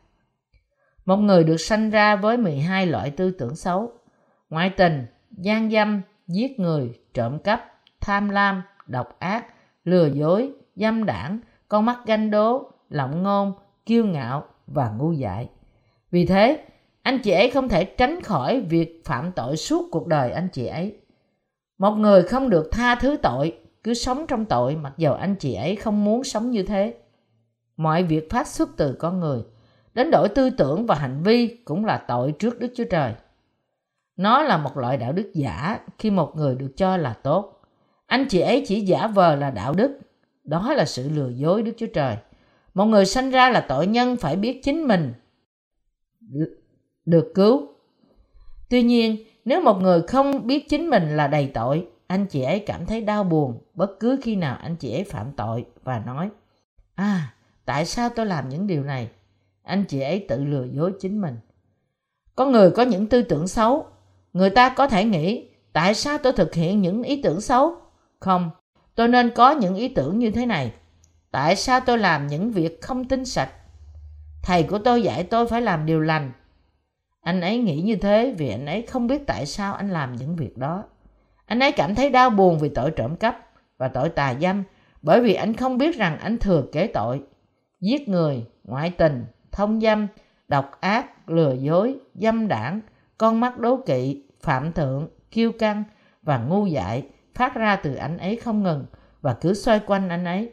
Một 1.05 1.17
người 1.17 1.45
được 1.45 1.57
sanh 1.57 1.91
ra 1.91 2.17
với 2.17 2.37
12 2.37 2.87
loại 2.87 3.11
tư 3.11 3.31
tưởng 3.31 3.57
xấu, 3.57 3.93
ngoại 4.51 4.71
tình, 4.71 5.07
gian 5.31 5.71
dâm, 5.71 6.03
giết 6.27 6.61
người, 6.61 7.01
trộm 7.15 7.39
cắp, 7.39 7.73
tham 8.01 8.29
lam, 8.29 8.63
độc 8.87 9.17
ác, 9.19 9.47
lừa 9.85 10.07
dối, 10.07 10.53
dâm 10.77 11.05
đảng, 11.05 11.39
con 11.69 11.87
mắt 11.87 11.99
ganh 12.07 12.31
đố, 12.31 12.71
lộng 12.89 13.23
ngôn, 13.23 13.53
kiêu 13.87 14.05
ngạo 14.05 14.45
và 14.67 14.91
ngu 14.91 15.13
dại. 15.13 15.49
Vì 16.11 16.27
thế, 16.27 16.65
anh 17.03 17.19
chị 17.19 17.31
ấy 17.31 17.51
không 17.51 17.69
thể 17.69 17.85
tránh 17.85 18.23
khỏi 18.23 18.61
việc 18.61 19.03
phạm 19.05 19.33
tội 19.33 19.57
suốt 19.57 19.89
cuộc 19.91 20.07
đời 20.07 20.31
anh 20.31 20.49
chị 20.53 20.67
ấy. 20.67 20.97
Một 21.79 21.91
người 21.91 22.23
không 22.23 22.51
được 22.51 22.69
tha 22.73 22.95
thứ 22.95 23.17
tội, 23.23 23.59
cứ 23.85 23.95
sống 23.95 24.27
trong 24.27 24.45
tội 24.45 24.77
mặc 24.77 24.93
dầu 24.97 25.15
anh 25.15 25.35
chị 25.35 25.55
ấy 25.55 25.77
không 25.77 26.05
muốn 26.05 26.25
sống 26.25 26.51
như 26.51 26.63
thế. 26.63 26.95
Mọi 27.77 28.03
việc 28.03 28.31
phát 28.31 28.47
xuất 28.47 28.69
từ 28.77 28.93
con 28.93 29.21
người, 29.21 29.43
đến 29.95 30.11
đổi 30.11 30.29
tư 30.29 30.51
tưởng 30.51 30.87
và 30.87 30.95
hành 30.95 31.23
vi 31.23 31.57
cũng 31.65 31.85
là 31.85 32.05
tội 32.09 32.33
trước 32.33 32.61
Đức 32.61 32.73
Chúa 32.77 32.85
Trời. 32.91 33.15
Nó 34.17 34.43
là 34.43 34.57
một 34.57 34.77
loại 34.77 34.97
đạo 34.97 35.13
đức 35.13 35.31
giả 35.35 35.79
khi 35.99 36.11
một 36.11 36.37
người 36.37 36.55
được 36.55 36.73
cho 36.77 36.97
là 36.97 37.13
tốt. 37.13 37.61
Anh 38.07 38.27
chị 38.29 38.41
ấy 38.41 38.65
chỉ 38.67 38.81
giả 38.81 39.07
vờ 39.07 39.37
là 39.37 39.51
đạo 39.51 39.75
đức. 39.75 39.99
Đó 40.45 40.75
là 40.75 40.85
sự 40.85 41.09
lừa 41.09 41.29
dối 41.29 41.63
Đức 41.63 41.73
Chúa 41.77 41.87
Trời. 41.95 42.17
Một 42.75 42.85
người 42.85 43.07
sanh 43.07 43.31
ra 43.31 43.51
là 43.51 43.61
tội 43.61 43.87
nhân 43.87 44.17
phải 44.17 44.37
biết 44.37 44.61
chính 44.63 44.89
mình 44.89 45.13
được 47.07 47.33
cứu. 47.35 47.69
Tuy 48.71 48.83
nhiên, 48.83 49.17
nếu 49.45 49.61
một 49.61 49.83
người 49.83 50.03
không 50.03 50.47
biết 50.47 50.69
chính 50.69 50.91
mình 50.91 51.17
là 51.17 51.29
đầy 51.29 51.51
tội, 51.55 51.87
anh 52.07 52.27
chị 52.27 52.43
ấy 52.43 52.59
cảm 52.59 52.87
thấy 52.87 53.01
đau 53.01 53.25
buồn 53.25 53.59
bất 53.75 54.01
cứ 54.01 54.19
khi 54.23 54.37
nào 54.37 54.59
anh 54.63 54.77
chị 54.77 54.93
ấy 54.93 55.05
phạm 55.05 55.33
tội 55.37 55.65
và 55.85 55.99
nói 55.99 56.31
À, 56.95 57.35
tại 57.65 57.85
sao 57.87 58.09
tôi 58.09 58.27
làm 58.27 58.49
những 58.49 58.67
điều 58.67 58.85
này? 58.85 59.09
Anh 59.63 59.85
chị 59.85 60.01
ấy 60.01 60.27
tự 60.29 60.45
lừa 60.45 60.65
dối 60.65 60.93
chính 61.01 61.21
mình. 61.21 61.37
Có 62.37 62.47
người 62.47 62.71
có 62.71 62.83
những 62.83 63.07
tư 63.07 63.23
tưởng 63.23 63.49
xấu. 63.49 63.87
Người 64.33 64.51
ta 64.51 64.69
có 64.69 64.89
thể 64.89 65.05
nghĩ 65.05 65.49
tại 65.73 65.95
sao 65.95 66.19
tôi 66.19 66.33
thực 66.33 66.55
hiện 66.55 66.83
những 66.83 67.03
ý 67.03 67.23
tưởng 67.23 67.41
xấu? 67.41 67.77
Không, 68.19 68.51
tôi 68.95 69.09
nên 69.09 69.31
có 69.31 69.51
những 69.51 69.75
ý 69.75 69.89
tưởng 69.89 70.19
như 70.19 70.31
thế 70.31 70.47
này. 70.47 70.73
Tại 71.31 71.57
sao 71.57 71.81
tôi 71.81 71.99
làm 71.99 72.27
những 72.27 72.51
việc 72.51 72.81
không 72.83 73.09
tinh 73.09 73.25
sạch? 73.25 73.51
Thầy 74.43 74.63
của 74.63 74.79
tôi 74.79 75.03
dạy 75.03 75.25
tôi 75.25 75.47
phải 75.47 75.63
làm 75.63 75.87
điều 75.87 76.01
lành. 76.01 76.33
Anh 77.23 77.41
ấy 77.41 77.59
nghĩ 77.59 77.81
như 77.81 77.97
thế 77.97 78.35
vì 78.39 78.51
anh 78.51 78.67
ấy 78.67 78.83
không 78.83 79.07
biết 79.07 79.27
tại 79.27 79.47
sao 79.47 79.75
anh 79.75 79.91
làm 79.91 80.13
những 80.13 80.37
việc 80.37 80.59
đó. 80.59 80.85
Anh 81.47 81.61
ấy 81.61 81.73
cảm 81.73 81.95
thấy 81.95 82.11
đau 82.11 82.31
buồn 82.31 82.59
vì 82.59 82.69
tội 82.69 82.91
trộm 82.91 83.17
cắp 83.17 83.51
và 83.79 83.89
tội 83.89 84.09
tà 84.09 84.35
dâm 84.41 84.63
bởi 85.03 85.21
vì 85.21 85.35
anh 85.35 85.55
không 85.55 85.79
biết 85.79 85.97
rằng 85.97 86.19
anh 86.19 86.39
thừa 86.39 86.65
kế 86.73 86.87
tội. 86.87 87.23
Giết 87.81 88.09
người, 88.09 88.47
ngoại 88.65 88.91
tình, 88.91 89.25
thông 89.53 89.81
dâm, 89.81 90.07
độc 90.49 90.71
ác, 90.81 91.29
lừa 91.29 91.53
dối, 91.53 91.97
dâm 92.15 92.49
đảng, 92.49 92.81
con 93.19 93.41
mắt 93.41 93.59
đố 93.59 93.77
kỵ, 93.87 94.25
phạm 94.41 94.73
thượng, 94.73 95.09
kiêu 95.31 95.53
căng 95.53 95.85
và 96.23 96.39
ngu 96.39 96.67
dại 96.67 97.09
phát 97.35 97.55
ra 97.55 97.77
từ 97.77 97.95
anh 97.95 98.19
ấy 98.19 98.37
không 98.37 98.63
ngừng 98.63 98.87
và 99.21 99.35
cứ 99.41 99.55
xoay 99.55 99.81
quanh 99.87 100.09
anh 100.09 100.25
ấy. 100.25 100.53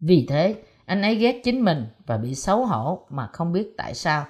Vì 0.00 0.26
thế, 0.28 0.54
anh 0.86 1.02
ấy 1.02 1.14
ghét 1.14 1.40
chính 1.44 1.64
mình 1.64 1.86
và 2.06 2.16
bị 2.16 2.34
xấu 2.34 2.66
hổ 2.66 3.06
mà 3.10 3.26
không 3.32 3.52
biết 3.52 3.74
tại 3.76 3.94
sao. 3.94 4.26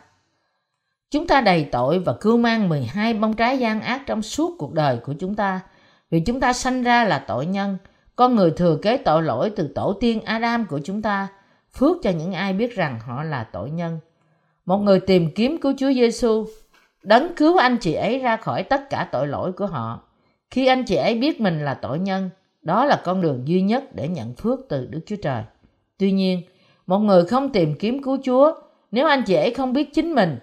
Chúng 1.10 1.26
ta 1.26 1.40
đầy 1.40 1.64
tội 1.72 1.98
và 1.98 2.12
cưu 2.12 2.36
mang 2.36 2.68
12 2.68 3.14
bông 3.14 3.36
trái 3.36 3.58
gian 3.58 3.80
ác 3.80 4.02
trong 4.06 4.22
suốt 4.22 4.54
cuộc 4.58 4.72
đời 4.72 4.96
của 4.96 5.14
chúng 5.18 5.34
ta 5.34 5.60
vì 6.10 6.20
chúng 6.20 6.40
ta 6.40 6.52
sanh 6.52 6.82
ra 6.82 7.04
là 7.04 7.18
tội 7.18 7.46
nhân, 7.46 7.76
con 8.16 8.34
người 8.34 8.50
thừa 8.50 8.78
kế 8.82 8.96
tội 8.96 9.22
lỗi 9.22 9.50
từ 9.56 9.68
tổ 9.74 9.92
tiên 10.00 10.20
Adam 10.24 10.66
của 10.66 10.80
chúng 10.84 11.02
ta, 11.02 11.28
phước 11.72 11.96
cho 12.02 12.10
những 12.10 12.32
ai 12.32 12.52
biết 12.52 12.74
rằng 12.74 12.98
họ 13.06 13.22
là 13.22 13.44
tội 13.44 13.70
nhân. 13.70 13.98
Một 14.66 14.78
người 14.78 15.00
tìm 15.00 15.30
kiếm 15.34 15.60
cứu 15.60 15.72
Chúa 15.78 15.92
Giêsu, 15.92 16.46
đấng 17.02 17.34
cứu 17.34 17.56
anh 17.56 17.76
chị 17.80 17.94
ấy 17.94 18.18
ra 18.18 18.36
khỏi 18.36 18.62
tất 18.62 18.90
cả 18.90 19.08
tội 19.12 19.26
lỗi 19.26 19.52
của 19.52 19.66
họ. 19.66 20.02
Khi 20.50 20.66
anh 20.66 20.84
chị 20.84 20.96
ấy 20.96 21.14
biết 21.14 21.40
mình 21.40 21.64
là 21.64 21.74
tội 21.74 21.98
nhân, 21.98 22.30
đó 22.62 22.84
là 22.84 23.00
con 23.04 23.20
đường 23.20 23.42
duy 23.44 23.62
nhất 23.62 23.84
để 23.94 24.08
nhận 24.08 24.34
phước 24.34 24.60
từ 24.68 24.86
Đức 24.86 25.00
Chúa 25.06 25.16
Trời. 25.22 25.42
Tuy 25.98 26.12
nhiên, 26.12 26.42
một 26.86 26.98
người 26.98 27.24
không 27.24 27.52
tìm 27.52 27.74
kiếm 27.78 28.02
cứu 28.02 28.18
Chúa, 28.24 28.52
nếu 28.90 29.06
anh 29.06 29.22
chị 29.26 29.34
ấy 29.34 29.54
không 29.54 29.72
biết 29.72 29.94
chính 29.94 30.14
mình, 30.14 30.38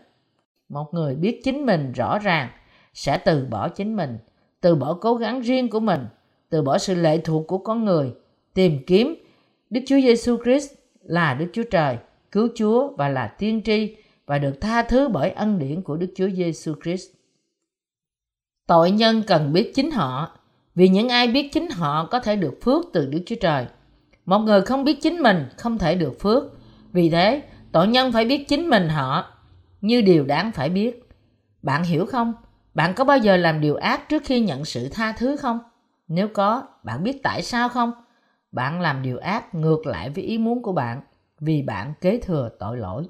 một 0.70 0.94
người 0.94 1.16
biết 1.16 1.42
chính 1.44 1.66
mình 1.66 1.92
rõ 1.92 2.20
ràng 2.20 2.50
sẽ 2.94 3.18
từ 3.18 3.46
bỏ 3.50 3.70
chính 3.70 3.96
mình, 3.96 4.18
từ 4.62 4.76
bỏ 4.76 4.98
cố 5.02 5.16
gắng 5.16 5.42
riêng 5.42 5.70
của 5.70 5.80
mình, 5.80 6.06
từ 6.50 6.62
bỏ 6.62 6.78
sự 6.78 6.96
lệ 6.96 7.18
thuộc 7.18 7.48
của 7.48 7.58
con 7.58 7.86
người, 7.86 8.14
tìm 8.54 8.84
kiếm 8.88 9.16
Đức 9.70 9.82
Chúa 9.88 10.00
Giêsu 10.00 10.38
Christ 10.44 10.74
là 11.04 11.34
Đức 11.34 11.48
Chúa 11.54 11.64
Trời, 11.72 11.98
cứu 12.32 12.48
Chúa 12.56 12.96
và 12.98 13.10
là 13.10 13.28
tiên 13.28 13.62
tri 13.66 13.96
và 14.26 14.38
được 14.38 14.62
tha 14.62 14.84
thứ 14.84 15.10
bởi 15.10 15.30
ân 15.30 15.60
điển 15.60 15.82
của 15.82 15.96
Đức 15.96 16.08
Chúa 16.16 16.30
Giêsu 16.30 16.74
Christ. 16.84 17.10
Tội 18.68 18.92
nhân 18.92 19.24
cần 19.28 19.54
biết 19.54 19.72
chính 19.76 19.92
họ, 19.92 20.38
vì 20.76 20.90
những 20.90 21.10
ai 21.10 21.28
biết 21.28 21.50
chính 21.54 21.70
họ 21.70 22.08
có 22.12 22.20
thể 22.20 22.36
được 22.36 22.58
phước 22.62 22.86
từ 22.94 23.06
Đức 23.06 23.20
Chúa 23.26 23.36
Trời. 23.42 23.66
Một 24.26 24.40
người 24.40 24.62
không 24.62 24.84
biết 24.84 25.02
chính 25.02 25.18
mình 25.18 25.46
không 25.58 25.78
thể 25.78 25.96
được 25.96 26.20
phước. 26.20 26.44
Vì 26.92 27.10
thế, 27.10 27.42
tội 27.72 27.88
nhân 27.88 28.12
phải 28.12 28.26
biết 28.26 28.48
chính 28.48 28.70
mình 28.70 28.90
họ 28.90 29.37
như 29.88 30.02
điều 30.02 30.26
đáng 30.26 30.52
phải 30.52 30.70
biết. 30.70 31.10
Bạn 31.62 31.84
hiểu 31.84 32.06
không? 32.06 32.34
Bạn 32.74 32.94
có 32.96 33.04
bao 33.04 33.18
giờ 33.18 33.38
làm 33.38 33.62
điều 33.62 33.76
ác 33.76 34.10
trước 34.10 34.24
khi 34.26 34.40
nhận 34.40 34.66
sự 34.66 34.90
tha 34.90 35.12
thứ 35.12 35.36
không? 35.36 35.60
Nếu 36.08 36.28
có, 36.34 36.68
bạn 36.84 37.04
biết 37.04 37.20
tại 37.24 37.42
sao 37.42 37.70
không? 37.70 37.92
Bạn 38.52 38.82
làm 38.82 39.02
điều 39.02 39.18
ác 39.18 39.56
ngược 39.56 39.86
lại 39.86 40.10
với 40.10 40.24
ý 40.24 40.38
muốn 40.38 40.62
của 40.62 40.72
bạn 40.72 41.02
vì 41.40 41.62
bạn 41.62 41.94
kế 42.02 42.20
thừa 42.20 42.50
tội 42.60 42.78
lỗi. 42.78 43.10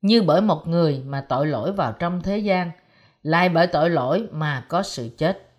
Như 0.00 0.22
bởi 0.22 0.40
một 0.40 0.68
người 0.68 1.02
mà 1.06 1.26
tội 1.28 1.46
lỗi 1.46 1.72
vào 1.72 1.92
trong 1.92 2.22
thế 2.22 2.38
gian, 2.38 2.70
lại 3.22 3.48
bởi 3.48 3.66
tội 3.66 3.90
lỗi 3.90 4.28
mà 4.32 4.66
có 4.68 4.82
sự 4.82 5.10
chết. 5.18 5.50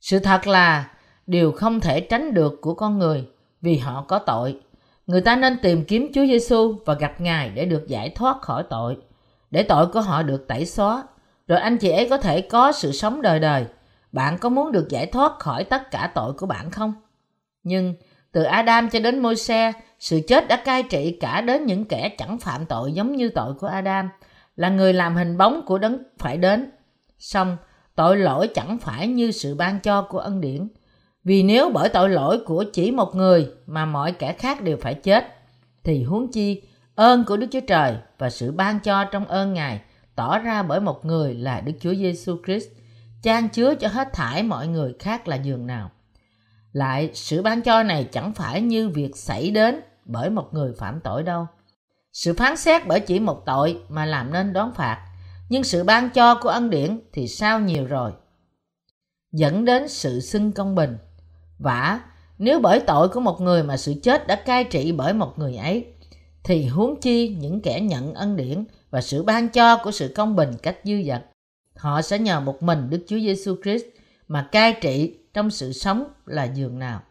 Sự 0.00 0.18
thật 0.18 0.46
là 0.46 0.92
điều 1.26 1.52
không 1.52 1.80
thể 1.80 2.00
tránh 2.00 2.34
được 2.34 2.58
của 2.60 2.74
con 2.74 2.98
người 2.98 3.28
vì 3.60 3.78
họ 3.78 4.04
có 4.08 4.18
tội. 4.18 4.60
Người 5.08 5.20
ta 5.20 5.36
nên 5.36 5.58
tìm 5.62 5.84
kiếm 5.84 6.10
Chúa 6.14 6.26
Giêsu 6.26 6.76
và 6.86 6.94
gặp 6.94 7.20
Ngài 7.20 7.50
để 7.50 7.64
được 7.64 7.88
giải 7.88 8.10
thoát 8.10 8.42
khỏi 8.42 8.62
tội, 8.70 8.96
để 9.50 9.62
tội 9.62 9.86
của 9.86 10.00
họ 10.00 10.22
được 10.22 10.48
tẩy 10.48 10.66
xóa, 10.66 11.02
rồi 11.46 11.58
anh 11.58 11.78
chị 11.78 11.90
ấy 11.90 12.08
có 12.08 12.18
thể 12.18 12.40
có 12.40 12.72
sự 12.72 12.92
sống 12.92 13.22
đời 13.22 13.40
đời. 13.40 13.64
Bạn 14.12 14.38
có 14.38 14.48
muốn 14.48 14.72
được 14.72 14.88
giải 14.88 15.06
thoát 15.06 15.38
khỏi 15.38 15.64
tất 15.64 15.90
cả 15.90 16.10
tội 16.14 16.32
của 16.32 16.46
bạn 16.46 16.70
không? 16.70 16.94
Nhưng 17.62 17.94
từ 18.32 18.42
Adam 18.42 18.90
cho 18.90 19.00
đến 19.00 19.22
Môi-se, 19.22 19.72
sự 19.98 20.20
chết 20.28 20.48
đã 20.48 20.56
cai 20.56 20.82
trị 20.82 21.16
cả 21.20 21.40
đến 21.40 21.66
những 21.66 21.84
kẻ 21.84 22.08
chẳng 22.18 22.38
phạm 22.38 22.66
tội 22.66 22.92
giống 22.92 23.16
như 23.16 23.28
tội 23.28 23.54
của 23.54 23.66
Adam, 23.66 24.08
là 24.56 24.68
người 24.68 24.92
làm 24.92 25.16
hình 25.16 25.38
bóng 25.38 25.66
của 25.66 25.78
đấng 25.78 26.02
phải 26.18 26.36
đến. 26.36 26.70
Xong, 27.18 27.56
tội 27.94 28.16
lỗi 28.16 28.48
chẳng 28.54 28.78
phải 28.78 29.06
như 29.06 29.30
sự 29.30 29.54
ban 29.54 29.80
cho 29.80 30.02
của 30.02 30.18
ân 30.18 30.40
điển. 30.40 30.68
Vì 31.28 31.42
nếu 31.42 31.70
bởi 31.70 31.88
tội 31.88 32.10
lỗi 32.10 32.40
của 32.46 32.64
chỉ 32.72 32.90
một 32.90 33.14
người 33.14 33.50
mà 33.66 33.84
mọi 33.86 34.12
kẻ 34.12 34.32
khác 34.32 34.62
đều 34.62 34.76
phải 34.80 34.94
chết, 34.94 35.26
thì 35.84 36.02
huống 36.02 36.32
chi 36.32 36.62
ơn 36.94 37.24
của 37.24 37.36
Đức 37.36 37.46
Chúa 37.50 37.60
Trời 37.60 37.96
và 38.18 38.30
sự 38.30 38.52
ban 38.52 38.80
cho 38.80 39.04
trong 39.04 39.24
ơn 39.24 39.54
Ngài 39.54 39.80
tỏ 40.14 40.38
ra 40.38 40.62
bởi 40.62 40.80
một 40.80 41.04
người 41.04 41.34
là 41.34 41.60
Đức 41.60 41.72
Chúa 41.80 41.94
Giêsu 41.94 42.36
Christ, 42.46 42.66
chan 43.22 43.48
chứa 43.48 43.74
cho 43.74 43.88
hết 43.88 44.12
thải 44.12 44.42
mọi 44.42 44.68
người 44.68 44.94
khác 44.98 45.28
là 45.28 45.36
giường 45.36 45.66
nào. 45.66 45.90
Lại, 46.72 47.10
sự 47.14 47.42
ban 47.42 47.62
cho 47.62 47.82
này 47.82 48.08
chẳng 48.12 48.32
phải 48.32 48.60
như 48.60 48.88
việc 48.88 49.16
xảy 49.16 49.50
đến 49.50 49.80
bởi 50.04 50.30
một 50.30 50.48
người 50.54 50.72
phạm 50.78 51.00
tội 51.00 51.22
đâu. 51.22 51.46
Sự 52.12 52.34
phán 52.34 52.56
xét 52.56 52.86
bởi 52.86 53.00
chỉ 53.00 53.20
một 53.20 53.42
tội 53.46 53.80
mà 53.88 54.04
làm 54.04 54.32
nên 54.32 54.52
đón 54.52 54.72
phạt, 54.74 55.06
nhưng 55.48 55.64
sự 55.64 55.84
ban 55.84 56.10
cho 56.10 56.34
của 56.34 56.48
ân 56.48 56.70
điển 56.70 57.00
thì 57.12 57.28
sao 57.28 57.60
nhiều 57.60 57.86
rồi. 57.86 58.12
Dẫn 59.32 59.64
đến 59.64 59.88
sự 59.88 60.20
xưng 60.20 60.52
công 60.52 60.74
bình. 60.74 60.96
Vả, 61.58 62.00
nếu 62.38 62.60
bởi 62.60 62.80
tội 62.80 63.08
của 63.08 63.20
một 63.20 63.40
người 63.40 63.62
mà 63.62 63.76
sự 63.76 63.94
chết 64.02 64.26
đã 64.26 64.36
cai 64.36 64.64
trị 64.64 64.92
bởi 64.92 65.12
một 65.12 65.38
người 65.38 65.56
ấy, 65.56 65.86
thì 66.44 66.66
huống 66.66 67.00
chi 67.00 67.36
những 67.40 67.60
kẻ 67.60 67.80
nhận 67.80 68.14
ân 68.14 68.36
điển 68.36 68.64
và 68.90 69.00
sự 69.00 69.22
ban 69.22 69.48
cho 69.48 69.76
của 69.76 69.90
sự 69.90 70.12
công 70.14 70.36
bình 70.36 70.50
cách 70.62 70.76
dư 70.84 71.02
dật. 71.02 71.24
Họ 71.76 72.02
sẽ 72.02 72.18
nhờ 72.18 72.40
một 72.40 72.62
mình 72.62 72.90
Đức 72.90 73.04
Chúa 73.08 73.18
Giêsu 73.18 73.56
Christ 73.62 73.84
mà 74.28 74.48
cai 74.52 74.72
trị 74.80 75.18
trong 75.34 75.50
sự 75.50 75.72
sống 75.72 76.04
là 76.26 76.44
giường 76.44 76.78
nào. 76.78 77.02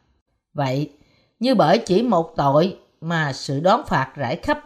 Vậy, 0.54 0.92
như 1.40 1.56
bởi 1.56 1.78
chỉ 1.78 2.02
một 2.02 2.34
tội 2.38 2.78
mà 3.02 3.34
sự 3.34 3.60
đón 3.60 3.82
phạt 3.88 4.12
rải 4.16 4.36
khắp 4.36 4.60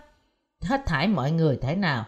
hết 0.61 0.85
thải 0.85 1.07
mọi 1.07 1.31
người 1.31 1.57
thế 1.61 1.75
nào, 1.75 2.05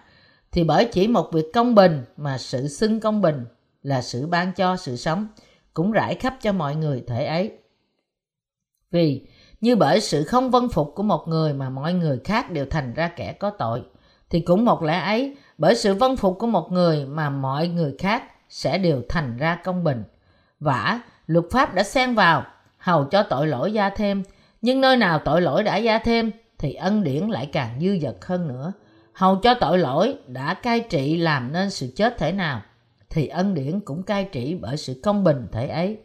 thì 0.51 0.63
bởi 0.63 0.86
chỉ 0.86 1.07
một 1.07 1.29
việc 1.33 1.45
công 1.53 1.75
bình 1.75 2.03
mà 2.17 2.38
sự 2.38 2.67
xưng 2.67 2.99
công 2.99 3.21
bình 3.21 3.45
là 3.81 4.01
sự 4.01 4.27
ban 4.27 4.53
cho 4.53 4.77
sự 4.77 4.95
sống 4.95 5.27
cũng 5.73 5.91
rải 5.91 6.15
khắp 6.15 6.38
cho 6.41 6.51
mọi 6.51 6.75
người 6.75 7.03
thể 7.07 7.25
ấy. 7.25 7.51
Vì 8.93 9.21
như 9.62 9.75
bởi 9.75 10.01
sự 10.01 10.23
không 10.23 10.51
vân 10.51 10.69
phục 10.69 10.91
của 10.95 11.03
một 11.03 11.27
người 11.27 11.53
mà 11.53 11.69
mọi 11.69 11.93
người 11.93 12.19
khác 12.23 12.51
đều 12.51 12.65
thành 12.69 12.93
ra 12.93 13.08
kẻ 13.08 13.34
có 13.34 13.49
tội, 13.49 13.82
thì 14.29 14.39
cũng 14.39 14.65
một 14.65 14.84
lẽ 14.84 14.99
ấy, 14.99 15.36
bởi 15.58 15.75
sự 15.75 15.93
vân 15.93 16.15
phục 16.15 16.39
của 16.39 16.47
một 16.47 16.71
người 16.71 17.06
mà 17.06 17.29
mọi 17.29 17.67
người 17.67 17.95
khác 17.99 18.23
sẽ 18.49 18.77
đều 18.77 19.01
thành 19.10 19.38
ra 19.38 19.56
công 19.63 19.84
bình. 19.84 20.03
Vả, 20.60 21.01
luật 21.27 21.45
pháp 21.51 21.73
đã 21.73 21.84
xen 21.84 22.15
vào, 22.15 22.43
hầu 22.77 23.03
cho 23.03 23.23
tội 23.23 23.47
lỗi 23.47 23.73
gia 23.73 23.89
thêm, 23.89 24.23
nhưng 24.62 24.82
nơi 24.82 24.97
nào 24.97 25.19
tội 25.19 25.41
lỗi 25.41 25.63
đã 25.63 25.77
gia 25.77 25.99
thêm 25.99 26.32
thì 26.58 26.73
ân 26.73 27.03
điển 27.03 27.27
lại 27.27 27.49
càng 27.51 27.79
dư 27.82 27.99
dật 28.01 28.25
hơn 28.25 28.47
nữa. 28.47 28.73
Hầu 29.13 29.36
cho 29.36 29.53
tội 29.53 29.77
lỗi 29.77 30.15
đã 30.27 30.53
cai 30.53 30.79
trị 30.79 31.17
làm 31.17 31.53
nên 31.53 31.69
sự 31.69 31.93
chết 31.95 32.17
thể 32.17 32.32
nào, 32.32 32.62
thì 33.10 33.27
ân 33.27 33.53
điển 33.53 33.79
cũng 33.79 34.03
cai 34.03 34.23
trị 34.32 34.58
bởi 34.62 34.77
sự 34.77 34.99
công 35.03 35.23
bình 35.23 35.47
thể 35.51 35.67
ấy. 35.67 35.97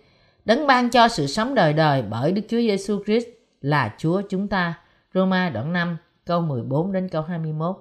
Đấng 0.49 0.67
ban 0.67 0.91
cho 0.91 1.09
sự 1.09 1.27
sống 1.27 1.55
đời 1.55 1.73
đời 1.73 2.03
bởi 2.03 2.33
Đức 2.33 2.43
Chúa 2.49 2.57
Giêsu 2.57 3.03
Christ 3.05 3.27
là 3.61 3.95
Chúa 3.99 4.23
chúng 4.29 4.49
ta. 4.49 4.79
Roma 5.15 5.51
đoạn 5.51 5.73
5 5.73 5.97
câu 6.27 6.41
14 6.41 6.93
đến 6.93 7.09
câu 7.09 7.23
21. 7.23 7.77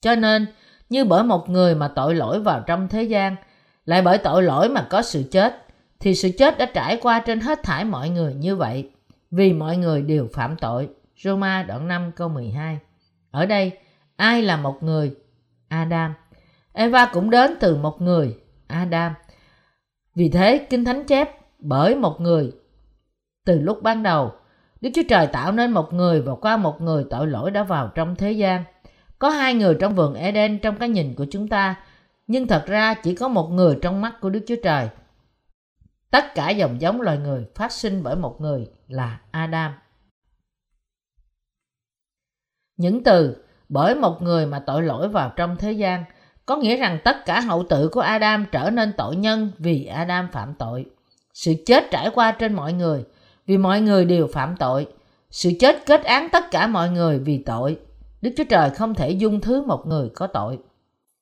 Cho 0.00 0.14
nên, 0.14 0.46
như 0.88 1.04
bởi 1.04 1.22
một 1.22 1.48
người 1.48 1.74
mà 1.74 1.88
tội 1.88 2.14
lỗi 2.14 2.40
vào 2.40 2.60
trong 2.66 2.88
thế 2.88 3.02
gian, 3.02 3.36
lại 3.84 4.02
bởi 4.02 4.18
tội 4.18 4.42
lỗi 4.42 4.68
mà 4.68 4.86
có 4.90 5.02
sự 5.02 5.24
chết, 5.30 5.66
thì 6.00 6.14
sự 6.14 6.30
chết 6.38 6.58
đã 6.58 6.66
trải 6.74 6.98
qua 7.02 7.20
trên 7.20 7.40
hết 7.40 7.62
thải 7.62 7.84
mọi 7.84 8.08
người 8.08 8.34
như 8.34 8.56
vậy, 8.56 8.90
vì 9.30 9.52
mọi 9.52 9.76
người 9.76 10.02
đều 10.02 10.28
phạm 10.32 10.56
tội. 10.56 10.88
Roma 11.24 11.62
đoạn 11.62 11.88
5 11.88 12.12
câu 12.16 12.28
12. 12.28 12.78
Ở 13.30 13.46
đây, 13.46 13.72
ai 14.16 14.42
là 14.42 14.56
một 14.56 14.82
người? 14.82 15.14
Adam. 15.68 16.14
Eva 16.72 17.06
cũng 17.12 17.30
đến 17.30 17.54
từ 17.60 17.76
một 17.76 18.02
người, 18.02 18.36
Adam. 18.66 19.14
Vì 20.14 20.28
thế, 20.28 20.66
Kinh 20.70 20.84
Thánh 20.84 21.04
chép 21.04 21.43
bởi 21.64 21.96
một 21.96 22.20
người. 22.20 22.52
Từ 23.46 23.60
lúc 23.60 23.82
ban 23.82 24.02
đầu, 24.02 24.32
Đức 24.80 24.90
Chúa 24.94 25.02
Trời 25.08 25.26
tạo 25.26 25.52
nên 25.52 25.70
một 25.70 25.92
người 25.92 26.20
và 26.20 26.34
qua 26.34 26.56
một 26.56 26.80
người 26.80 27.04
tội 27.10 27.26
lỗi 27.26 27.50
đã 27.50 27.62
vào 27.62 27.92
trong 27.94 28.16
thế 28.16 28.32
gian. 28.32 28.64
Có 29.18 29.30
hai 29.30 29.54
người 29.54 29.76
trong 29.80 29.94
vườn 29.94 30.14
Eden 30.14 30.58
trong 30.58 30.76
cái 30.76 30.88
nhìn 30.88 31.14
của 31.14 31.26
chúng 31.30 31.48
ta, 31.48 31.74
nhưng 32.26 32.46
thật 32.46 32.64
ra 32.66 32.94
chỉ 32.94 33.14
có 33.14 33.28
một 33.28 33.48
người 33.48 33.78
trong 33.82 34.00
mắt 34.00 34.20
của 34.20 34.30
Đức 34.30 34.40
Chúa 34.46 34.56
Trời. 34.62 34.88
Tất 36.10 36.24
cả 36.34 36.50
dòng 36.50 36.80
giống 36.80 37.00
loài 37.00 37.18
người 37.18 37.46
phát 37.54 37.72
sinh 37.72 38.02
bởi 38.02 38.16
một 38.16 38.40
người 38.40 38.70
là 38.88 39.20
Adam. 39.30 39.72
Những 42.76 43.04
từ 43.04 43.44
bởi 43.68 43.94
một 43.94 44.22
người 44.22 44.46
mà 44.46 44.58
tội 44.58 44.82
lỗi 44.82 45.08
vào 45.08 45.32
trong 45.36 45.56
thế 45.56 45.72
gian 45.72 46.04
có 46.46 46.56
nghĩa 46.56 46.76
rằng 46.76 46.98
tất 47.04 47.16
cả 47.26 47.40
hậu 47.40 47.64
tự 47.68 47.88
của 47.88 48.00
Adam 48.00 48.46
trở 48.52 48.70
nên 48.70 48.92
tội 48.96 49.16
nhân 49.16 49.50
vì 49.58 49.86
Adam 49.86 50.28
phạm 50.32 50.54
tội. 50.54 50.86
Sự 51.34 51.54
chết 51.66 51.90
trải 51.90 52.10
qua 52.14 52.32
trên 52.32 52.54
mọi 52.54 52.72
người 52.72 53.04
vì 53.46 53.56
mọi 53.56 53.80
người 53.80 54.04
đều 54.04 54.26
phạm 54.26 54.56
tội. 54.56 54.86
Sự 55.30 55.50
chết 55.60 55.86
kết 55.86 56.04
án 56.04 56.28
tất 56.28 56.50
cả 56.50 56.66
mọi 56.66 56.90
người 56.90 57.18
vì 57.18 57.38
tội. 57.38 57.78
Đức 58.20 58.30
Chúa 58.36 58.44
Trời 58.44 58.70
không 58.70 58.94
thể 58.94 59.10
dung 59.10 59.40
thứ 59.40 59.62
một 59.62 59.86
người 59.86 60.08
có 60.14 60.26
tội. 60.26 60.58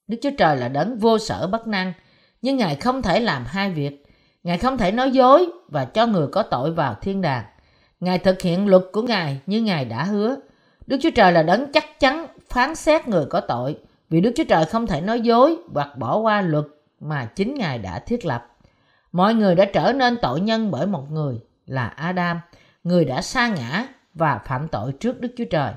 Đức 0.08 0.16
Chúa 0.22 0.30
Trời 0.38 0.56
là 0.56 0.68
đấng 0.68 0.98
vô 0.98 1.18
sở 1.18 1.46
bất 1.46 1.66
năng, 1.66 1.92
nhưng 2.42 2.56
Ngài 2.56 2.76
không 2.76 3.02
thể 3.02 3.20
làm 3.20 3.44
hai 3.46 3.70
việc. 3.70 4.06
Ngài 4.42 4.58
không 4.58 4.78
thể 4.78 4.92
nói 4.92 5.10
dối 5.10 5.46
và 5.68 5.84
cho 5.84 6.06
người 6.06 6.26
có 6.26 6.42
tội 6.42 6.70
vào 6.70 6.96
thiên 7.00 7.20
đàng. 7.20 7.44
Ngài 8.00 8.18
thực 8.18 8.42
hiện 8.42 8.66
luật 8.66 8.82
của 8.92 9.02
Ngài 9.02 9.40
như 9.46 9.62
Ngài 9.62 9.84
đã 9.84 10.04
hứa. 10.04 10.36
Đức 10.86 10.98
Chúa 11.02 11.10
Trời 11.10 11.32
là 11.32 11.42
đấng 11.42 11.72
chắc 11.72 12.00
chắn 12.00 12.26
phán 12.48 12.74
xét 12.74 13.08
người 13.08 13.26
có 13.30 13.40
tội 13.40 13.76
vì 14.10 14.20
Đức 14.20 14.32
Chúa 14.36 14.44
Trời 14.44 14.64
không 14.64 14.86
thể 14.86 15.00
nói 15.00 15.20
dối 15.20 15.56
hoặc 15.74 15.98
bỏ 15.98 16.16
qua 16.16 16.42
luật 16.42 16.64
mà 17.00 17.24
chính 17.24 17.54
Ngài 17.54 17.78
đã 17.78 17.98
thiết 17.98 18.26
lập. 18.26 18.51
Mọi 19.12 19.34
người 19.34 19.54
đã 19.54 19.64
trở 19.64 19.92
nên 19.92 20.16
tội 20.22 20.40
nhân 20.40 20.70
bởi 20.70 20.86
một 20.86 21.10
người 21.10 21.40
là 21.66 21.86
Adam, 21.86 22.40
người 22.84 23.04
đã 23.04 23.22
sa 23.22 23.48
ngã 23.48 23.86
và 24.14 24.40
phạm 24.46 24.68
tội 24.68 24.92
trước 24.92 25.20
Đức 25.20 25.32
Chúa 25.36 25.44
Trời. 25.50 25.72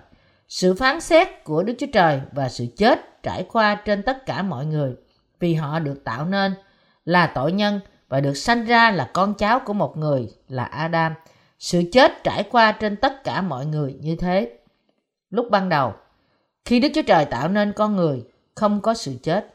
Sự 0.47 0.75
phán 0.75 1.01
xét 1.01 1.43
của 1.43 1.63
Đức 1.63 1.73
Chúa 1.79 1.87
Trời 1.93 2.21
và 2.31 2.49
sự 2.49 2.65
chết 2.77 3.23
trải 3.23 3.45
qua 3.51 3.75
trên 3.75 4.03
tất 4.03 4.25
cả 4.25 4.41
mọi 4.41 4.65
người 4.65 4.95
vì 5.39 5.53
họ 5.53 5.79
được 5.79 6.03
tạo 6.03 6.25
nên 6.25 6.53
là 7.05 7.27
tội 7.27 7.51
nhân 7.51 7.79
và 8.09 8.19
được 8.19 8.33
sanh 8.33 8.65
ra 8.65 8.91
là 8.91 9.09
con 9.13 9.33
cháu 9.33 9.59
của 9.65 9.73
một 9.73 9.97
người 9.97 10.29
là 10.47 10.63
Adam. 10.63 11.13
Sự 11.59 11.83
chết 11.91 12.23
trải 12.23 12.43
qua 12.43 12.71
trên 12.71 12.95
tất 12.95 13.23
cả 13.23 13.41
mọi 13.41 13.65
người 13.65 13.93
như 14.01 14.15
thế. 14.15 14.57
Lúc 15.29 15.47
ban 15.51 15.69
đầu, 15.69 15.93
khi 16.65 16.79
Đức 16.79 16.89
Chúa 16.95 17.01
Trời 17.01 17.25
tạo 17.25 17.47
nên 17.47 17.73
con 17.73 17.95
người, 17.95 18.23
không 18.55 18.81
có 18.81 18.93
sự 18.93 19.15
chết. 19.23 19.53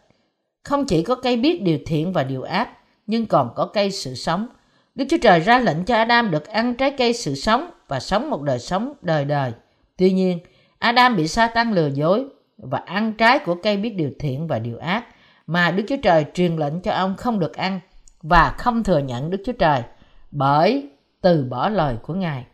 Không 0.64 0.86
chỉ 0.86 1.02
có 1.02 1.14
cây 1.14 1.36
biết 1.36 1.62
điều 1.62 1.78
thiện 1.86 2.12
và 2.12 2.24
điều 2.24 2.42
ác, 2.42 2.68
nhưng 3.10 3.26
còn 3.26 3.52
có 3.56 3.66
cây 3.66 3.90
sự 3.90 4.14
sống. 4.14 4.46
Đức 4.94 5.04
Chúa 5.10 5.16
Trời 5.22 5.40
ra 5.40 5.58
lệnh 5.58 5.84
cho 5.84 5.96
Adam 5.96 6.30
được 6.30 6.46
ăn 6.46 6.74
trái 6.74 6.90
cây 6.98 7.12
sự 7.12 7.34
sống 7.34 7.70
và 7.88 8.00
sống 8.00 8.30
một 8.30 8.42
đời 8.42 8.58
sống 8.58 8.92
đời 9.02 9.24
đời. 9.24 9.52
Tuy 9.96 10.12
nhiên, 10.12 10.38
Adam 10.78 11.16
bị 11.16 11.28
sa 11.28 11.46
tăng 11.46 11.72
lừa 11.72 11.88
dối 11.88 12.24
và 12.58 12.78
ăn 12.78 13.12
trái 13.12 13.38
của 13.38 13.54
cây 13.62 13.76
biết 13.76 13.90
điều 13.90 14.10
thiện 14.18 14.46
và 14.46 14.58
điều 14.58 14.78
ác 14.78 15.04
mà 15.46 15.70
Đức 15.70 15.84
Chúa 15.88 15.96
Trời 16.02 16.24
truyền 16.34 16.56
lệnh 16.56 16.80
cho 16.80 16.92
ông 16.92 17.16
không 17.16 17.38
được 17.38 17.56
ăn 17.56 17.80
và 18.22 18.54
không 18.58 18.82
thừa 18.84 18.98
nhận 18.98 19.30
Đức 19.30 19.42
Chúa 19.46 19.52
Trời 19.52 19.82
bởi 20.30 20.88
từ 21.20 21.44
bỏ 21.44 21.68
lời 21.68 21.96
của 22.02 22.14
Ngài. 22.14 22.44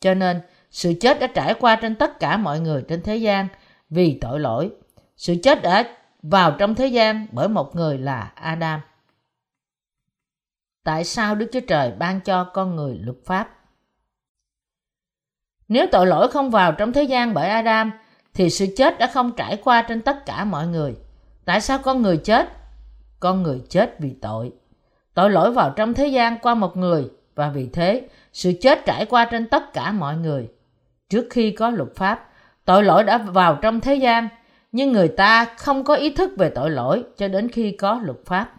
Cho 0.00 0.14
nên, 0.14 0.40
sự 0.70 0.94
chết 1.00 1.20
đã 1.20 1.26
trải 1.26 1.54
qua 1.54 1.76
trên 1.76 1.94
tất 1.94 2.20
cả 2.20 2.36
mọi 2.36 2.60
người 2.60 2.82
trên 2.88 3.02
thế 3.02 3.16
gian 3.16 3.48
vì 3.90 4.18
tội 4.20 4.40
lỗi. 4.40 4.70
Sự 5.16 5.34
chết 5.42 5.62
đã 5.62 5.84
vào 6.22 6.50
trong 6.58 6.74
thế 6.74 6.86
gian 6.86 7.26
bởi 7.32 7.48
một 7.48 7.76
người 7.76 7.98
là 7.98 8.32
Adam. 8.34 8.80
Tại 10.88 11.04
sao 11.04 11.34
Đức 11.34 11.46
Chúa 11.52 11.60
Trời 11.60 11.92
ban 11.98 12.20
cho 12.20 12.44
con 12.44 12.76
người 12.76 12.98
luật 13.02 13.16
pháp? 13.24 13.48
Nếu 15.68 15.86
tội 15.92 16.06
lỗi 16.06 16.28
không 16.30 16.50
vào 16.50 16.72
trong 16.72 16.92
thế 16.92 17.02
gian 17.02 17.34
bởi 17.34 17.48
Adam, 17.48 17.92
thì 18.34 18.50
sự 18.50 18.66
chết 18.76 18.98
đã 18.98 19.06
không 19.06 19.32
trải 19.36 19.56
qua 19.64 19.82
trên 19.82 20.00
tất 20.00 20.26
cả 20.26 20.44
mọi 20.44 20.66
người. 20.66 20.96
Tại 21.44 21.60
sao 21.60 21.78
con 21.78 22.02
người 22.02 22.16
chết? 22.16 22.48
Con 23.20 23.42
người 23.42 23.62
chết 23.68 23.96
vì 23.98 24.14
tội. 24.22 24.52
Tội 25.14 25.30
lỗi 25.30 25.52
vào 25.52 25.72
trong 25.76 25.94
thế 25.94 26.06
gian 26.06 26.38
qua 26.38 26.54
một 26.54 26.76
người 26.76 27.10
và 27.34 27.48
vì 27.48 27.68
thế 27.72 28.08
sự 28.32 28.52
chết 28.60 28.84
trải 28.86 29.06
qua 29.06 29.24
trên 29.24 29.48
tất 29.48 29.72
cả 29.72 29.92
mọi 29.92 30.16
người. 30.16 30.48
Trước 31.08 31.26
khi 31.30 31.50
có 31.50 31.70
luật 31.70 31.96
pháp, 31.96 32.28
tội 32.64 32.84
lỗi 32.84 33.04
đã 33.04 33.18
vào 33.18 33.58
trong 33.62 33.80
thế 33.80 33.94
gian, 33.94 34.28
nhưng 34.72 34.92
người 34.92 35.08
ta 35.08 35.44
không 35.44 35.84
có 35.84 35.94
ý 35.94 36.10
thức 36.10 36.30
về 36.36 36.50
tội 36.50 36.70
lỗi 36.70 37.04
cho 37.16 37.28
đến 37.28 37.48
khi 37.48 37.72
có 37.72 38.00
luật 38.04 38.18
pháp. 38.26 38.57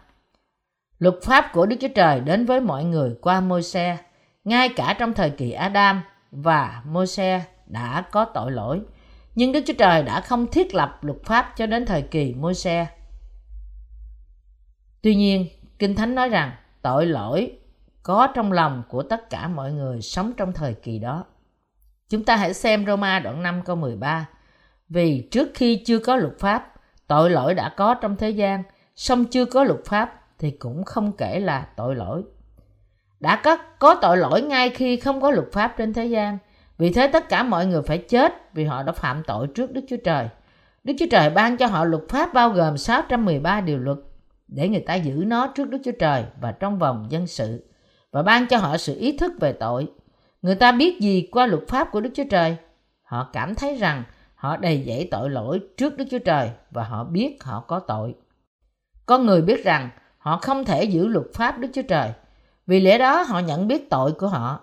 Luật 1.00 1.14
pháp 1.22 1.50
của 1.52 1.66
Đức 1.66 1.76
Chúa 1.80 1.88
Trời 1.94 2.20
đến 2.20 2.46
với 2.46 2.60
mọi 2.60 2.84
người 2.84 3.14
qua 3.20 3.40
Môi-se, 3.40 3.96
ngay 4.44 4.68
cả 4.68 4.96
trong 4.98 5.12
thời 5.12 5.30
kỳ 5.30 5.52
Adam 5.52 6.02
và 6.30 6.82
Môi-se 6.86 7.44
đã 7.66 8.04
có 8.12 8.24
tội 8.24 8.52
lỗi. 8.52 8.80
Nhưng 9.34 9.52
Đức 9.52 9.60
Chúa 9.66 9.74
Trời 9.78 10.02
đã 10.02 10.20
không 10.20 10.46
thiết 10.46 10.74
lập 10.74 10.98
luật 11.02 11.18
pháp 11.24 11.52
cho 11.56 11.66
đến 11.66 11.86
thời 11.86 12.02
kỳ 12.02 12.34
Môi-se. 12.34 12.86
Tuy 15.02 15.14
nhiên, 15.14 15.46
Kinh 15.78 15.94
Thánh 15.94 16.14
nói 16.14 16.28
rằng 16.28 16.52
tội 16.82 17.06
lỗi 17.06 17.52
có 18.02 18.26
trong 18.34 18.52
lòng 18.52 18.82
của 18.88 19.02
tất 19.02 19.30
cả 19.30 19.48
mọi 19.48 19.72
người 19.72 20.02
sống 20.02 20.32
trong 20.36 20.52
thời 20.52 20.74
kỳ 20.74 20.98
đó. 20.98 21.24
Chúng 22.08 22.24
ta 22.24 22.36
hãy 22.36 22.54
xem 22.54 22.86
Roma 22.86 23.18
đoạn 23.18 23.42
5 23.42 23.62
câu 23.64 23.76
13. 23.76 24.28
Vì 24.88 25.28
trước 25.30 25.48
khi 25.54 25.82
chưa 25.86 25.98
có 25.98 26.16
luật 26.16 26.38
pháp, 26.38 26.74
tội 27.06 27.30
lỗi 27.30 27.54
đã 27.54 27.74
có 27.76 27.94
trong 27.94 28.16
thế 28.16 28.30
gian, 28.30 28.62
song 28.96 29.24
chưa 29.24 29.44
có 29.44 29.64
luật 29.64 29.80
pháp 29.84 30.19
thì 30.40 30.50
cũng 30.50 30.84
không 30.84 31.12
kể 31.12 31.40
là 31.40 31.66
tội 31.76 31.94
lỗi. 31.94 32.22
Đã 33.20 33.40
có, 33.44 33.56
có 33.56 33.94
tội 33.94 34.16
lỗi 34.16 34.42
ngay 34.42 34.70
khi 34.70 34.96
không 34.96 35.20
có 35.20 35.30
luật 35.30 35.52
pháp 35.52 35.74
trên 35.76 35.92
thế 35.92 36.06
gian. 36.06 36.38
Vì 36.78 36.92
thế 36.92 37.06
tất 37.06 37.28
cả 37.28 37.42
mọi 37.42 37.66
người 37.66 37.82
phải 37.82 37.98
chết 37.98 38.54
vì 38.54 38.64
họ 38.64 38.82
đã 38.82 38.92
phạm 38.92 39.22
tội 39.26 39.46
trước 39.54 39.72
Đức 39.72 39.80
Chúa 39.88 39.96
Trời. 40.04 40.28
Đức 40.84 40.94
Chúa 40.98 41.06
Trời 41.10 41.30
ban 41.30 41.56
cho 41.56 41.66
họ 41.66 41.84
luật 41.84 42.02
pháp 42.08 42.34
bao 42.34 42.50
gồm 42.50 42.78
613 42.78 43.60
điều 43.60 43.78
luật 43.78 43.98
để 44.48 44.68
người 44.68 44.80
ta 44.80 44.94
giữ 44.94 45.24
nó 45.26 45.46
trước 45.46 45.68
Đức 45.68 45.78
Chúa 45.84 45.92
Trời 45.98 46.24
và 46.40 46.52
trong 46.52 46.78
vòng 46.78 47.06
dân 47.10 47.26
sự 47.26 47.70
và 48.12 48.22
ban 48.22 48.46
cho 48.46 48.58
họ 48.58 48.76
sự 48.76 48.98
ý 48.98 49.18
thức 49.18 49.32
về 49.40 49.52
tội. 49.52 49.86
Người 50.42 50.54
ta 50.54 50.72
biết 50.72 51.00
gì 51.00 51.28
qua 51.32 51.46
luật 51.46 51.68
pháp 51.68 51.88
của 51.92 52.00
Đức 52.00 52.10
Chúa 52.14 52.24
Trời? 52.30 52.56
Họ 53.02 53.30
cảm 53.32 53.54
thấy 53.54 53.76
rằng 53.76 54.04
họ 54.34 54.56
đầy 54.56 54.84
dẫy 54.86 55.08
tội 55.10 55.30
lỗi 55.30 55.60
trước 55.76 55.96
Đức 55.96 56.04
Chúa 56.10 56.18
Trời 56.18 56.50
và 56.70 56.84
họ 56.84 57.04
biết 57.04 57.44
họ 57.44 57.60
có 57.60 57.78
tội. 57.78 58.14
Con 59.06 59.26
người 59.26 59.42
biết 59.42 59.64
rằng 59.64 59.90
họ 60.20 60.36
không 60.42 60.64
thể 60.64 60.84
giữ 60.84 61.06
luật 61.06 61.26
pháp 61.34 61.58
Đức 61.58 61.68
Chúa 61.74 61.82
Trời. 61.82 62.12
Vì 62.66 62.80
lẽ 62.80 62.98
đó 62.98 63.22
họ 63.22 63.38
nhận 63.38 63.68
biết 63.68 63.90
tội 63.90 64.12
của 64.12 64.28
họ. 64.28 64.60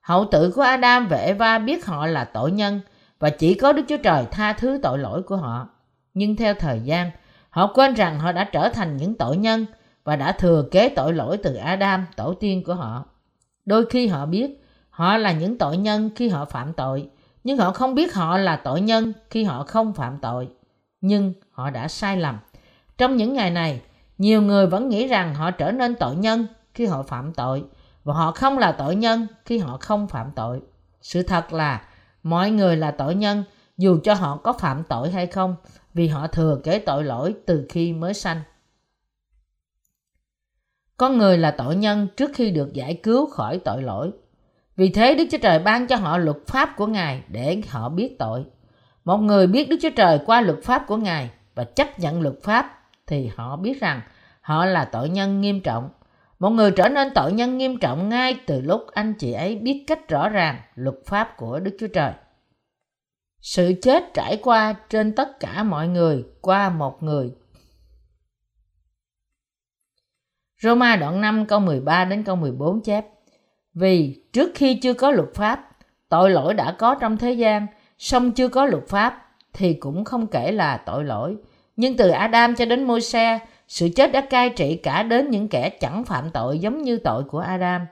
Hậu 0.00 0.24
tự 0.24 0.50
của 0.50 0.62
Adam 0.62 1.08
và 1.08 1.16
Eva 1.16 1.58
biết 1.58 1.86
họ 1.86 2.06
là 2.06 2.24
tội 2.24 2.50
nhân 2.52 2.80
và 3.18 3.30
chỉ 3.30 3.54
có 3.54 3.72
Đức 3.72 3.82
Chúa 3.88 3.96
Trời 3.96 4.26
tha 4.30 4.52
thứ 4.52 4.80
tội 4.82 4.98
lỗi 4.98 5.22
của 5.22 5.36
họ. 5.36 5.68
Nhưng 6.14 6.36
theo 6.36 6.54
thời 6.54 6.80
gian, 6.80 7.10
họ 7.50 7.72
quên 7.74 7.94
rằng 7.94 8.18
họ 8.18 8.32
đã 8.32 8.44
trở 8.44 8.68
thành 8.68 8.96
những 8.96 9.14
tội 9.14 9.36
nhân 9.36 9.66
và 10.04 10.16
đã 10.16 10.32
thừa 10.32 10.64
kế 10.70 10.88
tội 10.88 11.12
lỗi 11.12 11.38
từ 11.42 11.54
Adam, 11.54 12.06
tổ 12.16 12.34
tiên 12.34 12.64
của 12.64 12.74
họ. 12.74 13.04
Đôi 13.64 13.86
khi 13.86 14.06
họ 14.06 14.26
biết 14.26 14.64
họ 14.90 15.16
là 15.16 15.32
những 15.32 15.58
tội 15.58 15.76
nhân 15.76 16.10
khi 16.16 16.28
họ 16.28 16.44
phạm 16.44 16.72
tội, 16.72 17.08
nhưng 17.44 17.58
họ 17.58 17.70
không 17.72 17.94
biết 17.94 18.14
họ 18.14 18.38
là 18.38 18.56
tội 18.56 18.80
nhân 18.80 19.12
khi 19.30 19.44
họ 19.44 19.62
không 19.62 19.92
phạm 19.92 20.18
tội. 20.22 20.48
Nhưng 21.00 21.32
họ 21.50 21.70
đã 21.70 21.88
sai 21.88 22.16
lầm. 22.16 22.38
Trong 22.98 23.16
những 23.16 23.32
ngày 23.32 23.50
này, 23.50 23.80
nhiều 24.18 24.42
người 24.42 24.66
vẫn 24.66 24.88
nghĩ 24.88 25.06
rằng 25.06 25.34
họ 25.34 25.50
trở 25.50 25.70
nên 25.72 25.94
tội 25.94 26.16
nhân 26.16 26.46
khi 26.74 26.86
họ 26.86 27.02
phạm 27.02 27.32
tội, 27.32 27.64
và 28.04 28.14
họ 28.14 28.32
không 28.32 28.58
là 28.58 28.72
tội 28.72 28.96
nhân 28.96 29.26
khi 29.44 29.58
họ 29.58 29.76
không 29.80 30.08
phạm 30.08 30.30
tội. 30.36 30.60
Sự 31.02 31.22
thật 31.22 31.52
là, 31.52 31.82
mọi 32.22 32.50
người 32.50 32.76
là 32.76 32.90
tội 32.90 33.14
nhân 33.14 33.44
dù 33.76 33.98
cho 34.04 34.14
họ 34.14 34.36
có 34.36 34.52
phạm 34.52 34.84
tội 34.84 35.10
hay 35.10 35.26
không, 35.26 35.56
vì 35.94 36.08
họ 36.08 36.26
thừa 36.26 36.60
kế 36.64 36.78
tội 36.78 37.04
lỗi 37.04 37.34
từ 37.46 37.66
khi 37.68 37.92
mới 37.92 38.14
sanh. 38.14 38.40
Con 40.96 41.18
người 41.18 41.38
là 41.38 41.50
tội 41.50 41.76
nhân 41.76 42.08
trước 42.16 42.30
khi 42.34 42.50
được 42.50 42.72
giải 42.72 42.94
cứu 43.02 43.26
khỏi 43.26 43.60
tội 43.64 43.82
lỗi. 43.82 44.10
Vì 44.76 44.90
thế 44.90 45.14
Đức 45.14 45.24
Chúa 45.30 45.38
Trời 45.38 45.58
ban 45.58 45.86
cho 45.86 45.96
họ 45.96 46.18
luật 46.18 46.36
pháp 46.46 46.74
của 46.76 46.86
Ngài 46.86 47.22
để 47.28 47.62
họ 47.68 47.88
biết 47.88 48.18
tội. 48.18 48.44
Một 49.04 49.16
người 49.16 49.46
biết 49.46 49.68
Đức 49.68 49.76
Chúa 49.82 49.90
Trời 49.96 50.20
qua 50.26 50.40
luật 50.40 50.58
pháp 50.62 50.84
của 50.86 50.96
Ngài 50.96 51.30
và 51.54 51.64
chấp 51.64 51.98
nhận 51.98 52.22
luật 52.22 52.34
pháp 52.42 52.77
thì 53.08 53.30
họ 53.36 53.56
biết 53.56 53.80
rằng 53.80 54.00
họ 54.40 54.64
là 54.64 54.84
tội 54.84 55.08
nhân 55.08 55.40
nghiêm 55.40 55.60
trọng. 55.60 55.90
Một 56.38 56.50
người 56.50 56.70
trở 56.70 56.88
nên 56.88 57.08
tội 57.14 57.32
nhân 57.32 57.58
nghiêm 57.58 57.78
trọng 57.78 58.08
ngay 58.08 58.40
từ 58.46 58.60
lúc 58.60 58.80
anh 58.92 59.14
chị 59.14 59.32
ấy 59.32 59.56
biết 59.56 59.84
cách 59.86 60.08
rõ 60.08 60.28
ràng 60.28 60.60
luật 60.74 60.96
pháp 61.06 61.36
của 61.36 61.60
Đức 61.60 61.76
Chúa 61.80 61.86
Trời. 61.86 62.12
Sự 63.40 63.74
chết 63.82 64.04
trải 64.14 64.40
qua 64.42 64.74
trên 64.88 65.14
tất 65.14 65.40
cả 65.40 65.62
mọi 65.62 65.88
người 65.88 66.24
qua 66.40 66.70
một 66.70 67.02
người 67.02 67.30
Roma 70.62 70.96
đoạn 70.96 71.20
5 71.20 71.46
câu 71.46 71.60
13 71.60 72.04
đến 72.04 72.24
câu 72.24 72.36
14 72.36 72.80
chép 72.80 73.06
Vì 73.74 74.22
trước 74.32 74.50
khi 74.54 74.74
chưa 74.74 74.94
có 74.94 75.10
luật 75.10 75.28
pháp, 75.34 75.70
tội 76.08 76.30
lỗi 76.30 76.54
đã 76.54 76.76
có 76.78 76.94
trong 76.94 77.16
thế 77.16 77.32
gian, 77.32 77.66
song 77.98 78.32
chưa 78.32 78.48
có 78.48 78.66
luật 78.66 78.88
pháp 78.88 79.28
thì 79.52 79.74
cũng 79.74 80.04
không 80.04 80.26
kể 80.26 80.52
là 80.52 80.82
tội 80.86 81.04
lỗi. 81.04 81.36
Nhưng 81.78 81.96
từ 81.96 82.08
Adam 82.08 82.54
cho 82.54 82.64
đến 82.64 82.84
Môi-se, 82.84 83.38
sự 83.68 83.88
chết 83.96 84.12
đã 84.12 84.20
cai 84.20 84.50
trị 84.50 84.76
cả 84.76 85.02
đến 85.02 85.30
những 85.30 85.48
kẻ 85.48 85.70
chẳng 85.70 86.04
phạm 86.04 86.30
tội 86.30 86.58
giống 86.58 86.82
như 86.82 86.98
tội 86.98 87.24
của 87.24 87.38
Adam, 87.38 87.86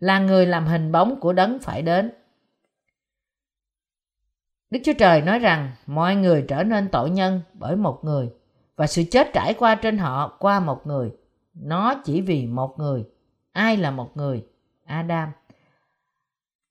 là 0.00 0.18
người 0.18 0.46
làm 0.46 0.66
hình 0.66 0.92
bóng 0.92 1.20
của 1.20 1.32
đấng 1.32 1.58
phải 1.58 1.82
đến. 1.82 2.10
Đức 4.70 4.78
Chúa 4.84 4.92
Trời 4.92 5.20
nói 5.20 5.38
rằng 5.38 5.70
mọi 5.86 6.16
người 6.16 6.44
trở 6.48 6.62
nên 6.62 6.88
tội 6.88 7.10
nhân 7.10 7.40
bởi 7.52 7.76
một 7.76 8.00
người 8.04 8.30
và 8.76 8.86
sự 8.86 9.02
chết 9.10 9.30
trải 9.32 9.54
qua 9.54 9.74
trên 9.74 9.98
họ 9.98 10.36
qua 10.38 10.60
một 10.60 10.86
người. 10.86 11.10
Nó 11.54 11.94
chỉ 12.04 12.20
vì 12.20 12.46
một 12.46 12.78
người. 12.78 13.04
Ai 13.52 13.76
là 13.76 13.90
một 13.90 14.16
người? 14.16 14.44
Adam. 14.84 15.28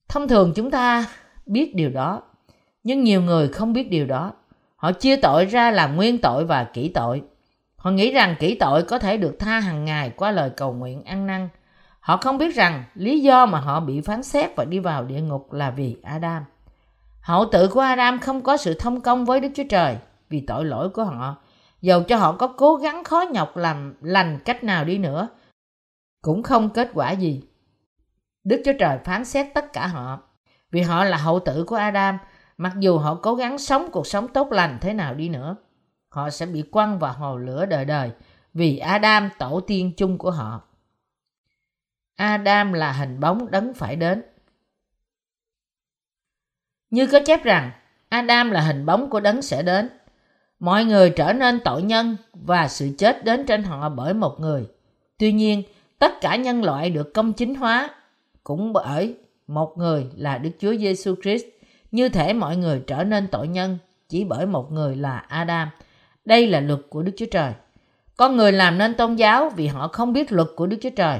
Thông 0.07 0.27
thường 0.27 0.53
chúng 0.55 0.71
ta 0.71 1.05
biết 1.45 1.75
điều 1.75 1.89
đó 1.89 2.21
nhưng 2.83 3.03
nhiều 3.03 3.21
người 3.21 3.47
không 3.47 3.73
biết 3.73 3.89
điều 3.89 4.05
đó 4.05 4.33
họ 4.77 4.91
chia 4.91 5.15
tội 5.15 5.45
ra 5.45 5.71
làm 5.71 5.95
nguyên 5.95 6.21
tội 6.21 6.45
và 6.45 6.63
kỹ 6.63 6.89
tội. 6.89 7.23
Họ 7.75 7.91
nghĩ 7.91 8.11
rằng 8.11 8.35
kỹ 8.39 8.55
tội 8.59 8.83
có 8.83 8.99
thể 8.99 9.17
được 9.17 9.35
tha 9.39 9.59
hàng 9.59 9.85
ngày 9.85 10.09
qua 10.09 10.31
lời 10.31 10.49
cầu 10.49 10.73
nguyện 10.73 11.03
ăn 11.03 11.27
năn. 11.27 11.49
Họ 11.99 12.17
không 12.17 12.37
biết 12.37 12.55
rằng 12.55 12.83
lý 12.95 13.19
do 13.19 13.45
mà 13.45 13.59
họ 13.59 13.79
bị 13.79 14.01
phán 14.01 14.23
xét 14.23 14.55
và 14.55 14.65
đi 14.65 14.79
vào 14.79 15.03
địa 15.03 15.21
ngục 15.21 15.53
là 15.53 15.69
vì 15.69 15.97
adam. 16.03 16.43
Hậu 17.21 17.45
tự 17.51 17.67
của 17.67 17.79
adam 17.79 18.19
không 18.19 18.41
có 18.41 18.57
sự 18.57 18.73
thông 18.73 19.01
công 19.01 19.25
với 19.25 19.39
đức 19.39 19.49
chúa 19.55 19.63
trời 19.69 19.97
vì 20.29 20.41
tội 20.41 20.65
lỗi 20.65 20.89
của 20.89 21.03
họ 21.03 21.35
dầu 21.81 22.03
cho 22.03 22.17
họ 22.17 22.31
có 22.31 22.47
cố 22.47 22.75
gắng 22.75 23.03
khó 23.03 23.21
nhọc 23.31 23.57
làm 23.57 23.93
lành 24.01 24.39
cách 24.45 24.63
nào 24.63 24.85
đi 24.85 24.97
nữa 24.97 25.27
cũng 26.21 26.43
không 26.43 26.69
kết 26.69 26.89
quả 26.93 27.11
gì. 27.11 27.43
Đức 28.43 28.61
chúa 28.65 28.73
trời 28.79 28.97
phán 29.05 29.25
xét 29.25 29.47
tất 29.53 29.73
cả 29.73 29.87
họ 29.87 30.19
Vì 30.71 30.81
họ 30.81 31.03
là 31.03 31.17
hậu 31.17 31.39
tử 31.39 31.63
của 31.67 31.75
Adam, 31.75 32.17
mặc 32.57 32.73
dù 32.79 32.97
họ 32.97 33.15
cố 33.15 33.35
gắng 33.35 33.57
sống 33.57 33.89
cuộc 33.91 34.07
sống 34.07 34.27
tốt 34.27 34.51
lành 34.51 34.77
thế 34.81 34.93
nào 34.93 35.15
đi 35.15 35.29
nữa, 35.29 35.55
họ 36.09 36.29
sẽ 36.29 36.45
bị 36.45 36.61
quăng 36.61 36.99
vào 36.99 37.13
hồ 37.13 37.37
lửa 37.37 37.65
đời 37.65 37.85
đời 37.85 38.11
vì 38.53 38.77
Adam 38.77 39.29
tổ 39.39 39.59
tiên 39.59 39.91
chung 39.97 40.17
của 40.17 40.31
họ. 40.31 40.61
Adam 42.15 42.73
là 42.73 42.91
hình 42.91 43.19
bóng 43.19 43.51
đấng 43.51 43.73
phải 43.73 43.95
đến. 43.95 44.23
Như 46.89 47.07
có 47.07 47.19
chép 47.25 47.43
rằng, 47.43 47.71
Adam 48.09 48.51
là 48.51 48.61
hình 48.61 48.85
bóng 48.85 49.09
của 49.09 49.19
đấng 49.19 49.41
sẽ 49.41 49.63
đến. 49.63 49.89
Mọi 50.59 50.85
người 50.85 51.09
trở 51.09 51.33
nên 51.33 51.59
tội 51.65 51.83
nhân 51.83 52.17
và 52.33 52.67
sự 52.67 52.89
chết 52.97 53.25
đến 53.25 53.45
trên 53.45 53.63
họ 53.63 53.89
bởi 53.89 54.13
một 54.13 54.39
người. 54.39 54.67
Tuy 55.17 55.31
nhiên, 55.31 55.63
tất 55.99 56.21
cả 56.21 56.35
nhân 56.35 56.63
loại 56.63 56.89
được 56.89 57.13
công 57.13 57.33
chính 57.33 57.55
hóa 57.55 57.89
cũng 58.43 58.73
bởi 58.73 59.17
một 59.47 59.73
người 59.77 60.07
là 60.15 60.37
Đức 60.37 60.51
Chúa 60.59 60.75
Giêsu 60.75 61.15
Christ. 61.21 61.45
Như 61.91 62.09
thể 62.09 62.33
mọi 62.33 62.57
người 62.57 62.83
trở 62.87 63.03
nên 63.03 63.27
tội 63.27 63.47
nhân 63.47 63.77
chỉ 64.09 64.23
bởi 64.23 64.45
một 64.45 64.71
người 64.71 64.95
là 64.95 65.17
Adam. 65.17 65.69
Đây 66.25 66.47
là 66.47 66.59
luật 66.59 66.79
của 66.89 67.01
Đức 67.01 67.11
Chúa 67.17 67.25
Trời. 67.31 67.53
Con 68.17 68.37
người 68.37 68.51
làm 68.51 68.77
nên 68.77 68.93
tôn 68.93 69.15
giáo 69.15 69.49
vì 69.55 69.67
họ 69.67 69.87
không 69.87 70.13
biết 70.13 70.31
luật 70.31 70.47
của 70.55 70.67
Đức 70.67 70.77
Chúa 70.81 70.89
Trời. 70.89 71.19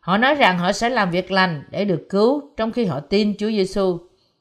Họ 0.00 0.16
nói 0.18 0.34
rằng 0.34 0.58
họ 0.58 0.72
sẽ 0.72 0.88
làm 0.88 1.10
việc 1.10 1.30
lành 1.30 1.64
để 1.70 1.84
được 1.84 2.06
cứu 2.10 2.42
trong 2.56 2.72
khi 2.72 2.84
họ 2.84 3.00
tin 3.00 3.34
Chúa 3.38 3.48
Giêsu. 3.48 3.98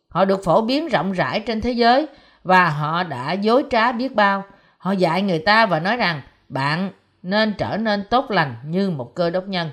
Họ 0.08 0.26
được 0.26 0.44
phổ 0.44 0.62
biến 0.62 0.88
rộng 0.88 1.12
rãi 1.12 1.40
trên 1.40 1.62
thế 1.62 1.72
giới 1.72 2.08
và 2.44 2.70
họ 2.70 3.04
đã 3.04 3.34
dối 3.34 3.64
trá 3.70 3.92
biết 3.92 4.16
bao. 4.16 4.44
Họ 4.78 4.92
dạy 4.92 5.22
người 5.22 5.40
ta 5.40 5.66
và 5.66 5.80
nói 5.80 5.98
rằng, 5.98 6.22
bạn 6.50 6.92
nên 7.24 7.54
trở 7.58 7.78
nên 7.78 8.04
tốt 8.10 8.32
lành 8.32 8.56
như 8.66 8.90
một 8.90 9.16
cơ 9.16 9.30
đốc 9.30 9.48
nhân. 9.48 9.70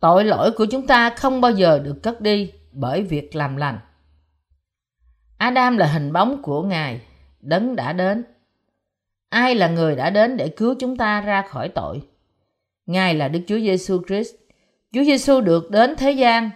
Tội 0.00 0.24
lỗi 0.24 0.50
của 0.50 0.66
chúng 0.66 0.86
ta 0.86 1.10
không 1.10 1.40
bao 1.40 1.50
giờ 1.50 1.78
được 1.78 2.02
cất 2.02 2.20
đi 2.20 2.52
bởi 2.72 3.02
việc 3.02 3.36
làm 3.36 3.56
lành. 3.56 3.78
Adam 5.38 5.76
là 5.76 5.86
hình 5.86 6.12
bóng 6.12 6.42
của 6.42 6.62
Ngài, 6.62 7.00
đấng 7.40 7.76
đã 7.76 7.92
đến. 7.92 8.24
Ai 9.28 9.54
là 9.54 9.68
người 9.68 9.96
đã 9.96 10.10
đến 10.10 10.36
để 10.36 10.48
cứu 10.48 10.74
chúng 10.80 10.96
ta 10.96 11.20
ra 11.20 11.42
khỏi 11.42 11.68
tội? 11.68 12.02
Ngài 12.86 13.14
là 13.14 13.28
Đức 13.28 13.40
Chúa 13.46 13.58
Giêsu 13.58 14.02
Christ. 14.06 14.34
Chúa 14.92 15.04
Giêsu 15.04 15.40
được 15.40 15.70
đến 15.70 15.96
thế 15.96 16.12
gian 16.12 16.50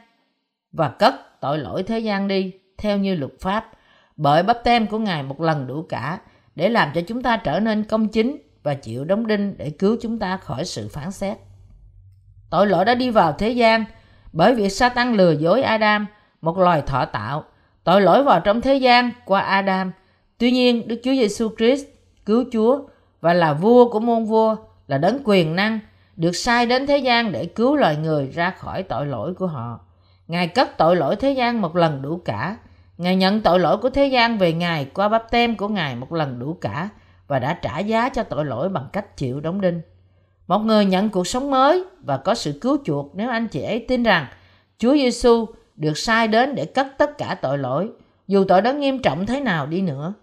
và 0.72 0.88
cất 0.88 1.14
tội 1.40 1.58
lỗi 1.58 1.82
thế 1.82 1.98
gian 1.98 2.28
đi 2.28 2.52
theo 2.78 2.98
như 2.98 3.14
luật 3.14 3.32
pháp 3.40 3.70
bởi 4.16 4.42
bắp 4.42 4.64
tem 4.64 4.86
của 4.86 4.98
Ngài 4.98 5.22
một 5.22 5.40
lần 5.40 5.66
đủ 5.66 5.82
cả 5.88 6.20
để 6.54 6.68
làm 6.68 6.88
cho 6.94 7.00
chúng 7.08 7.22
ta 7.22 7.36
trở 7.36 7.60
nên 7.60 7.84
công 7.84 8.08
chính 8.08 8.36
và 8.62 8.74
chịu 8.74 9.04
đóng 9.04 9.26
đinh 9.26 9.54
để 9.58 9.70
cứu 9.70 9.96
chúng 10.02 10.18
ta 10.18 10.36
khỏi 10.36 10.64
sự 10.64 10.88
phán 10.88 11.10
xét. 11.10 11.38
Tội 12.50 12.66
lỗi 12.66 12.84
đã 12.84 12.94
đi 12.94 13.10
vào 13.10 13.32
thế 13.32 13.50
gian 13.50 13.84
bởi 14.32 14.54
việc 14.54 14.68
Satan 14.68 15.14
lừa 15.14 15.32
dối 15.32 15.62
Adam, 15.62 16.06
một 16.40 16.58
loài 16.58 16.82
thọ 16.82 17.04
tạo. 17.04 17.44
Tội 17.84 18.00
lỗi 18.00 18.22
vào 18.22 18.40
trong 18.40 18.60
thế 18.60 18.76
gian 18.76 19.10
qua 19.24 19.40
Adam. 19.40 19.92
Tuy 20.38 20.50
nhiên, 20.50 20.88
Đức 20.88 21.00
Chúa 21.04 21.12
Giêsu 21.12 21.48
Christ, 21.56 21.84
cứu 22.26 22.44
Chúa 22.52 22.80
và 23.20 23.34
là 23.34 23.52
vua 23.52 23.88
của 23.88 24.00
môn 24.00 24.24
vua, 24.24 24.56
là 24.88 24.98
đấng 24.98 25.18
quyền 25.24 25.56
năng, 25.56 25.78
được 26.16 26.36
sai 26.36 26.66
đến 26.66 26.86
thế 26.86 26.98
gian 26.98 27.32
để 27.32 27.46
cứu 27.46 27.76
loài 27.76 27.96
người 27.96 28.26
ra 28.26 28.50
khỏi 28.50 28.82
tội 28.82 29.06
lỗi 29.06 29.34
của 29.34 29.46
họ. 29.46 29.80
Ngài 30.28 30.48
cất 30.48 30.78
tội 30.78 30.96
lỗi 30.96 31.16
thế 31.16 31.32
gian 31.32 31.60
một 31.60 31.76
lần 31.76 32.02
đủ 32.02 32.20
cả. 32.24 32.56
Ngài 32.98 33.16
nhận 33.16 33.40
tội 33.40 33.60
lỗi 33.60 33.76
của 33.76 33.90
thế 33.90 34.06
gian 34.06 34.38
về 34.38 34.52
Ngài 34.52 34.84
qua 34.84 35.08
bắp 35.08 35.30
tem 35.30 35.56
của 35.56 35.68
Ngài 35.68 35.96
một 35.96 36.12
lần 36.12 36.38
đủ 36.38 36.56
cả 36.60 36.88
và 37.28 37.38
đã 37.38 37.54
trả 37.54 37.78
giá 37.78 38.08
cho 38.08 38.22
tội 38.22 38.44
lỗi 38.44 38.68
bằng 38.68 38.86
cách 38.92 39.16
chịu 39.16 39.40
đóng 39.40 39.60
đinh. 39.60 39.80
Một 40.46 40.58
người 40.58 40.84
nhận 40.84 41.10
cuộc 41.10 41.26
sống 41.26 41.50
mới 41.50 41.84
và 42.00 42.16
có 42.16 42.34
sự 42.34 42.58
cứu 42.60 42.78
chuộc 42.84 43.10
nếu 43.14 43.30
anh 43.30 43.48
chị 43.48 43.62
ấy 43.62 43.84
tin 43.88 44.02
rằng 44.02 44.26
Chúa 44.78 44.92
Giêsu 44.92 45.46
được 45.82 45.98
sai 45.98 46.28
đến 46.28 46.54
để 46.54 46.64
cất 46.64 46.86
tất 46.98 47.18
cả 47.18 47.36
tội 47.42 47.58
lỗi, 47.58 47.88
dù 48.28 48.44
tội 48.44 48.62
đó 48.62 48.72
nghiêm 48.72 49.02
trọng 49.02 49.26
thế 49.26 49.40
nào 49.40 49.66
đi 49.66 49.80
nữa. 49.80 50.14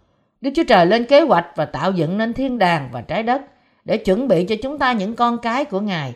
Đức 0.41 0.49
Chúa 0.55 0.64
Trời 0.68 0.86
lên 0.86 1.05
kế 1.05 1.22
hoạch 1.22 1.45
và 1.55 1.66
tạo 1.66 1.91
dựng 1.91 2.18
nên 2.18 2.34
thiên 2.34 2.57
đàng 2.60 2.89
và 2.91 3.01
trái 3.01 3.24
đất 3.24 3.41
để 3.86 3.97
chuẩn 3.97 4.28
bị 4.28 4.45
cho 4.45 4.55
chúng 4.64 4.80
ta 4.80 4.93
những 4.93 5.16
con 5.16 5.38
cái 5.38 5.66
của 5.66 5.80
Ngài. 5.80 6.16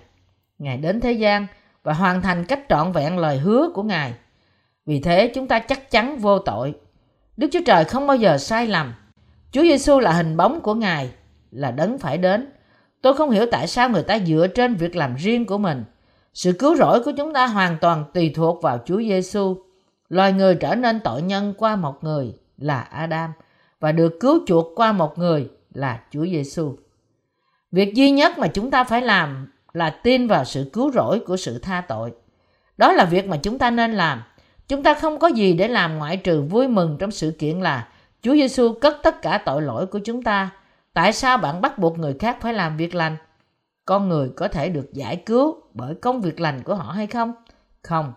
Ngài 0.57 0.77
đến 0.77 0.99
thế 0.99 1.11
gian 1.11 1.47
và 1.83 1.93
hoàn 1.93 2.21
thành 2.21 2.45
cách 2.45 2.59
trọn 2.69 2.91
vẹn 2.91 3.17
lời 3.17 3.37
hứa 3.37 3.69
của 3.73 3.83
Ngài. 3.83 4.13
Vì 4.85 4.99
thế 4.99 5.31
chúng 5.35 5.47
ta 5.47 5.59
chắc 5.59 5.91
chắn 5.91 6.17
vô 6.17 6.39
tội. 6.39 6.73
Đức 7.37 7.47
Chúa 7.51 7.61
Trời 7.65 7.83
không 7.83 8.07
bao 8.07 8.17
giờ 8.17 8.37
sai 8.37 8.67
lầm. 8.67 8.93
Chúa 9.51 9.61
Giêsu 9.61 9.99
là 9.99 10.11
hình 10.11 10.37
bóng 10.37 10.61
của 10.61 10.73
Ngài, 10.73 11.09
là 11.51 11.71
đấng 11.71 11.97
phải 11.97 12.17
đến. 12.17 12.51
Tôi 13.01 13.13
không 13.13 13.29
hiểu 13.29 13.45
tại 13.51 13.67
sao 13.67 13.89
người 13.89 14.03
ta 14.03 14.19
dựa 14.19 14.47
trên 14.47 14.75
việc 14.75 14.95
làm 14.95 15.15
riêng 15.15 15.45
của 15.45 15.57
mình. 15.57 15.83
Sự 16.33 16.51
cứu 16.53 16.75
rỗi 16.75 17.03
của 17.03 17.11
chúng 17.17 17.33
ta 17.33 17.47
hoàn 17.47 17.77
toàn 17.81 18.05
tùy 18.13 18.31
thuộc 18.35 18.61
vào 18.61 18.79
Chúa 18.85 18.97
Giêsu. 18.97 19.57
Loài 20.09 20.33
người 20.33 20.55
trở 20.55 20.75
nên 20.75 20.99
tội 20.99 21.21
nhân 21.21 21.53
qua 21.57 21.75
một 21.75 22.03
người 22.03 22.33
là 22.57 22.81
Adam 22.81 23.31
và 23.79 23.91
được 23.91 24.17
cứu 24.19 24.39
chuộc 24.47 24.67
qua 24.75 24.91
một 24.91 25.17
người 25.17 25.49
là 25.73 25.99
Chúa 26.11 26.25
Giêsu. 26.25 26.75
Việc 27.71 27.93
duy 27.93 28.11
nhất 28.11 28.37
mà 28.37 28.47
chúng 28.47 28.71
ta 28.71 28.83
phải 28.83 29.01
làm 29.01 29.51
là 29.73 29.89
tin 29.89 30.27
vào 30.27 30.45
sự 30.45 30.69
cứu 30.73 30.91
rỗi 30.91 31.19
của 31.19 31.37
sự 31.37 31.59
tha 31.59 31.81
tội. 31.87 32.11
Đó 32.77 32.91
là 32.91 33.05
việc 33.05 33.27
mà 33.27 33.37
chúng 33.37 33.59
ta 33.59 33.71
nên 33.71 33.93
làm. 33.93 34.23
Chúng 34.67 34.83
ta 34.83 34.93
không 34.93 35.19
có 35.19 35.27
gì 35.27 35.53
để 35.53 35.67
làm 35.67 35.97
ngoại 35.97 36.17
trừ 36.17 36.41
vui 36.41 36.67
mừng 36.67 36.97
trong 36.99 37.11
sự 37.11 37.31
kiện 37.39 37.59
là 37.59 37.87
Chúa 38.21 38.33
Giêsu 38.33 38.73
cất 38.73 38.97
tất 39.03 39.21
cả 39.21 39.41
tội 39.45 39.61
lỗi 39.61 39.85
của 39.85 39.99
chúng 39.99 40.23
ta. 40.23 40.49
Tại 40.93 41.13
sao 41.13 41.37
bạn 41.37 41.61
bắt 41.61 41.77
buộc 41.77 41.99
người 41.99 42.15
khác 42.19 42.37
phải 42.41 42.53
làm 42.53 42.77
việc 42.77 42.95
lành? 42.95 43.17
Con 43.85 44.09
người 44.09 44.29
có 44.35 44.47
thể 44.47 44.69
được 44.69 44.93
giải 44.93 45.23
cứu 45.25 45.61
bởi 45.73 45.95
công 45.95 46.21
việc 46.21 46.39
lành 46.39 46.63
của 46.63 46.75
họ 46.75 46.91
hay 46.91 47.07
không? 47.07 47.33
Không. 47.81 48.13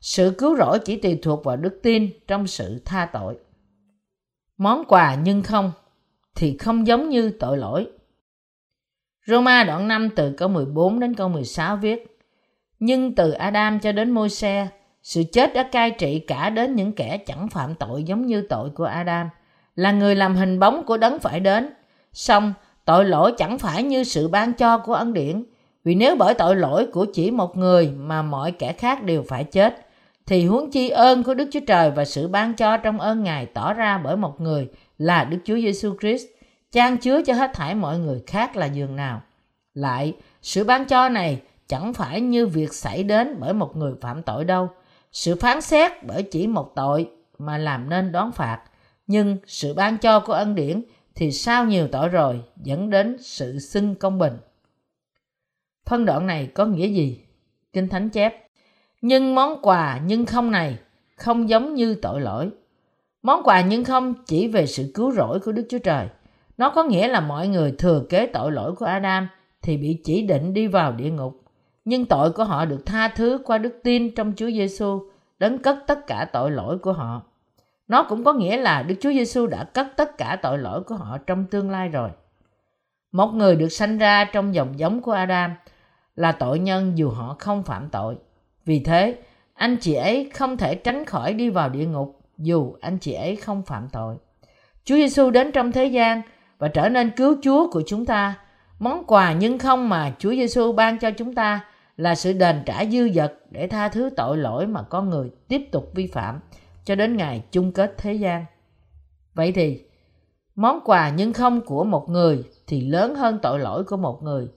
Sự 0.00 0.34
cứu 0.38 0.56
rỗi 0.56 0.78
chỉ 0.78 0.96
tùy 0.96 1.18
thuộc 1.22 1.44
vào 1.44 1.56
đức 1.56 1.80
tin 1.82 2.10
trong 2.26 2.46
sự 2.46 2.82
tha 2.84 3.10
tội. 3.12 3.38
Món 4.58 4.84
quà 4.88 5.14
nhưng 5.14 5.42
không 5.42 5.72
thì 6.34 6.58
không 6.58 6.86
giống 6.86 7.08
như 7.08 7.30
tội 7.30 7.58
lỗi. 7.58 7.86
Roma 9.26 9.64
đoạn 9.64 9.88
5 9.88 10.10
từ 10.16 10.32
câu 10.32 10.48
14 10.48 11.00
đến 11.00 11.14
câu 11.14 11.28
16 11.28 11.76
viết 11.76 12.18
Nhưng 12.78 13.14
từ 13.14 13.30
Adam 13.30 13.80
cho 13.80 13.92
đến 13.92 14.10
môi 14.10 14.30
xe 14.30 14.68
sự 15.06 15.22
chết 15.32 15.54
đã 15.54 15.62
cai 15.62 15.90
trị 15.90 16.18
cả 16.18 16.50
đến 16.50 16.74
những 16.74 16.92
kẻ 16.92 17.18
chẳng 17.26 17.48
phạm 17.48 17.74
tội 17.74 18.04
giống 18.04 18.26
như 18.26 18.42
tội 18.42 18.70
của 18.70 18.84
Adam, 18.84 19.28
là 19.74 19.92
người 19.92 20.14
làm 20.14 20.36
hình 20.36 20.58
bóng 20.58 20.84
của 20.86 20.96
đấng 20.96 21.18
phải 21.18 21.40
đến. 21.40 21.70
Xong, 22.12 22.52
tội 22.86 23.04
lỗi 23.04 23.32
chẳng 23.38 23.58
phải 23.58 23.82
như 23.82 24.04
sự 24.04 24.28
ban 24.28 24.52
cho 24.52 24.78
của 24.78 24.94
ân 24.94 25.12
điển, 25.12 25.44
vì 25.84 25.94
nếu 25.94 26.16
bởi 26.16 26.34
tội 26.34 26.56
lỗi 26.56 26.86
của 26.92 27.06
chỉ 27.14 27.30
một 27.30 27.56
người 27.56 27.90
mà 27.96 28.22
mọi 28.22 28.52
kẻ 28.52 28.72
khác 28.72 29.02
đều 29.02 29.22
phải 29.28 29.44
chết, 29.44 29.86
thì 30.26 30.46
huống 30.46 30.70
chi 30.70 30.88
ơn 30.88 31.22
của 31.22 31.34
Đức 31.34 31.48
Chúa 31.52 31.60
Trời 31.66 31.90
và 31.90 32.04
sự 32.04 32.28
ban 32.28 32.54
cho 32.54 32.76
trong 32.76 33.00
ơn 33.00 33.22
Ngài 33.22 33.46
tỏ 33.46 33.72
ra 33.72 33.98
bởi 34.04 34.16
một 34.16 34.40
người 34.40 34.68
là 34.98 35.24
Đức 35.24 35.38
Chúa 35.44 35.54
Giêsu 35.54 35.96
Christ, 36.00 36.24
trang 36.72 36.96
chứa 36.96 37.22
cho 37.22 37.34
hết 37.34 37.50
thảy 37.54 37.74
mọi 37.74 37.98
người 37.98 38.22
khác 38.26 38.56
là 38.56 38.66
giường 38.66 38.96
nào. 38.96 39.22
Lại, 39.74 40.14
sự 40.42 40.64
ban 40.64 40.84
cho 40.84 41.08
này 41.08 41.40
chẳng 41.68 41.94
phải 41.94 42.20
như 42.20 42.46
việc 42.46 42.74
xảy 42.74 43.02
đến 43.02 43.36
bởi 43.40 43.52
một 43.52 43.76
người 43.76 43.92
phạm 44.00 44.22
tội 44.22 44.44
đâu, 44.44 44.68
sự 45.12 45.36
phán 45.36 45.60
xét 45.60 45.92
bởi 46.04 46.22
chỉ 46.22 46.46
một 46.46 46.72
tội 46.74 47.10
mà 47.38 47.58
làm 47.58 47.88
nên 47.88 48.12
đón 48.12 48.32
phạt, 48.32 48.60
nhưng 49.06 49.36
sự 49.46 49.74
ban 49.74 49.98
cho 49.98 50.20
của 50.20 50.32
ân 50.32 50.54
điển 50.54 50.82
thì 51.16 51.32
sau 51.32 51.64
nhiều 51.64 51.88
tội 51.88 52.08
rồi 52.08 52.42
dẫn 52.62 52.90
đến 52.90 53.16
sự 53.20 53.58
xưng 53.58 53.94
công 53.94 54.18
bình. 54.18 54.36
Phân 55.86 56.04
đoạn 56.04 56.26
này 56.26 56.46
có 56.46 56.66
nghĩa 56.66 56.86
gì? 56.86 57.20
Kinh 57.72 57.88
Thánh 57.88 58.10
chép, 58.10 58.46
nhưng 59.00 59.34
món 59.34 59.62
quà 59.62 60.00
nhưng 60.06 60.26
không 60.26 60.50
này 60.50 60.78
không 61.16 61.48
giống 61.48 61.74
như 61.74 61.94
tội 61.94 62.20
lỗi. 62.20 62.50
Món 63.22 63.42
quà 63.44 63.60
nhưng 63.60 63.84
không 63.84 64.14
chỉ 64.26 64.48
về 64.48 64.66
sự 64.66 64.90
cứu 64.94 65.12
rỗi 65.12 65.40
của 65.40 65.52
Đức 65.52 65.66
Chúa 65.70 65.78
Trời. 65.78 66.08
Nó 66.58 66.70
có 66.70 66.84
nghĩa 66.84 67.08
là 67.08 67.20
mọi 67.20 67.48
người 67.48 67.74
thừa 67.78 68.02
kế 68.08 68.26
tội 68.26 68.52
lỗi 68.52 68.74
của 68.74 68.86
Adam 68.86 69.28
thì 69.62 69.76
bị 69.76 70.00
chỉ 70.04 70.22
định 70.22 70.54
đi 70.54 70.66
vào 70.66 70.92
địa 70.92 71.10
ngục 71.10 71.42
nhưng 71.86 72.04
tội 72.04 72.32
của 72.32 72.44
họ 72.44 72.64
được 72.64 72.86
tha 72.86 73.08
thứ 73.08 73.38
qua 73.44 73.58
đức 73.58 73.80
tin 73.82 74.14
trong 74.14 74.32
Chúa 74.36 74.50
Giêsu 74.50 75.10
đấng 75.38 75.58
cất 75.58 75.78
tất 75.86 76.06
cả 76.06 76.28
tội 76.32 76.50
lỗi 76.50 76.78
của 76.78 76.92
họ. 76.92 77.22
Nó 77.88 78.02
cũng 78.02 78.24
có 78.24 78.32
nghĩa 78.32 78.56
là 78.56 78.82
Đức 78.82 78.94
Chúa 79.00 79.12
Giêsu 79.12 79.46
đã 79.46 79.64
cất 79.64 79.86
tất 79.96 80.18
cả 80.18 80.38
tội 80.42 80.58
lỗi 80.58 80.82
của 80.82 80.94
họ 80.94 81.18
trong 81.18 81.44
tương 81.44 81.70
lai 81.70 81.88
rồi. 81.88 82.10
Một 83.12 83.26
người 83.26 83.56
được 83.56 83.68
sanh 83.68 83.98
ra 83.98 84.24
trong 84.24 84.54
dòng 84.54 84.78
giống 84.78 85.02
của 85.02 85.12
Adam 85.12 85.54
là 86.16 86.32
tội 86.32 86.58
nhân 86.58 86.98
dù 86.98 87.10
họ 87.10 87.36
không 87.38 87.62
phạm 87.62 87.88
tội. 87.88 88.16
Vì 88.64 88.80
thế, 88.80 89.18
anh 89.54 89.76
chị 89.76 89.94
ấy 89.94 90.30
không 90.34 90.56
thể 90.56 90.74
tránh 90.74 91.04
khỏi 91.04 91.34
đi 91.34 91.50
vào 91.50 91.68
địa 91.68 91.86
ngục 91.86 92.20
dù 92.38 92.74
anh 92.80 92.98
chị 92.98 93.12
ấy 93.12 93.36
không 93.36 93.62
phạm 93.62 93.88
tội. 93.92 94.16
Chúa 94.84 94.94
Giêsu 94.94 95.30
đến 95.30 95.52
trong 95.52 95.72
thế 95.72 95.84
gian 95.86 96.22
và 96.58 96.68
trở 96.68 96.88
nên 96.88 97.10
cứu 97.10 97.36
Chúa 97.42 97.70
của 97.70 97.82
chúng 97.86 98.06
ta. 98.06 98.34
Món 98.78 99.04
quà 99.06 99.32
nhưng 99.32 99.58
không 99.58 99.88
mà 99.88 100.12
Chúa 100.18 100.30
Giêsu 100.30 100.72
ban 100.72 100.98
cho 100.98 101.10
chúng 101.10 101.34
ta 101.34 101.64
là 101.96 102.14
sự 102.14 102.32
đền 102.32 102.62
trả 102.66 102.84
dư 102.84 103.08
dật 103.08 103.34
để 103.50 103.66
tha 103.66 103.88
thứ 103.88 104.10
tội 104.16 104.36
lỗi 104.36 104.66
mà 104.66 104.82
con 104.82 105.10
người 105.10 105.30
tiếp 105.48 105.62
tục 105.72 105.90
vi 105.94 106.06
phạm 106.06 106.40
cho 106.86 106.94
đến 106.94 107.16
ngày 107.16 107.42
chung 107.50 107.72
kết 107.72 107.94
thế 107.98 108.12
gian. 108.12 108.44
Vậy 109.34 109.52
thì, 109.52 109.80
món 110.54 110.80
quà 110.84 111.12
nhưng 111.16 111.32
không 111.32 111.60
của 111.60 111.84
một 111.84 112.08
người 112.08 112.44
thì 112.66 112.80
lớn 112.80 113.14
hơn 113.14 113.38
tội 113.42 113.58
lỗi 113.58 113.84
của 113.84 113.96
một 113.96 114.22
người. 114.22 114.48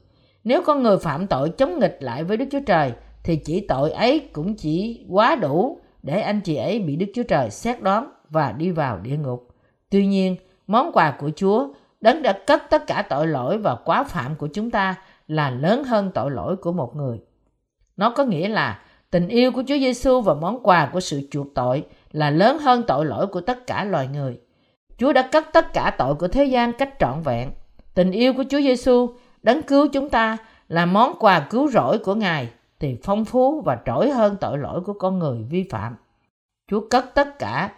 Nếu 0.43 0.61
con 0.65 0.83
người 0.83 0.97
phạm 0.97 1.27
tội 1.27 1.49
chống 1.49 1.79
nghịch 1.79 1.97
lại 1.99 2.23
với 2.23 2.37
Đức 2.37 2.45
Chúa 2.51 2.59
Trời 2.65 2.91
thì 3.23 3.35
chỉ 3.35 3.65
tội 3.67 3.91
ấy 3.91 4.29
cũng 4.33 4.55
chỉ 4.55 5.05
quá 5.09 5.35
đủ 5.35 5.79
để 6.03 6.21
anh 6.21 6.41
chị 6.41 6.55
ấy 6.55 6.79
bị 6.79 6.95
Đức 6.95 7.05
Chúa 7.15 7.23
Trời 7.23 7.49
xét 7.49 7.81
đoán 7.81 8.11
và 8.29 8.51
đi 8.51 8.71
vào 8.71 8.99
địa 8.99 9.17
ngục. 9.17 9.47
Tuy 9.89 10.05
nhiên, 10.05 10.35
món 10.67 10.91
quà 10.93 11.17
của 11.19 11.31
Chúa, 11.35 11.67
đấng 12.01 12.21
đã 12.21 12.33
cất 12.47 12.61
tất 12.69 12.87
cả 12.87 13.05
tội 13.09 13.27
lỗi 13.27 13.57
và 13.57 13.75
quá 13.75 14.03
phạm 14.03 14.35
của 14.35 14.47
chúng 14.53 14.71
ta 14.71 14.95
là 15.27 15.49
lớn 15.49 15.83
hơn 15.83 16.11
tội 16.13 16.31
lỗi 16.31 16.55
của 16.55 16.71
một 16.71 16.95
người. 16.95 17.19
Nó 17.97 18.09
có 18.09 18.23
nghĩa 18.23 18.47
là 18.47 18.79
tình 19.11 19.27
yêu 19.27 19.51
của 19.51 19.63
Chúa 19.67 19.77
Giêsu 19.77 20.21
và 20.21 20.33
món 20.33 20.63
quà 20.63 20.89
của 20.93 20.99
sự 20.99 21.27
chuộc 21.31 21.47
tội 21.55 21.83
là 22.11 22.29
lớn 22.29 22.59
hơn 22.59 22.83
tội 22.87 23.05
lỗi 23.05 23.27
của 23.27 23.41
tất 23.41 23.67
cả 23.67 23.83
loài 23.83 24.07
người. 24.07 24.39
Chúa 24.97 25.13
đã 25.13 25.29
cất 25.31 25.45
tất 25.53 25.73
cả 25.73 25.95
tội 25.97 26.15
của 26.15 26.27
thế 26.27 26.45
gian 26.45 26.73
cách 26.73 26.93
trọn 26.99 27.21
vẹn. 27.21 27.51
Tình 27.93 28.11
yêu 28.11 28.33
của 28.33 28.43
Chúa 28.49 28.59
Giêsu 28.59 29.09
đấng 29.43 29.61
cứu 29.61 29.87
chúng 29.93 30.09
ta 30.09 30.37
là 30.67 30.85
món 30.85 31.15
quà 31.19 31.47
cứu 31.49 31.67
rỗi 31.67 31.97
của 31.97 32.15
Ngài 32.15 32.49
thì 32.79 32.97
phong 33.03 33.25
phú 33.25 33.61
và 33.61 33.79
trỗi 33.85 34.09
hơn 34.09 34.35
tội 34.41 34.57
lỗi 34.57 34.81
của 34.81 34.93
con 34.93 35.19
người 35.19 35.43
vi 35.49 35.63
phạm. 35.69 35.95
Chúa 36.67 36.81
cất 36.89 37.05
tất 37.13 37.39
cả 37.39 37.71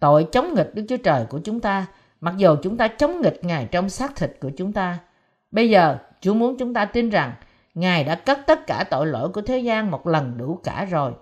tội 0.00 0.26
chống 0.32 0.54
nghịch 0.54 0.74
Đức 0.74 0.84
Chúa 0.88 0.96
Trời 0.96 1.26
của 1.28 1.38
chúng 1.44 1.60
ta, 1.60 1.86
mặc 2.20 2.34
dù 2.36 2.56
chúng 2.62 2.76
ta 2.76 2.88
chống 2.88 3.20
nghịch 3.20 3.44
Ngài 3.44 3.66
trong 3.66 3.88
xác 3.88 4.16
thịt 4.16 4.36
của 4.40 4.50
chúng 4.56 4.72
ta. 4.72 4.98
Bây 5.50 5.70
giờ, 5.70 5.98
Chúa 6.20 6.34
muốn 6.34 6.58
chúng 6.58 6.74
ta 6.74 6.84
tin 6.84 7.10
rằng 7.10 7.32
Ngài 7.74 8.04
đã 8.04 8.14
cất 8.14 8.38
tất 8.46 8.66
cả 8.66 8.84
tội 8.90 9.06
lỗi 9.06 9.28
của 9.28 9.42
thế 9.42 9.58
gian 9.58 9.90
một 9.90 10.06
lần 10.06 10.38
đủ 10.38 10.60
cả 10.64 10.86
rồi. 10.90 11.12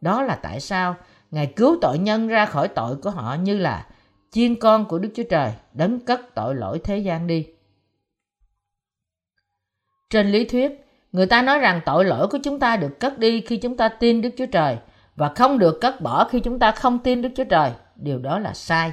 Đó 0.00 0.22
là 0.22 0.34
tại 0.34 0.60
sao 0.60 0.96
Ngài 1.30 1.46
cứu 1.46 1.78
tội 1.80 1.98
nhân 1.98 2.28
ra 2.28 2.46
khỏi 2.46 2.68
tội 2.68 2.96
của 2.96 3.10
họ 3.10 3.34
như 3.34 3.58
là 3.58 3.86
chiên 4.30 4.54
con 4.54 4.84
của 4.84 4.98
Đức 4.98 5.08
Chúa 5.14 5.22
Trời 5.30 5.52
đấng 5.72 6.00
cất 6.00 6.20
tội 6.34 6.54
lỗi 6.54 6.80
thế 6.84 6.98
gian 6.98 7.26
đi. 7.26 7.46
Trên 10.10 10.32
lý 10.32 10.44
thuyết, 10.44 10.86
người 11.12 11.26
ta 11.26 11.42
nói 11.42 11.58
rằng 11.58 11.80
tội 11.86 12.04
lỗi 12.04 12.28
của 12.28 12.38
chúng 12.42 12.58
ta 12.58 12.76
được 12.76 13.00
cất 13.00 13.18
đi 13.18 13.40
khi 13.40 13.56
chúng 13.56 13.76
ta 13.76 13.88
tin 13.88 14.22
Đức 14.22 14.30
Chúa 14.38 14.46
Trời 14.46 14.76
và 15.16 15.32
không 15.36 15.58
được 15.58 15.80
cất 15.80 16.00
bỏ 16.00 16.24
khi 16.24 16.40
chúng 16.40 16.58
ta 16.58 16.72
không 16.72 16.98
tin 16.98 17.22
Đức 17.22 17.28
Chúa 17.36 17.44
Trời. 17.44 17.70
Điều 17.96 18.18
đó 18.18 18.38
là 18.38 18.54
sai. 18.54 18.92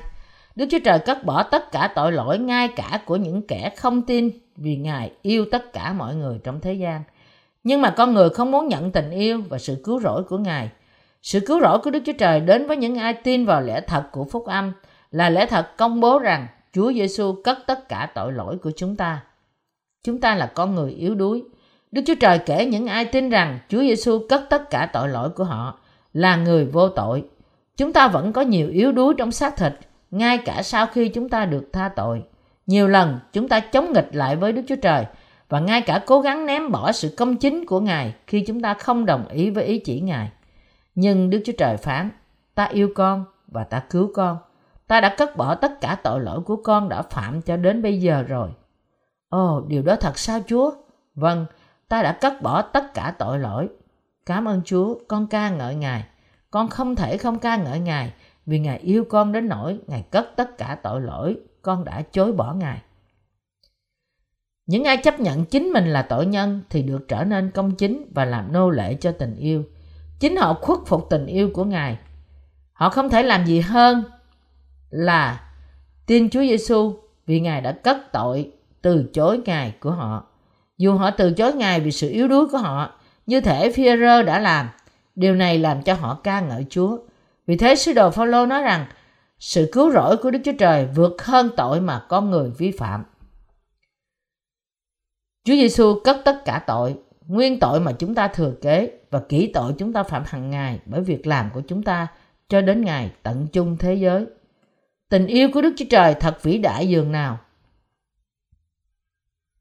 Đức 0.56 0.66
Chúa 0.72 0.80
Trời 0.84 1.00
cất 1.00 1.24
bỏ 1.24 1.44
tất 1.44 1.72
cả 1.72 1.92
tội 1.96 2.12
lỗi 2.12 2.40
ngay 2.40 2.68
cả 2.68 3.02
của 3.06 3.16
những 3.16 3.48
kẻ 3.48 3.72
không 3.78 4.02
tin 4.02 4.30
vì 4.56 4.76
Ngài 4.76 5.12
yêu 5.22 5.46
tất 5.52 5.74
cả 5.74 5.94
mọi 5.94 6.16
người 6.16 6.40
trong 6.44 6.60
thế 6.62 6.74
gian. 6.74 7.04
Nhưng 7.64 7.82
mà 7.82 7.90
con 7.90 8.14
người 8.14 8.30
không 8.30 8.52
muốn 8.52 8.68
nhận 8.68 8.92
tình 8.92 9.10
yêu 9.10 9.42
và 9.50 9.58
sự 9.58 9.82
cứu 9.84 10.00
rỗi 10.00 10.24
của 10.24 10.38
Ngài. 10.38 10.70
Sự 11.22 11.40
cứu 11.40 11.62
rỗi 11.62 11.80
của 11.80 11.92
Đức 11.92 12.00
Chúa 12.06 12.14
Trời 12.14 12.40
đến 12.40 12.68
với 12.68 12.78
những 12.78 12.96
ai 12.96 13.14
tin 13.14 13.46
vào 13.46 13.62
lẽ 13.62 13.82
thật 13.82 14.04
của 14.12 14.24
phúc 14.24 14.46
âm 14.46 14.74
là 15.12 15.30
lẽ 15.30 15.46
thật 15.46 15.78
công 15.78 16.00
bố 16.00 16.20
rằng 16.20 16.48
Chúa 16.74 16.94
Giêsu 16.94 17.42
cất 17.44 17.58
tất 17.68 17.90
cả 17.90 18.12
tội 18.16 18.34
lỗi 18.34 18.58
của 18.58 18.72
chúng 18.76 18.96
ta. 18.96 19.24
Chúng 20.04 20.22
ta 20.22 20.36
là 20.36 20.46
con 20.46 20.76
người 20.76 20.92
yếu 20.92 21.16
đuối. 21.16 21.44
Đức 21.92 22.02
Chúa 22.06 22.16
Trời 22.20 22.40
kể 22.40 22.66
những 22.66 22.88
ai 22.88 23.06
tin 23.06 23.30
rằng 23.30 23.60
Chúa 23.70 23.82
Giêsu 23.82 24.20
cất 24.30 24.44
tất 24.50 24.70
cả 24.70 24.90
tội 24.94 25.10
lỗi 25.10 25.30
của 25.30 25.44
họ 25.44 25.80
là 26.14 26.36
người 26.36 26.66
vô 26.66 26.90
tội. 26.90 27.24
Chúng 27.78 27.94
ta 27.94 28.08
vẫn 28.08 28.34
có 28.34 28.42
nhiều 28.42 28.70
yếu 28.70 28.92
đuối 28.92 29.14
trong 29.18 29.32
xác 29.32 29.58
thịt, 29.58 29.74
ngay 30.12 30.38
cả 30.38 30.64
sau 30.64 30.86
khi 30.86 31.10
chúng 31.10 31.30
ta 31.30 31.46
được 31.46 31.70
tha 31.74 31.90
tội. 31.96 32.24
Nhiều 32.66 32.88
lần 32.88 33.20
chúng 33.34 33.48
ta 33.48 33.60
chống 33.60 33.94
nghịch 33.94 34.10
lại 34.12 34.36
với 34.36 34.52
Đức 34.52 34.62
Chúa 34.68 34.76
Trời 34.76 35.06
và 35.50 35.60
ngay 35.60 35.82
cả 35.82 36.02
cố 36.06 36.22
gắng 36.22 36.46
ném 36.46 36.72
bỏ 36.72 36.92
sự 36.92 37.14
công 37.18 37.38
chính 37.38 37.66
của 37.66 37.80
Ngài 37.80 38.14
khi 38.28 38.44
chúng 38.48 38.62
ta 38.62 38.74
không 38.74 39.06
đồng 39.06 39.28
ý 39.28 39.50
với 39.50 39.64
ý 39.64 39.80
chỉ 39.80 40.00
Ngài. 40.00 40.30
Nhưng 40.98 41.30
Đức 41.30 41.42
Chúa 41.46 41.54
Trời 41.58 41.78
phán, 41.78 42.10
ta 42.56 42.66
yêu 42.66 42.90
con 42.96 43.26
và 43.48 43.64
ta 43.64 43.84
cứu 43.90 44.12
con. 44.14 44.38
Ta 44.88 45.02
đã 45.02 45.16
cất 45.18 45.38
bỏ 45.38 45.56
tất 45.56 45.82
cả 45.82 45.98
tội 46.04 46.22
lỗi 46.22 46.42
của 46.42 46.56
con 46.56 46.90
đã 46.90 47.02
phạm 47.02 47.42
cho 47.42 47.58
đến 47.58 47.82
bây 47.82 48.00
giờ 48.00 48.24
rồi. 48.24 48.50
Ồ, 49.30 49.64
điều 49.68 49.84
đó 49.84 49.96
thật 49.96 50.18
sao 50.18 50.40
Chúa? 50.48 50.72
Vâng, 51.16 51.46
ta 51.88 52.04
đã 52.04 52.12
cất 52.22 52.42
bỏ 52.42 52.62
tất 52.62 52.94
cả 52.94 53.16
tội 53.20 53.40
lỗi. 53.40 53.70
Cảm 54.26 54.48
ơn 54.48 54.62
Chúa, 54.66 54.96
con 55.08 55.28
ca 55.28 55.50
ngợi 55.50 55.76
Ngài. 55.76 56.04
Con 56.52 56.70
không 56.70 56.96
thể 56.96 57.18
không 57.18 57.40
ca 57.40 57.56
ngợi 57.56 57.80
Ngài 57.80 58.14
vì 58.46 58.60
Ngài 58.60 58.78
yêu 58.78 59.06
con 59.10 59.32
đến 59.32 59.48
nỗi 59.48 59.80
Ngài 59.88 60.02
cất 60.02 60.36
tất 60.36 60.58
cả 60.58 60.78
tội 60.84 61.02
lỗi, 61.02 61.40
con 61.62 61.86
đã 61.86 62.02
chối 62.12 62.32
bỏ 62.32 62.54
Ngài. 62.54 62.82
Những 64.66 64.84
ai 64.84 64.98
chấp 64.98 65.20
nhận 65.20 65.46
chính 65.46 65.64
mình 65.64 65.88
là 65.88 66.02
tội 66.02 66.26
nhân 66.26 66.62
thì 66.70 66.82
được 66.82 67.08
trở 67.08 67.24
nên 67.24 67.52
công 67.52 67.76
chính 67.76 68.12
và 68.16 68.26
làm 68.26 68.54
nô 68.54 68.70
lệ 68.70 68.94
cho 68.94 69.12
tình 69.12 69.36
yêu. 69.36 69.64
Chính 70.20 70.36
họ 70.36 70.54
khuất 70.54 70.80
phục 70.86 71.08
tình 71.10 71.26
yêu 71.26 71.50
của 71.54 71.64
Ngài. 71.64 71.98
Họ 72.74 72.90
không 72.90 73.10
thể 73.10 73.24
làm 73.24 73.46
gì 73.46 73.60
hơn 73.60 74.04
là 74.90 75.42
tin 76.06 76.30
Chúa 76.30 76.42
Giêsu 76.42 76.94
vì 77.26 77.40
Ngài 77.40 77.62
đã 77.62 77.72
cất 77.72 77.98
tội 78.12 78.52
từ 78.82 79.10
chối 79.14 79.42
Ngài 79.46 79.76
của 79.80 79.92
họ. 79.92 80.28
Dù 80.78 80.94
họ 80.94 81.12
từ 81.12 81.32
chối 81.32 81.54
Ngài 81.54 81.80
vì 81.80 81.92
sự 81.92 82.10
yếu 82.10 82.28
đuối 82.28 82.48
của 82.48 82.58
họ, 82.58 83.00
như 83.26 83.42
thể 83.42 83.72
Phi-rơ 83.72 84.24
đã 84.24 84.40
làm, 84.40 84.70
điều 85.16 85.36
này 85.36 85.60
làm 85.60 85.82
cho 85.82 85.94
họ 85.94 86.20
ca 86.24 86.42
ngợi 86.42 86.66
Chúa. 86.70 86.98
Vì 87.48 87.58
thế 87.58 87.76
sứ 87.76 87.94
đồ 87.94 88.12
Phaolô 88.12 88.46
nói 88.46 88.62
rằng 88.62 88.86
sự 89.40 89.70
cứu 89.72 89.92
rỗi 89.92 90.18
của 90.18 90.32
Đức 90.32 90.40
Chúa 90.46 90.54
Trời 90.60 90.88
vượt 90.96 91.22
hơn 91.22 91.50
tội 91.58 91.82
mà 91.82 92.06
con 92.10 92.32
người 92.32 92.50
vi 92.58 92.72
phạm. 92.72 93.04
Chúa 95.44 95.54
Giêsu 95.54 96.00
cất 96.04 96.18
tất 96.26 96.46
cả 96.46 96.64
tội, 96.68 96.96
nguyên 97.28 97.60
tội 97.60 97.80
mà 97.80 97.92
chúng 97.92 98.16
ta 98.16 98.28
thừa 98.28 98.52
kế 98.62 98.97
và 99.10 99.22
kỹ 99.30 99.52
tội 99.54 99.74
chúng 99.78 99.94
ta 99.94 100.04
phạm 100.04 100.24
hàng 100.26 100.50
ngày 100.50 100.80
bởi 100.86 101.02
việc 101.02 101.28
làm 101.28 101.50
của 101.54 101.62
chúng 101.68 101.84
ta 101.84 102.08
cho 102.50 102.62
đến 102.62 102.86
ngày 102.86 103.12
tận 103.24 103.48
chung 103.54 103.78
thế 103.78 103.96
giới. 103.96 104.26
Tình 105.10 105.28
yêu 105.28 105.50
của 105.54 105.62
Đức 105.62 105.74
Chúa 105.78 105.86
Trời 105.90 106.16
thật 106.20 106.44
vĩ 106.44 106.58
đại 106.58 106.90
dường 106.90 107.12
nào. 107.12 107.40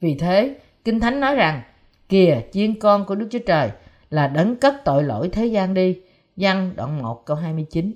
Vì 0.01 0.15
thế, 0.19 0.59
Kinh 0.85 1.01
Thánh 1.01 1.21
nói 1.21 1.35
rằng, 1.35 1.63
kìa 2.09 2.41
chiên 2.53 2.79
con 2.81 3.07
của 3.07 3.15
Đức 3.15 3.29
Chúa 3.31 3.39
Trời 3.47 3.71
là 4.11 4.29
đấng 4.29 4.57
cất 4.57 4.75
tội 4.85 5.05
lỗi 5.05 5.29
thế 5.33 5.47
gian 5.47 5.75
đi. 5.75 6.01
Văn 6.37 6.73
đoạn 6.77 7.03
1 7.03 7.27
câu 7.27 7.37
29 7.37 7.93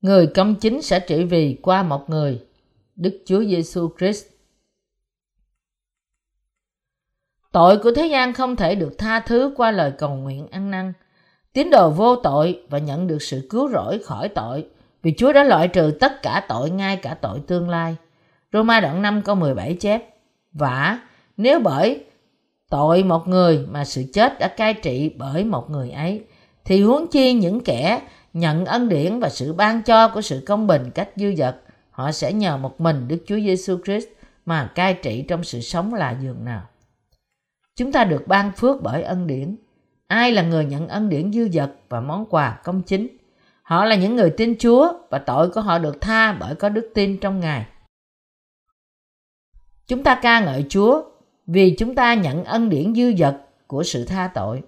Người 0.00 0.26
công 0.26 0.54
chính 0.54 0.82
sẽ 0.82 1.00
trị 1.00 1.24
vì 1.24 1.58
qua 1.62 1.82
một 1.82 2.10
người, 2.10 2.42
Đức 2.96 3.22
Chúa 3.26 3.44
Giêsu 3.44 3.90
Christ. 3.98 4.33
Tội 7.54 7.78
của 7.78 7.92
thế 7.92 8.06
gian 8.06 8.32
không 8.32 8.56
thể 8.56 8.74
được 8.74 8.98
tha 8.98 9.20
thứ 9.20 9.54
qua 9.56 9.70
lời 9.70 9.92
cầu 9.98 10.10
nguyện 10.14 10.46
ăn 10.50 10.70
năn. 10.70 10.92
Tín 11.52 11.70
đồ 11.70 11.90
vô 11.90 12.16
tội 12.16 12.62
và 12.68 12.78
nhận 12.78 13.06
được 13.06 13.22
sự 13.22 13.46
cứu 13.50 13.68
rỗi 13.68 13.98
khỏi 14.04 14.28
tội 14.28 14.66
vì 15.02 15.14
Chúa 15.16 15.32
đã 15.32 15.44
loại 15.44 15.68
trừ 15.68 15.96
tất 16.00 16.22
cả 16.22 16.44
tội 16.48 16.70
ngay 16.70 16.96
cả 16.96 17.16
tội 17.20 17.40
tương 17.46 17.68
lai. 17.68 17.96
Roma 18.52 18.80
đoạn 18.80 19.02
5 19.02 19.22
câu 19.22 19.34
17 19.34 19.74
chép 19.74 20.02
Vả, 20.52 20.98
nếu 21.36 21.60
bởi 21.60 22.04
tội 22.70 23.02
một 23.02 23.28
người 23.28 23.66
mà 23.70 23.84
sự 23.84 24.04
chết 24.12 24.38
đã 24.38 24.48
cai 24.48 24.74
trị 24.74 25.14
bởi 25.18 25.44
một 25.44 25.70
người 25.70 25.90
ấy, 25.90 26.24
thì 26.64 26.82
huống 26.82 27.06
chi 27.06 27.32
những 27.32 27.60
kẻ 27.60 28.00
nhận 28.32 28.64
ân 28.64 28.88
điển 28.88 29.20
và 29.20 29.28
sự 29.28 29.52
ban 29.52 29.82
cho 29.82 30.08
của 30.08 30.20
sự 30.20 30.42
công 30.46 30.66
bình 30.66 30.90
cách 30.94 31.08
dư 31.16 31.34
dật, 31.34 31.56
họ 31.90 32.12
sẽ 32.12 32.32
nhờ 32.32 32.56
một 32.56 32.80
mình 32.80 33.08
Đức 33.08 33.24
Chúa 33.26 33.38
Giêsu 33.38 33.78
Christ 33.84 34.06
mà 34.46 34.70
cai 34.74 34.94
trị 34.94 35.24
trong 35.28 35.44
sự 35.44 35.60
sống 35.60 35.94
là 35.94 36.16
dường 36.22 36.44
nào. 36.44 36.62
Chúng 37.76 37.92
ta 37.92 38.04
được 38.04 38.26
ban 38.26 38.52
phước 38.52 38.82
bởi 38.82 39.02
ân 39.02 39.26
điển. 39.26 39.56
Ai 40.06 40.32
là 40.32 40.42
người 40.42 40.64
nhận 40.64 40.88
ân 40.88 41.08
điển 41.08 41.32
dư 41.32 41.48
dật 41.48 41.70
và 41.88 42.00
món 42.00 42.26
quà 42.26 42.60
công 42.64 42.82
chính? 42.82 43.08
Họ 43.62 43.84
là 43.84 43.96
những 43.96 44.16
người 44.16 44.30
tin 44.30 44.58
Chúa 44.58 44.92
và 45.10 45.18
tội 45.18 45.50
của 45.50 45.60
họ 45.60 45.78
được 45.78 46.00
tha 46.00 46.32
bởi 46.32 46.54
có 46.54 46.68
đức 46.68 46.90
tin 46.94 47.18
trong 47.20 47.40
Ngài. 47.40 47.66
Chúng 49.86 50.02
ta 50.02 50.14
ca 50.22 50.40
ngợi 50.40 50.66
Chúa 50.68 51.02
vì 51.46 51.76
chúng 51.78 51.94
ta 51.94 52.14
nhận 52.14 52.44
ân 52.44 52.68
điển 52.68 52.94
dư 52.94 53.12
dật 53.18 53.34
của 53.66 53.82
sự 53.82 54.04
tha 54.04 54.30
tội. 54.34 54.62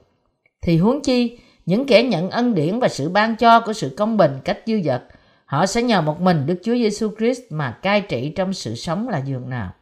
Thì 0.62 0.78
huống 0.78 1.00
chi, 1.02 1.38
những 1.66 1.86
kẻ 1.86 2.02
nhận 2.02 2.30
ân 2.30 2.54
điển 2.54 2.78
và 2.78 2.88
sự 2.88 3.09
ban 3.09 3.36
cho 3.36 3.61
của 3.61 3.72
sự 3.72 3.94
công 3.96 4.16
bình 4.16 4.32
cách 4.44 4.59
dư 4.66 4.80
dật, 4.84 5.02
họ 5.44 5.66
sẽ 5.66 5.82
nhờ 5.82 6.00
một 6.00 6.20
mình 6.20 6.46
Đức 6.46 6.59
Chúa 6.62 6.74
Giêsu 6.74 7.11
Christ 7.18 7.40
mà 7.50 7.78
cai 7.82 8.00
trị 8.00 8.32
trong 8.36 8.52
sự 8.52 8.74
sống 8.74 9.09
là 9.09 9.18
dường 9.18 9.50
nào. 9.50 9.72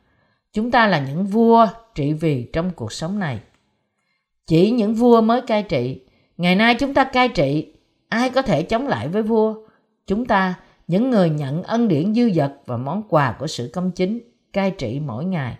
Chúng 0.53 0.71
ta 0.71 0.87
là 0.87 0.99
những 0.99 1.27
vua 1.27 1.67
trị 1.95 2.13
vì 2.13 2.49
trong 2.53 2.71
cuộc 2.71 2.93
sống 2.93 3.19
này. 3.19 3.41
Chỉ 4.47 4.71
những 4.71 4.95
vua 4.95 5.21
mới 5.21 5.41
cai 5.41 5.63
trị. 5.63 6.01
Ngày 6.37 6.57
nay 6.57 6.75
chúng 6.75 6.95
ta 6.95 7.05
cai 7.05 7.29
trị, 7.29 7.73
ai 8.09 8.31
có 8.31 8.43
thể 8.43 8.63
chống 8.63 8.89
lại 8.89 9.09
với 9.09 9.23
vua? 9.23 9.55
Chúng 10.07 10.27
ta, 10.27 10.55
những 10.87 11.11
người 11.11 11.31
nhận 11.31 11.63
ân 11.63 11.89
điển 11.89 12.15
dư 12.15 12.31
dật 12.31 12.53
và 12.67 12.77
món 12.77 13.03
quà 13.09 13.37
của 13.39 13.47
sự 13.47 13.71
công 13.73 13.91
chính, 13.91 14.21
cai 14.53 14.71
trị 14.71 15.01
mỗi 15.01 15.25
ngày. 15.25 15.59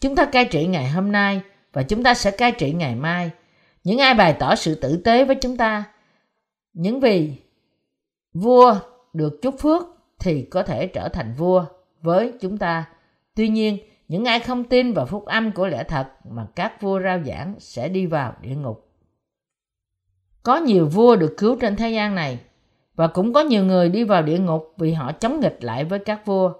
Chúng 0.00 0.16
ta 0.16 0.24
cai 0.24 0.44
trị 0.44 0.66
ngày 0.66 0.88
hôm 0.88 1.12
nay 1.12 1.40
và 1.72 1.82
chúng 1.82 2.02
ta 2.02 2.14
sẽ 2.14 2.30
cai 2.30 2.52
trị 2.52 2.72
ngày 2.72 2.94
mai. 2.94 3.30
Những 3.84 3.98
ai 3.98 4.14
bày 4.14 4.36
tỏ 4.38 4.54
sự 4.54 4.74
tử 4.74 4.96
tế 4.96 5.24
với 5.24 5.36
chúng 5.36 5.56
ta, 5.56 5.84
những 6.72 7.00
vì 7.00 7.32
vua 8.34 8.74
được 9.12 9.42
chúc 9.42 9.54
phước 9.58 9.82
thì 10.18 10.42
có 10.42 10.62
thể 10.62 10.86
trở 10.86 11.08
thành 11.08 11.34
vua 11.34 11.64
với 12.02 12.32
chúng 12.40 12.58
ta. 12.58 12.84
Tuy 13.34 13.48
nhiên, 13.48 13.78
những 14.12 14.24
ai 14.24 14.40
không 14.40 14.64
tin 14.64 14.92
vào 14.92 15.06
phúc 15.06 15.24
âm 15.24 15.52
của 15.52 15.66
lẽ 15.66 15.84
thật 15.84 16.06
mà 16.30 16.46
các 16.54 16.82
vua 16.82 17.00
rao 17.00 17.18
giảng 17.24 17.54
sẽ 17.58 17.88
đi 17.88 18.06
vào 18.06 18.32
địa 18.40 18.54
ngục. 18.54 18.88
Có 20.42 20.56
nhiều 20.56 20.86
vua 20.86 21.16
được 21.16 21.34
cứu 21.38 21.56
trên 21.60 21.76
thế 21.76 21.90
gian 21.90 22.14
này 22.14 22.38
và 22.94 23.06
cũng 23.06 23.32
có 23.32 23.40
nhiều 23.40 23.64
người 23.64 23.88
đi 23.88 24.04
vào 24.04 24.22
địa 24.22 24.38
ngục 24.38 24.74
vì 24.78 24.92
họ 24.92 25.12
chống 25.12 25.40
nghịch 25.40 25.64
lại 25.64 25.84
với 25.84 25.98
các 25.98 26.26
vua. 26.26 26.52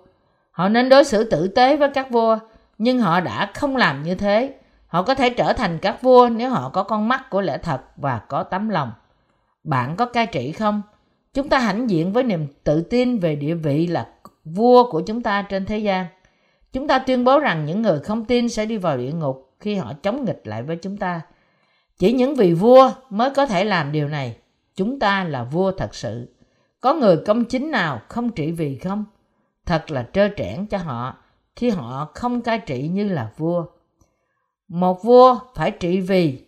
Họ 0.50 0.68
nên 0.68 0.88
đối 0.88 1.04
xử 1.04 1.24
tử 1.24 1.48
tế 1.48 1.76
với 1.76 1.88
các 1.94 2.10
vua, 2.10 2.38
nhưng 2.78 2.98
họ 3.00 3.20
đã 3.20 3.50
không 3.54 3.76
làm 3.76 4.02
như 4.02 4.14
thế. 4.14 4.54
Họ 4.86 5.02
có 5.02 5.14
thể 5.14 5.30
trở 5.30 5.52
thành 5.52 5.78
các 5.78 6.02
vua 6.02 6.28
nếu 6.28 6.50
họ 6.50 6.68
có 6.68 6.82
con 6.82 7.08
mắt 7.08 7.30
của 7.30 7.40
lẽ 7.40 7.58
thật 7.58 7.80
và 7.96 8.18
có 8.28 8.42
tấm 8.42 8.68
lòng. 8.68 8.92
Bạn 9.64 9.96
có 9.96 10.06
cai 10.06 10.26
trị 10.26 10.52
không? 10.52 10.82
Chúng 11.34 11.48
ta 11.48 11.58
hãnh 11.58 11.90
diện 11.90 12.12
với 12.12 12.22
niềm 12.22 12.46
tự 12.64 12.82
tin 12.82 13.18
về 13.18 13.36
địa 13.36 13.54
vị 13.54 13.86
là 13.86 14.08
vua 14.44 14.90
của 14.90 15.00
chúng 15.00 15.22
ta 15.22 15.42
trên 15.42 15.66
thế 15.66 15.78
gian. 15.78 16.06
Chúng 16.72 16.88
ta 16.88 16.98
tuyên 16.98 17.24
bố 17.24 17.38
rằng 17.38 17.66
những 17.66 17.82
người 17.82 18.00
không 18.00 18.24
tin 18.24 18.48
sẽ 18.48 18.66
đi 18.66 18.76
vào 18.76 18.96
địa 18.96 19.12
ngục 19.12 19.54
khi 19.60 19.74
họ 19.74 19.92
chống 20.02 20.24
nghịch 20.24 20.40
lại 20.44 20.62
với 20.62 20.76
chúng 20.76 20.96
ta. 20.96 21.20
Chỉ 21.98 22.12
những 22.12 22.34
vị 22.34 22.54
vua 22.54 22.92
mới 23.10 23.30
có 23.30 23.46
thể 23.46 23.64
làm 23.64 23.92
điều 23.92 24.08
này. 24.08 24.36
Chúng 24.76 24.98
ta 24.98 25.24
là 25.24 25.44
vua 25.44 25.72
thật 25.72 25.94
sự. 25.94 26.34
Có 26.80 26.94
người 26.94 27.16
công 27.26 27.44
chính 27.44 27.70
nào 27.70 28.00
không 28.08 28.30
trị 28.30 28.52
vì 28.52 28.78
không? 28.78 29.04
Thật 29.66 29.90
là 29.90 30.08
trơ 30.12 30.28
trẽn 30.36 30.66
cho 30.66 30.78
họ 30.78 31.16
khi 31.56 31.70
họ 31.70 32.10
không 32.14 32.40
cai 32.40 32.58
trị 32.58 32.88
như 32.88 33.08
là 33.08 33.30
vua. 33.36 33.66
Một 34.68 35.02
vua 35.02 35.38
phải 35.54 35.70
trị 35.70 36.00
vì 36.00 36.46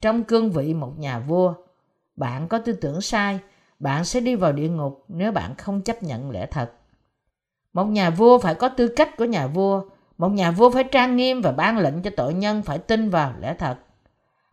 trong 0.00 0.24
cương 0.24 0.50
vị 0.50 0.74
một 0.74 0.98
nhà 0.98 1.18
vua. 1.18 1.54
Bạn 2.16 2.48
có 2.48 2.58
tư 2.58 2.72
tưởng 2.72 3.00
sai, 3.00 3.38
bạn 3.78 4.04
sẽ 4.04 4.20
đi 4.20 4.34
vào 4.34 4.52
địa 4.52 4.68
ngục 4.68 5.04
nếu 5.08 5.32
bạn 5.32 5.54
không 5.54 5.82
chấp 5.82 6.02
nhận 6.02 6.30
lẽ 6.30 6.46
thật. 6.46 6.72
Một 7.78 7.86
nhà 7.88 8.10
vua 8.10 8.38
phải 8.38 8.54
có 8.54 8.68
tư 8.68 8.88
cách 8.88 9.16
của 9.16 9.24
nhà 9.24 9.46
vua. 9.46 9.82
Một 10.18 10.28
nhà 10.28 10.50
vua 10.50 10.70
phải 10.70 10.84
trang 10.84 11.16
nghiêm 11.16 11.40
và 11.40 11.52
ban 11.52 11.78
lệnh 11.78 12.02
cho 12.02 12.10
tội 12.16 12.34
nhân 12.34 12.62
phải 12.62 12.78
tin 12.78 13.10
vào 13.10 13.32
lẽ 13.40 13.54
thật. 13.58 13.76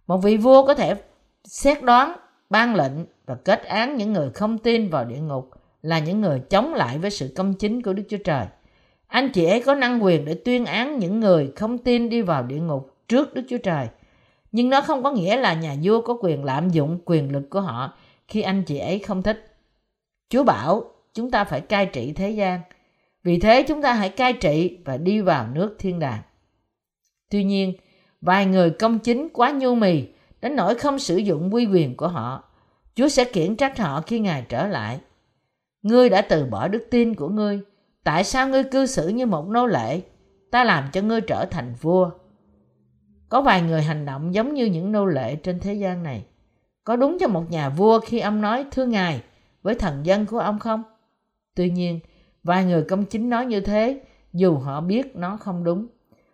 Một 0.07 0.17
vị 0.17 0.37
vua 0.37 0.65
có 0.65 0.73
thể 0.73 0.95
xét 1.43 1.83
đoán, 1.83 2.15
ban 2.49 2.75
lệnh 2.75 2.91
và 3.25 3.35
kết 3.35 3.63
án 3.63 3.97
những 3.97 4.13
người 4.13 4.29
không 4.29 4.57
tin 4.57 4.89
vào 4.89 5.05
địa 5.05 5.19
ngục 5.19 5.49
là 5.81 5.99
những 5.99 6.21
người 6.21 6.39
chống 6.49 6.73
lại 6.73 6.97
với 6.97 7.11
sự 7.11 7.33
công 7.35 7.53
chính 7.53 7.81
của 7.81 7.93
Đức 7.93 8.03
Chúa 8.09 8.17
Trời. 8.17 8.45
Anh 9.07 9.29
chị 9.29 9.45
ấy 9.45 9.63
có 9.63 9.75
năng 9.75 10.03
quyền 10.03 10.25
để 10.25 10.33
tuyên 10.33 10.65
án 10.65 10.99
những 10.99 11.19
người 11.19 11.51
không 11.55 11.77
tin 11.77 12.09
đi 12.09 12.21
vào 12.21 12.43
địa 12.43 12.59
ngục 12.59 12.95
trước 13.07 13.33
Đức 13.33 13.43
Chúa 13.49 13.57
Trời. 13.57 13.87
Nhưng 14.51 14.69
nó 14.69 14.81
không 14.81 15.03
có 15.03 15.11
nghĩa 15.11 15.37
là 15.37 15.53
nhà 15.53 15.75
vua 15.83 16.01
có 16.01 16.17
quyền 16.21 16.43
lạm 16.43 16.69
dụng 16.69 16.99
quyền 17.05 17.31
lực 17.31 17.49
của 17.49 17.61
họ 17.61 17.93
khi 18.27 18.41
anh 18.41 18.63
chị 18.63 18.77
ấy 18.77 18.99
không 18.99 19.23
thích. 19.23 19.57
Chúa 20.29 20.43
bảo 20.43 20.83
chúng 21.13 21.31
ta 21.31 21.43
phải 21.43 21.61
cai 21.61 21.85
trị 21.85 22.13
thế 22.13 22.29
gian. 22.29 22.61
Vì 23.25 23.39
thế 23.39 23.63
chúng 23.67 23.81
ta 23.81 23.93
hãy 23.93 24.09
cai 24.09 24.33
trị 24.33 24.77
và 24.85 24.97
đi 24.97 25.21
vào 25.21 25.47
nước 25.47 25.75
thiên 25.79 25.99
đàng. 25.99 26.21
Tuy 27.29 27.43
nhiên, 27.43 27.73
vài 28.21 28.45
người 28.45 28.69
công 28.69 28.99
chính 28.99 29.27
quá 29.33 29.51
nhu 29.51 29.75
mì 29.75 30.03
đến 30.41 30.55
nỗi 30.55 30.75
không 30.75 30.99
sử 30.99 31.17
dụng 31.17 31.53
quy 31.53 31.65
quyền 31.65 31.97
của 31.97 32.07
họ. 32.07 32.43
Chúa 32.95 33.07
sẽ 33.07 33.23
khiển 33.23 33.55
trách 33.55 33.77
họ 33.79 34.01
khi 34.01 34.19
Ngài 34.19 34.45
trở 34.49 34.67
lại. 34.67 34.99
Ngươi 35.81 36.09
đã 36.09 36.21
từ 36.21 36.45
bỏ 36.45 36.67
đức 36.67 36.87
tin 36.91 37.15
của 37.15 37.29
ngươi. 37.29 37.59
Tại 38.03 38.23
sao 38.23 38.47
ngươi 38.47 38.63
cư 38.63 38.85
xử 38.85 39.07
như 39.07 39.25
một 39.25 39.47
nô 39.47 39.67
lệ? 39.67 40.01
Ta 40.51 40.63
làm 40.63 40.89
cho 40.93 41.01
ngươi 41.01 41.21
trở 41.21 41.45
thành 41.45 41.73
vua. 41.81 42.09
Có 43.29 43.41
vài 43.41 43.61
người 43.61 43.81
hành 43.81 44.05
động 44.05 44.33
giống 44.33 44.53
như 44.53 44.65
những 44.65 44.91
nô 44.91 45.05
lệ 45.05 45.35
trên 45.35 45.59
thế 45.59 45.73
gian 45.73 46.03
này. 46.03 46.25
Có 46.83 46.95
đúng 46.95 47.17
cho 47.19 47.27
một 47.27 47.43
nhà 47.49 47.69
vua 47.69 47.99
khi 47.99 48.19
ông 48.19 48.41
nói 48.41 48.65
thưa 48.71 48.85
ngài 48.85 49.21
với 49.61 49.75
thần 49.75 50.05
dân 50.05 50.25
của 50.25 50.39
ông 50.39 50.59
không? 50.59 50.83
Tuy 51.55 51.69
nhiên, 51.69 51.99
vài 52.45 52.65
người 52.65 52.83
công 52.83 53.05
chính 53.05 53.29
nói 53.29 53.45
như 53.45 53.59
thế 53.59 54.01
dù 54.33 54.57
họ 54.57 54.81
biết 54.81 55.15
nó 55.15 55.37
không 55.37 55.63
đúng. 55.63 55.87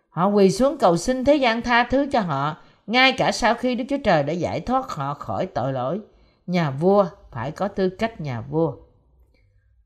Họ 0.08 0.26
quỳ 0.26 0.50
xuống 0.50 0.78
cầu 0.78 0.96
xin 0.96 1.24
thế 1.24 1.36
gian 1.36 1.62
tha 1.62 1.84
thứ 1.90 2.06
cho 2.12 2.20
họ 2.20 2.56
ngay 2.86 3.12
cả 3.12 3.32
sau 3.32 3.54
khi 3.54 3.74
Đức 3.74 3.84
Chúa 3.88 3.98
Trời 4.04 4.22
đã 4.22 4.32
giải 4.32 4.60
thoát 4.60 4.90
họ 4.90 5.14
khỏi 5.14 5.46
tội 5.46 5.72
lỗi. 5.72 6.00
Nhà 6.46 6.70
vua 6.70 7.06
phải 7.30 7.50
có 7.50 7.68
tư 7.68 7.88
cách 7.88 8.20
nhà 8.20 8.40
vua. 8.40 8.74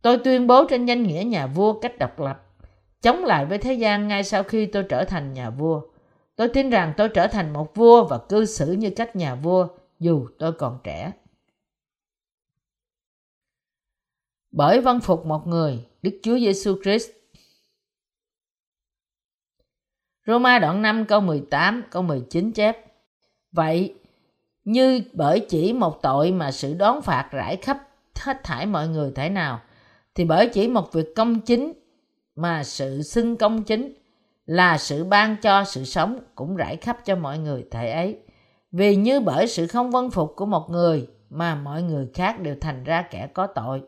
Tôi 0.02 0.18
tuyên 0.18 0.46
bố 0.46 0.64
trên 0.68 0.86
danh 0.86 1.02
nghĩa 1.02 1.24
nhà 1.26 1.46
vua 1.46 1.80
cách 1.80 1.98
độc 1.98 2.20
lập, 2.20 2.42
chống 3.02 3.24
lại 3.24 3.46
với 3.46 3.58
thế 3.58 3.72
gian 3.72 4.08
ngay 4.08 4.24
sau 4.24 4.42
khi 4.42 4.66
tôi 4.66 4.82
trở 4.82 5.04
thành 5.04 5.32
nhà 5.32 5.50
vua. 5.50 5.80
Tôi 6.36 6.48
tin 6.48 6.70
rằng 6.70 6.92
tôi 6.96 7.08
trở 7.08 7.26
thành 7.26 7.52
một 7.52 7.74
vua 7.74 8.04
và 8.04 8.18
cư 8.18 8.44
xử 8.44 8.72
như 8.72 8.90
cách 8.90 9.16
nhà 9.16 9.34
vua 9.34 9.68
dù 10.00 10.26
tôi 10.38 10.52
còn 10.52 10.78
trẻ. 10.84 11.12
Bởi 14.50 14.80
văn 14.80 15.00
phục 15.00 15.26
một 15.26 15.46
người, 15.46 15.84
Đức 16.06 16.18
Chúa 16.22 16.38
Giêsu 16.38 16.76
Christ. 16.82 17.10
Roma 20.26 20.58
đoạn 20.58 20.82
5 20.82 21.04
câu 21.04 21.20
18 21.20 21.82
câu 21.90 22.02
19 22.02 22.52
chép 22.52 22.76
Vậy, 23.52 23.94
như 24.64 25.02
bởi 25.12 25.46
chỉ 25.48 25.72
một 25.72 26.02
tội 26.02 26.32
mà 26.32 26.50
sự 26.50 26.74
đón 26.74 27.02
phạt 27.02 27.28
rải 27.32 27.56
khắp 27.56 27.88
hết 28.20 28.44
thải 28.44 28.66
mọi 28.66 28.88
người 28.88 29.12
thể 29.14 29.28
nào, 29.28 29.60
thì 30.14 30.24
bởi 30.24 30.50
chỉ 30.52 30.68
một 30.68 30.92
việc 30.92 31.14
công 31.16 31.40
chính 31.40 31.72
mà 32.36 32.64
sự 32.64 33.02
xưng 33.02 33.36
công 33.36 33.62
chính 33.62 33.94
là 34.44 34.78
sự 34.78 35.04
ban 35.04 35.36
cho 35.42 35.64
sự 35.64 35.84
sống 35.84 36.18
cũng 36.34 36.56
rải 36.56 36.76
khắp 36.76 37.04
cho 37.04 37.16
mọi 37.16 37.38
người 37.38 37.64
thể 37.70 37.90
ấy. 37.90 38.18
Vì 38.72 38.96
như 38.96 39.20
bởi 39.20 39.46
sự 39.46 39.66
không 39.66 39.90
vân 39.90 40.10
phục 40.10 40.32
của 40.36 40.46
một 40.46 40.70
người 40.70 41.06
mà 41.30 41.54
mọi 41.54 41.82
người 41.82 42.08
khác 42.14 42.40
đều 42.40 42.56
thành 42.60 42.84
ra 42.84 43.02
kẻ 43.02 43.28
có 43.34 43.46
tội, 43.46 43.82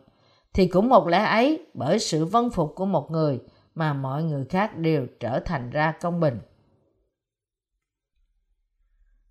thì 0.58 0.66
cũng 0.66 0.88
một 0.88 1.08
lẽ 1.08 1.24
ấy 1.24 1.66
bởi 1.74 1.98
sự 1.98 2.24
vân 2.24 2.50
phục 2.50 2.72
của 2.74 2.86
một 2.86 3.10
người 3.10 3.40
mà 3.74 3.92
mọi 3.92 4.22
người 4.22 4.44
khác 4.44 4.76
đều 4.76 5.06
trở 5.20 5.40
thành 5.40 5.70
ra 5.70 5.92
công 6.00 6.20
bình. 6.20 6.40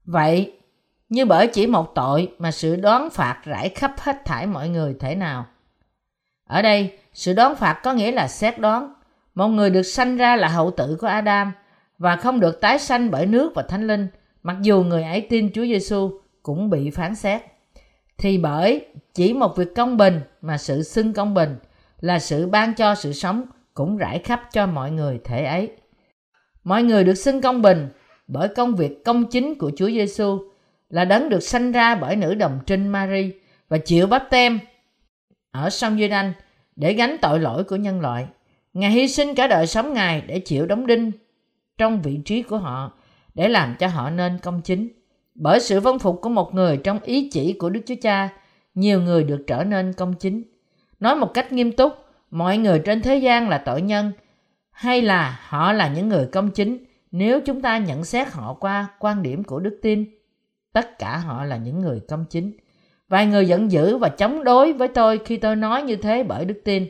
Vậy, 0.06 0.60
như 1.10 1.26
bởi 1.26 1.48
chỉ 1.48 1.68
một 1.68 1.96
tội 1.96 2.32
mà 2.40 2.52
sự 2.52 2.76
đoán 2.76 3.10
phạt 3.10 3.42
rải 3.46 3.70
khắp 3.70 3.94
hết 3.98 4.26
thải 4.26 4.48
mọi 4.48 4.70
người 4.70 4.96
thể 5.00 5.16
nào. 5.16 5.46
Ở 6.44 6.62
đây, 6.62 6.98
sự 7.14 7.34
đoán 7.34 7.56
phạt 7.56 7.80
có 7.84 7.94
nghĩa 7.94 8.12
là 8.12 8.28
xét 8.28 8.60
đoán. 8.60 8.94
Một 9.36 9.48
người 9.48 9.70
được 9.70 9.84
sanh 9.84 10.18
ra 10.18 10.36
là 10.36 10.48
hậu 10.48 10.72
tử 10.72 10.98
của 11.02 11.08
Adam 11.08 11.52
và 11.98 12.16
không 12.16 12.40
được 12.40 12.62
tái 12.62 12.80
sanh 12.80 13.12
bởi 13.12 13.26
nước 13.26 13.52
và 13.56 13.64
thánh 13.64 13.88
linh, 13.88 14.08
mặc 14.44 14.58
dù 14.62 14.84
người 14.84 15.04
ấy 15.04 15.28
tin 15.30 15.52
Chúa 15.54 15.64
Giêsu 15.64 16.12
cũng 16.44 16.70
bị 16.70 16.90
phán 16.90 17.16
xét. 17.16 17.42
Thì 18.18 18.38
bởi 18.38 18.86
chỉ 19.14 19.34
một 19.34 19.58
việc 19.58 19.76
công 19.76 19.98
bình 19.98 20.22
mà 20.42 20.58
sự 20.58 20.84
xưng 20.84 21.14
công 21.14 21.34
bình 21.34 21.56
là 22.00 22.20
sự 22.20 22.48
ban 22.48 22.74
cho 22.74 22.96
sự 22.96 23.14
sống 23.14 23.46
cũng 23.74 23.98
rải 23.98 24.20
khắp 24.20 24.42
cho 24.54 24.68
mọi 24.68 24.92
người 24.92 25.20
thể 25.24 25.46
ấy. 25.46 25.72
Mọi 26.64 26.84
người 26.84 27.04
được 27.04 27.14
xưng 27.14 27.42
công 27.42 27.62
bình 27.62 27.90
bởi 28.28 28.48
công 28.48 28.76
việc 28.76 29.06
công 29.06 29.26
chính 29.26 29.56
của 29.56 29.72
Chúa 29.76 29.88
Giêsu 29.88 30.40
là 30.90 31.06
đấng 31.06 31.30
được 31.30 31.40
sanh 31.40 31.72
ra 31.72 31.96
bởi 31.96 32.16
nữ 32.16 32.36
đồng 32.36 32.60
trinh 32.66 32.88
Mary 32.88 33.32
và 33.70 33.78
chịu 33.78 34.08
bắp 34.08 34.24
tem 34.30 34.60
ở 35.52 35.70
sông 35.70 36.00
Duyên 36.00 36.12
Anh 36.12 36.34
để 36.76 36.94
gánh 36.94 37.18
tội 37.22 37.40
lỗi 37.40 37.64
của 37.64 37.76
nhân 37.76 38.02
loại. 38.02 38.26
Ngài 38.74 38.92
hy 38.92 39.08
sinh 39.08 39.36
cả 39.36 39.48
đời 39.48 39.68
sống 39.68 39.94
Ngài 39.94 40.22
để 40.22 40.40
chịu 40.40 40.66
đóng 40.66 40.88
đinh 40.88 41.12
trong 41.78 42.02
vị 42.02 42.20
trí 42.26 42.42
của 42.42 42.58
họ 42.58 42.92
để 43.34 43.48
làm 43.48 43.76
cho 43.80 43.88
họ 43.88 44.10
nên 44.10 44.38
công 44.38 44.62
chính. 44.62 44.90
Bởi 45.40 45.60
sự 45.60 45.80
vâng 45.80 46.00
phục 46.00 46.20
của 46.22 46.30
một 46.30 46.54
người 46.54 46.78
trong 46.78 47.00
ý 47.00 47.30
chỉ 47.30 47.54
của 47.54 47.70
Đức 47.70 47.82
Chúa 47.86 47.96
Cha, 48.02 48.30
nhiều 48.76 49.02
người 49.02 49.24
được 49.24 49.44
trở 49.48 49.64
nên 49.64 49.94
công 49.94 50.14
chính. 50.14 50.44
Nói 51.00 51.16
một 51.16 51.34
cách 51.34 51.52
nghiêm 51.52 51.72
túc, 51.72 51.94
mọi 52.32 52.58
người 52.58 52.80
trên 52.80 53.02
thế 53.02 53.18
gian 53.18 53.50
là 53.50 53.58
tội 53.58 53.82
nhân 53.82 54.12
hay 54.72 55.02
là 55.02 55.40
họ 55.44 55.74
là 55.74 55.88
những 55.88 56.10
người 56.10 56.26
công 56.32 56.52
chính 56.52 56.86
nếu 57.12 57.42
chúng 57.46 57.62
ta 57.62 57.78
nhận 57.78 58.04
xét 58.04 58.32
họ 58.32 58.54
qua 58.54 58.88
quan 59.00 59.24
điểm 59.24 59.44
của 59.44 59.60
đức 59.60 59.80
tin. 59.82 60.06
Tất 60.74 61.00
cả 61.00 61.18
họ 61.18 61.44
là 61.44 61.58
những 61.58 61.82
người 61.82 62.00
công 62.08 62.26
chính. 62.30 62.52
Vài 63.10 63.26
người 63.26 63.48
giận 63.48 63.72
dữ 63.72 63.98
và 63.98 64.10
chống 64.10 64.44
đối 64.44 64.74
với 64.74 64.88
tôi 64.88 65.20
khi 65.26 65.38
tôi 65.38 65.56
nói 65.56 65.84
như 65.84 65.96
thế 65.96 66.24
bởi 66.24 66.46
đức 66.46 66.62
tin. 66.66 66.88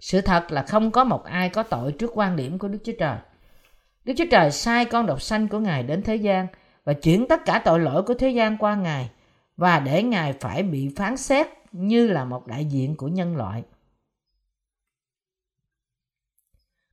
Sự 0.00 0.20
thật 0.20 0.52
là 0.52 0.62
không 0.62 0.90
có 0.90 1.04
một 1.04 1.24
ai 1.24 1.48
có 1.48 1.62
tội 1.62 1.92
trước 1.92 2.10
quan 2.14 2.36
điểm 2.36 2.58
của 2.58 2.68
đức 2.68 2.78
chúa 2.84 2.92
trời. 2.98 3.16
Đức 4.04 4.14
chúa 4.18 4.26
trời 4.30 4.50
sai 4.50 4.84
con 4.84 5.06
độc 5.06 5.22
sanh 5.22 5.48
của 5.48 5.58
ngài 5.58 5.82
đến 5.82 6.02
thế 6.02 6.16
gian 6.16 6.46
và 6.84 6.92
chuyển 6.92 7.26
tất 7.28 7.44
cả 7.44 7.62
tội 7.64 7.80
lỗi 7.80 8.02
của 8.02 8.14
thế 8.14 8.30
gian 8.30 8.56
qua 8.58 8.74
ngài 8.74 9.10
và 9.56 9.80
để 9.80 10.02
ngài 10.02 10.32
phải 10.32 10.62
bị 10.62 10.92
phán 10.96 11.16
xét 11.16 11.46
như 11.72 12.06
là 12.06 12.24
một 12.24 12.46
đại 12.46 12.64
diện 12.64 12.96
của 12.96 13.08
nhân 13.08 13.36
loại 13.36 13.62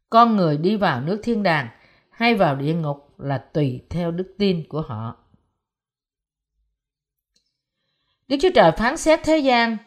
con 0.09 0.35
người 0.35 0.57
đi 0.57 0.75
vào 0.75 1.01
nước 1.01 1.19
thiên 1.23 1.43
đàng 1.43 1.67
hay 2.09 2.35
vào 2.35 2.55
địa 2.55 2.73
ngục 2.73 3.13
là 3.17 3.37
tùy 3.37 3.81
theo 3.89 4.11
đức 4.11 4.35
tin 4.37 4.63
của 4.69 4.81
họ. 4.81 5.17
Đức 8.27 8.37
Chúa 8.41 8.49
Trời 8.55 8.71
phán 8.71 8.97
xét 8.97 9.19
thế 9.23 9.37
gian. 9.37 9.77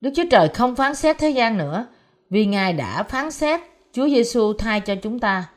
Đức 0.00 0.10
Chúa 0.16 0.24
Trời 0.30 0.48
không 0.48 0.76
phán 0.76 0.94
xét 0.94 1.18
thế 1.18 1.30
gian 1.30 1.58
nữa 1.58 1.86
vì 2.30 2.46
Ngài 2.46 2.72
đã 2.72 3.02
phán 3.02 3.30
xét 3.30 3.60
Chúa 3.92 4.08
Giêsu 4.08 4.52
thay 4.52 4.80
cho 4.80 4.94
chúng 5.02 5.20
ta. 5.20 5.50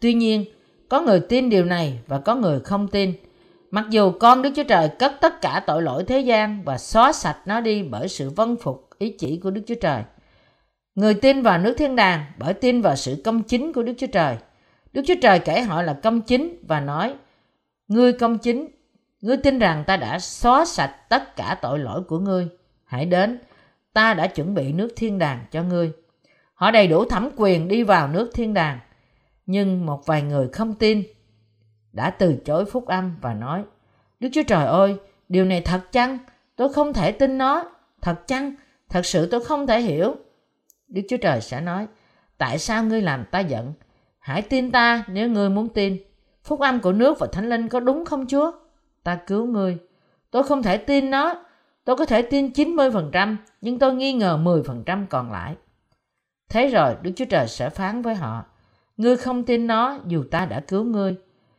Tuy 0.00 0.14
nhiên, 0.14 0.44
có 0.88 1.00
người 1.00 1.20
tin 1.20 1.50
điều 1.50 1.64
này 1.64 1.98
và 2.06 2.18
có 2.18 2.34
người 2.34 2.60
không 2.60 2.88
tin. 2.88 3.12
Mặc 3.70 3.86
dù 3.90 4.12
con 4.20 4.42
Đức 4.42 4.50
Chúa 4.56 4.62
Trời 4.62 4.88
cất 4.98 5.12
tất 5.20 5.40
cả 5.40 5.62
tội 5.66 5.82
lỗi 5.82 6.04
thế 6.04 6.20
gian 6.20 6.62
và 6.64 6.78
xóa 6.78 7.12
sạch 7.12 7.38
nó 7.46 7.60
đi 7.60 7.82
bởi 7.82 8.08
sự 8.08 8.30
vâng 8.30 8.56
phục 8.56 8.90
ý 8.98 9.14
chỉ 9.18 9.40
của 9.42 9.50
Đức 9.50 9.62
Chúa 9.66 9.74
Trời. 9.80 10.02
Người 10.94 11.14
tin 11.14 11.42
vào 11.42 11.58
nước 11.58 11.74
thiên 11.78 11.96
đàng 11.96 12.24
bởi 12.38 12.54
tin 12.54 12.80
vào 12.80 12.96
sự 12.96 13.22
công 13.24 13.42
chính 13.42 13.72
của 13.72 13.82
Đức 13.82 13.92
Chúa 13.98 14.06
Trời. 14.06 14.36
Đức 14.92 15.02
Chúa 15.06 15.14
Trời 15.22 15.38
kể 15.38 15.60
họ 15.60 15.82
là 15.82 15.92
công 16.02 16.20
chính 16.20 16.64
và 16.66 16.80
nói, 16.80 17.14
Ngươi 17.88 18.12
công 18.12 18.38
chính, 18.38 18.68
ngươi 19.20 19.36
tin 19.36 19.58
rằng 19.58 19.84
ta 19.86 19.96
đã 19.96 20.18
xóa 20.18 20.64
sạch 20.64 20.94
tất 21.08 21.36
cả 21.36 21.58
tội 21.62 21.78
lỗi 21.78 22.02
của 22.08 22.18
ngươi. 22.18 22.48
Hãy 22.84 23.06
đến, 23.06 23.38
ta 23.92 24.14
đã 24.14 24.26
chuẩn 24.26 24.54
bị 24.54 24.72
nước 24.72 24.88
thiên 24.96 25.18
đàng 25.18 25.44
cho 25.50 25.62
ngươi. 25.62 25.92
Họ 26.54 26.70
đầy 26.70 26.86
đủ 26.86 27.04
thẩm 27.04 27.28
quyền 27.36 27.68
đi 27.68 27.82
vào 27.82 28.08
nước 28.08 28.30
thiên 28.34 28.54
đàng. 28.54 28.78
Nhưng 29.48 29.86
một 29.86 30.06
vài 30.06 30.22
người 30.22 30.48
không 30.48 30.74
tin. 30.74 31.02
đã 31.92 32.10
từ 32.10 32.36
chối 32.44 32.64
phúc 32.64 32.86
âm 32.86 33.16
và 33.20 33.34
nói, 33.34 33.64
Đức 34.20 34.28
Chúa 34.32 34.42
Trời 34.42 34.66
ơi, 34.66 34.96
điều 35.28 35.44
này 35.44 35.60
thật 35.60 35.92
chăng? 35.92 36.18
Tôi 36.56 36.72
không 36.72 36.92
thể 36.92 37.12
tin 37.12 37.38
nó. 37.38 37.64
Thật 38.00 38.26
chăng? 38.26 38.54
Thật 38.88 39.06
sự 39.06 39.28
tôi 39.30 39.44
không 39.44 39.66
thể 39.66 39.80
hiểu. 39.80 40.14
Đức 40.88 41.02
Chúa 41.08 41.16
Trời 41.16 41.40
sẽ 41.40 41.60
nói, 41.60 41.86
tại 42.38 42.58
sao 42.58 42.84
ngươi 42.84 43.02
làm 43.02 43.24
ta 43.30 43.40
giận? 43.40 43.72
Hãy 44.18 44.42
tin 44.42 44.72
ta 44.72 45.04
nếu 45.08 45.28
ngươi 45.28 45.50
muốn 45.50 45.68
tin. 45.68 45.96
Phúc 46.44 46.60
âm 46.60 46.80
của 46.80 46.92
nước 46.92 47.18
và 47.18 47.26
thánh 47.32 47.48
linh 47.48 47.68
có 47.68 47.80
đúng 47.80 48.04
không 48.04 48.26
Chúa? 48.26 48.52
Ta 49.02 49.18
cứu 49.26 49.46
ngươi. 49.46 49.78
Tôi 50.30 50.42
không 50.42 50.62
thể 50.62 50.76
tin 50.76 51.10
nó. 51.10 51.44
Tôi 51.84 51.96
có 51.96 52.04
thể 52.04 52.22
tin 52.22 52.48
90%, 52.48 53.36
nhưng 53.60 53.78
tôi 53.78 53.94
nghi 53.94 54.12
ngờ 54.12 54.38
10% 54.42 55.06
còn 55.10 55.32
lại. 55.32 55.56
Thế 56.48 56.66
rồi 56.68 56.96
Đức 57.02 57.10
Chúa 57.16 57.24
Trời 57.24 57.48
sẽ 57.48 57.70
phán 57.70 58.02
với 58.02 58.14
họ, 58.14 58.44
Ngươi 58.98 59.16
không 59.16 59.44
tin 59.44 59.66
nó, 59.66 59.98
dù 60.06 60.24
ta 60.30 60.46
đã 60.46 60.60
cứu 60.60 60.84
ngươi. 60.84 61.16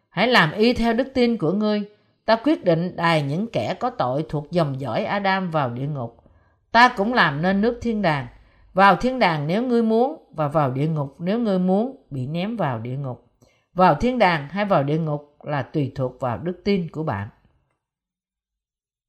Hãy 0.10 0.28
làm 0.28 0.52
y 0.52 0.74
theo 0.74 0.94
đức 0.94 1.08
tin 1.14 1.38
của 1.38 1.52
ngươi. 1.52 1.90
Ta 2.26 2.36
quyết 2.36 2.64
định 2.64 2.96
đài 2.96 3.22
những 3.22 3.48
kẻ 3.48 3.74
có 3.80 3.90
tội 3.90 4.26
thuộc 4.30 4.52
dòng 4.52 4.82
dõi 4.82 5.04
Adam 5.04 5.52
vào 5.52 5.70
địa 5.70 5.88
ngục. 5.88 6.24
Ta 6.72 6.94
cũng 6.98 7.14
làm 7.14 7.42
nên 7.42 7.62
nước 7.62 7.80
thiên 7.82 8.02
đàng. 8.02 8.28
Vào 8.74 8.96
thiên 8.96 9.20
đàng 9.20 9.48
nếu 9.48 9.64
ngươi 9.64 9.84
muốn, 9.84 10.24
và 10.36 10.48
vào 10.48 10.72
địa 10.72 10.88
ngục 10.88 11.16
nếu 11.20 11.40
ngươi 11.40 11.60
muốn, 11.60 12.06
bị 12.10 12.28
ném 12.28 12.58
vào 12.58 12.80
địa 12.80 12.98
ngục. 12.98 13.26
Vào 13.74 13.96
thiên 13.96 14.20
đàng 14.20 14.50
hay 14.50 14.66
vào 14.66 14.84
địa 14.84 14.98
ngục 14.98 15.38
là 15.44 15.62
tùy 15.62 15.92
thuộc 15.96 16.20
vào 16.20 16.38
đức 16.38 16.62
tin 16.66 16.90
của 16.92 17.04
bạn. 17.04 17.30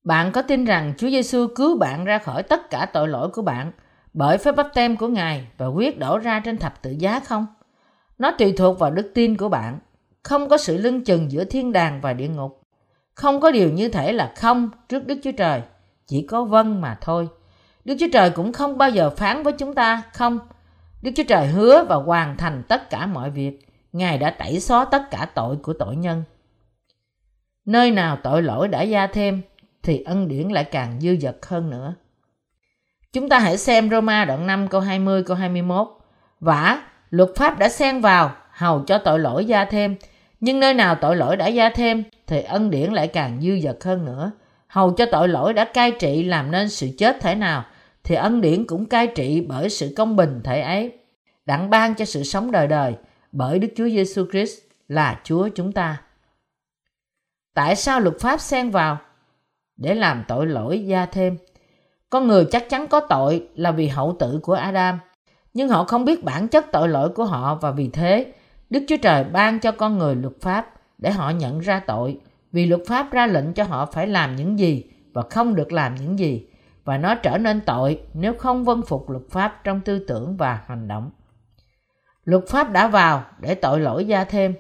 Bạn 0.05 0.33
có 0.33 0.43
tin 0.43 0.65
rằng 0.65 0.93
Chúa 0.99 1.11
Giêsu 1.11 1.47
cứu 1.57 1.79
bạn 1.79 2.05
ra 2.05 2.19
khỏi 2.19 2.43
tất 2.43 2.71
cả 2.71 2.87
tội 2.93 3.09
lỗi 3.09 3.29
của 3.29 3.43
bạn 3.43 3.73
bởi 4.13 4.39
phép 4.39 4.53
bắp 4.57 4.67
tem 4.75 4.97
của 4.97 5.09
Ngài 5.09 5.47
và 5.59 5.67
quyết 5.67 5.99
đổ 5.99 6.19
ra 6.19 6.41
trên 6.41 6.57
thập 6.57 6.83
tự 6.83 6.91
giá 6.91 7.21
không? 7.21 7.47
Nó 8.21 8.31
tùy 8.31 8.53
thuộc 8.53 8.79
vào 8.79 8.91
đức 8.91 9.11
tin 9.15 9.37
của 9.37 9.49
bạn. 9.49 9.79
Không 10.23 10.49
có 10.49 10.57
sự 10.57 10.77
lưng 10.77 11.05
chừng 11.05 11.31
giữa 11.33 11.45
thiên 11.45 11.73
đàng 11.73 12.01
và 12.01 12.13
địa 12.13 12.29
ngục. 12.29 12.63
Không 13.15 13.41
có 13.41 13.51
điều 13.51 13.71
như 13.73 13.89
thể 13.89 14.13
là 14.13 14.33
không 14.37 14.71
trước 14.89 15.07
Đức 15.07 15.19
Chúa 15.23 15.33
Trời. 15.33 15.63
Chỉ 16.07 16.27
có 16.27 16.45
vâng 16.45 16.81
mà 16.81 16.99
thôi. 17.01 17.29
Đức 17.85 17.97
Chúa 18.01 18.07
Trời 18.13 18.31
cũng 18.31 18.53
không 18.53 18.79
bao 18.79 18.91
giờ 18.91 19.11
phán 19.11 19.43
với 19.43 19.53
chúng 19.53 19.75
ta 19.75 20.03
không. 20.13 20.39
Đức 21.03 21.11
Chúa 21.17 21.23
Trời 21.29 21.47
hứa 21.47 21.85
và 21.89 21.97
hoàn 21.97 22.37
thành 22.37 22.63
tất 22.69 22.91
cả 22.91 23.07
mọi 23.07 23.31
việc. 23.31 23.69
Ngài 23.93 24.19
đã 24.19 24.31
tẩy 24.31 24.61
xóa 24.61 24.85
tất 24.85 25.11
cả 25.11 25.29
tội 25.35 25.57
của 25.57 25.73
tội 25.73 25.97
nhân. 25.97 26.23
Nơi 27.65 27.91
nào 27.91 28.19
tội 28.23 28.43
lỗi 28.43 28.69
đã 28.69 28.83
gia 28.83 29.07
thêm 29.07 29.43
thì 29.83 30.03
ân 30.03 30.29
điển 30.29 30.49
lại 30.49 30.65
càng 30.65 31.01
dư 31.01 31.17
dật 31.17 31.37
hơn 31.47 31.71
nữa. 31.71 31.95
Chúng 33.13 33.29
ta 33.29 33.39
hãy 33.39 33.59
xem 33.59 33.91
Roma 33.91 34.25
đoạn 34.25 34.47
5 34.47 34.69
câu 34.69 34.81
20 34.81 35.23
câu 35.23 35.37
21. 35.37 35.89
Vả, 36.41 36.83
luật 37.11 37.31
pháp 37.37 37.59
đã 37.59 37.69
xen 37.69 38.01
vào 38.01 38.33
hầu 38.51 38.85
cho 38.87 38.99
tội 38.99 39.19
lỗi 39.19 39.45
gia 39.45 39.65
thêm, 39.65 39.97
nhưng 40.41 40.61
nơi 40.61 40.75
nào 40.75 40.95
tội 40.95 41.17
lỗi 41.17 41.37
đã 41.37 41.47
gia 41.47 41.71
thêm 41.71 42.05
thì 42.27 42.43
ân 42.43 42.71
điển 42.71 42.93
lại 42.93 43.09
càng 43.09 43.41
dư 43.43 43.61
dật 43.61 43.85
hơn 43.85 44.05
nữa. 44.05 44.33
Hầu 44.67 44.91
cho 44.91 45.07
tội 45.07 45.29
lỗi 45.29 45.55
đã 45.55 45.65
cai 45.65 45.91
trị 45.91 46.23
làm 46.23 46.51
nên 46.51 46.69
sự 46.69 46.89
chết 46.99 47.17
thể 47.21 47.35
nào 47.35 47.65
thì 48.05 48.15
ân 48.15 48.41
điển 48.41 48.67
cũng 48.67 48.87
cai 48.87 49.07
trị 49.07 49.47
bởi 49.49 49.71
sự 49.71 49.95
công 49.97 50.17
bình 50.17 50.41
thể 50.45 50.61
ấy, 50.61 50.93
đặng 51.47 51.71
ban 51.71 51.95
cho 51.95 52.05
sự 52.05 52.23
sống 52.23 52.51
đời 52.51 52.67
đời 52.67 52.95
bởi 53.33 53.59
Đức 53.59 53.69
Chúa 53.77 53.89
Giêsu 53.89 54.27
Christ 54.31 54.59
là 54.89 55.21
Chúa 55.25 55.49
chúng 55.55 55.73
ta. 55.73 56.03
Tại 57.55 57.77
sao 57.77 58.01
luật 58.01 58.21
pháp 58.21 58.41
xen 58.41 58.71
vào? 58.71 58.99
Để 59.77 59.95
làm 59.95 60.25
tội 60.29 60.47
lỗi 60.47 60.87
gia 60.87 61.07
thêm. 61.07 61.37
Con 62.11 62.27
người 62.27 62.45
chắc 62.51 62.69
chắn 62.69 62.89
có 62.89 63.01
tội 63.01 63.49
là 63.55 63.71
vì 63.71 63.89
hậu 63.89 64.17
tử 64.19 64.41
của 64.43 64.55
Adam, 64.55 64.99
nhưng 65.55 65.69
họ 65.69 65.85
không 65.85 66.05
biết 66.05 66.25
bản 66.25 66.49
chất 66.49 66.73
tội 66.73 66.89
lỗi 66.89 67.09
của 67.09 67.25
họ 67.25 67.55
và 67.55 67.71
vì 67.71 67.89
thế 67.89 68.33
Đức 68.71 68.85
Chúa 68.89 68.97
Trời 68.97 69.25
ban 69.25 69.61
cho 69.61 69.73
con 69.73 69.99
người 69.99 70.15
luật 70.15 70.35
pháp 70.41 70.73
để 70.99 71.11
họ 71.11 71.31
nhận 71.31 71.61
ra 71.61 71.81
tội 71.87 72.21
vì 72.53 72.67
luật 72.67 72.81
pháp 72.89 73.13
ra 73.13 73.27
lệnh 73.27 73.53
cho 73.53 73.65
họ 73.65 73.87
phải 73.87 74.07
làm 74.07 74.37
những 74.37 74.59
gì 74.59 74.85
và 75.13 75.23
không 75.31 75.55
được 75.55 75.73
làm 75.73 75.95
những 75.95 76.19
gì 76.19 76.47
và 76.85 76.99
nó 76.99 77.15
trở 77.15 77.39
nên 77.39 77.61
tội 77.61 78.01
nếu 78.15 78.35
không 78.35 78.65
vâng 78.65 78.83
phục 78.87 79.11
luật 79.11 79.25
pháp 79.31 79.65
trong 79.65 79.81
tư 79.81 79.99
tưởng 79.99 80.37
và 80.37 80.61
hành 80.67 80.89
động. 80.89 81.11
Luật 82.25 82.45
pháp 82.49 82.73
đã 82.73 82.89
vào 82.89 83.25
để 83.41 83.55
tội 83.55 83.81
lỗi 83.81 84.05
gia 84.05 84.25
thêm. 84.25 84.55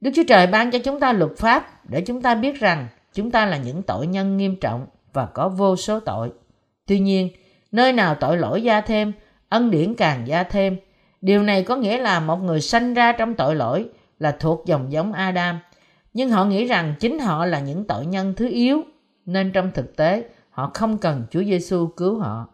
Đức 0.00 0.10
Chúa 0.14 0.22
Trời 0.28 0.46
ban 0.46 0.70
cho 0.70 0.78
chúng 0.78 1.00
ta 1.00 1.12
luật 1.12 1.32
pháp 1.38 1.84
để 1.88 2.00
chúng 2.00 2.22
ta 2.22 2.34
biết 2.34 2.60
rằng 2.60 2.86
chúng 3.12 3.30
ta 3.30 3.46
là 3.46 3.56
những 3.56 3.82
tội 3.82 4.06
nhân 4.06 4.36
nghiêm 4.36 4.56
trọng 4.60 4.86
và 5.12 5.26
có 5.26 5.48
vô 5.48 5.76
số 5.76 6.00
tội. 6.00 6.32
Tuy 6.86 6.98
nhiên, 6.98 7.28
nơi 7.72 7.92
nào 7.92 8.14
tội 8.14 8.36
lỗi 8.36 8.62
gia 8.62 8.80
thêm, 8.80 9.12
ân 9.48 9.70
điển 9.70 9.94
càng 9.94 10.28
gia 10.28 10.42
thêm. 10.42 10.76
Điều 11.20 11.42
này 11.42 11.62
có 11.62 11.76
nghĩa 11.76 11.98
là 11.98 12.20
một 12.20 12.36
người 12.36 12.60
sanh 12.60 12.94
ra 12.94 13.12
trong 13.12 13.34
tội 13.34 13.54
lỗi 13.54 13.88
là 14.18 14.36
thuộc 14.40 14.66
dòng 14.66 14.92
giống 14.92 15.12
Adam, 15.12 15.58
nhưng 16.14 16.30
họ 16.30 16.44
nghĩ 16.44 16.64
rằng 16.64 16.94
chính 17.00 17.18
họ 17.18 17.46
là 17.46 17.60
những 17.60 17.84
tội 17.84 18.06
nhân 18.06 18.34
thứ 18.36 18.48
yếu, 18.48 18.82
nên 19.26 19.52
trong 19.52 19.70
thực 19.74 19.96
tế 19.96 20.24
họ 20.50 20.70
không 20.74 20.98
cần 20.98 21.24
Chúa 21.30 21.42
Giêsu 21.42 21.86
cứu 21.86 22.18
họ. 22.18 22.48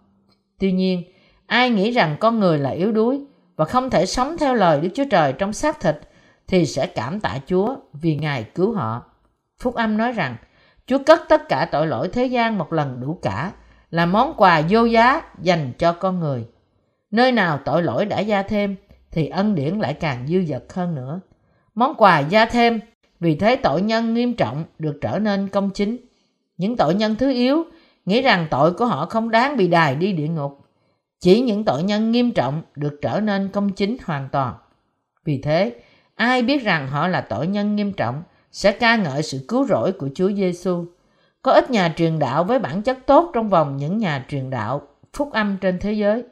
Tuy 0.58 0.72
nhiên, 0.72 1.02
ai 1.46 1.70
nghĩ 1.70 1.90
rằng 1.90 2.16
con 2.20 2.40
người 2.40 2.58
là 2.58 2.70
yếu 2.70 2.92
đuối 2.92 3.20
và 3.56 3.64
không 3.64 3.90
thể 3.90 4.06
sống 4.06 4.36
theo 4.38 4.54
lời 4.54 4.80
Đức 4.80 4.88
Chúa 4.94 5.04
Trời 5.10 5.32
trong 5.32 5.52
xác 5.52 5.80
thịt 5.80 5.96
thì 6.46 6.66
sẽ 6.66 6.86
cảm 6.86 7.20
tạ 7.20 7.38
Chúa 7.46 7.76
vì 7.92 8.16
Ngài 8.16 8.44
cứu 8.44 8.74
họ. 8.74 9.02
Phúc 9.58 9.74
âm 9.74 9.96
nói 9.96 10.12
rằng 10.12 10.36
Chúa 10.86 10.98
cất 11.06 11.20
tất 11.28 11.48
cả 11.48 11.68
tội 11.72 11.86
lỗi 11.86 12.08
thế 12.12 12.26
gian 12.26 12.58
một 12.58 12.72
lần 12.72 13.00
đủ 13.00 13.18
cả 13.22 13.52
là 13.90 14.06
món 14.06 14.34
quà 14.36 14.62
vô 14.68 14.84
giá 14.84 15.22
dành 15.42 15.72
cho 15.78 15.92
con 15.92 16.20
người. 16.20 16.46
Nơi 17.12 17.32
nào 17.32 17.58
tội 17.64 17.82
lỗi 17.82 18.06
đã 18.06 18.20
gia 18.20 18.42
thêm 18.42 18.76
thì 19.10 19.26
ân 19.26 19.54
điển 19.54 19.78
lại 19.78 19.94
càng 19.94 20.26
dư 20.28 20.44
dật 20.44 20.64
hơn 20.72 20.94
nữa. 20.94 21.20
Món 21.74 21.94
quà 21.94 22.20
gia 22.20 22.44
thêm 22.44 22.80
vì 23.20 23.34
thế 23.34 23.56
tội 23.56 23.82
nhân 23.82 24.14
nghiêm 24.14 24.34
trọng 24.34 24.64
được 24.78 24.98
trở 25.00 25.18
nên 25.18 25.48
công 25.48 25.70
chính. 25.70 25.96
Những 26.56 26.76
tội 26.76 26.94
nhân 26.94 27.16
thứ 27.16 27.32
yếu 27.32 27.64
nghĩ 28.06 28.22
rằng 28.22 28.46
tội 28.50 28.72
của 28.72 28.86
họ 28.86 29.06
không 29.06 29.30
đáng 29.30 29.56
bị 29.56 29.68
đài 29.68 29.94
đi 29.94 30.12
địa 30.12 30.28
ngục. 30.28 30.58
Chỉ 31.20 31.40
những 31.40 31.64
tội 31.64 31.82
nhân 31.82 32.12
nghiêm 32.12 32.30
trọng 32.30 32.62
được 32.74 32.98
trở 33.02 33.20
nên 33.20 33.48
công 33.48 33.70
chính 33.70 33.96
hoàn 34.04 34.28
toàn. 34.32 34.54
Vì 35.24 35.40
thế, 35.42 35.74
ai 36.14 36.42
biết 36.42 36.64
rằng 36.64 36.88
họ 36.88 37.08
là 37.08 37.20
tội 37.20 37.46
nhân 37.46 37.76
nghiêm 37.76 37.92
trọng 37.92 38.22
sẽ 38.52 38.72
ca 38.72 38.96
ngợi 38.96 39.22
sự 39.22 39.44
cứu 39.48 39.66
rỗi 39.66 39.92
của 39.92 40.08
Chúa 40.14 40.32
Giêsu. 40.32 40.84
Có 41.42 41.52
ít 41.52 41.70
nhà 41.70 41.94
truyền 41.96 42.18
đạo 42.18 42.44
với 42.44 42.58
bản 42.58 42.82
chất 42.82 42.98
tốt 43.06 43.30
trong 43.34 43.48
vòng 43.48 43.76
những 43.76 43.98
nhà 43.98 44.24
truyền 44.28 44.50
đạo 44.50 44.82
phúc 45.12 45.32
âm 45.32 45.56
trên 45.60 45.78
thế 45.78 45.92
giới. 45.92 46.24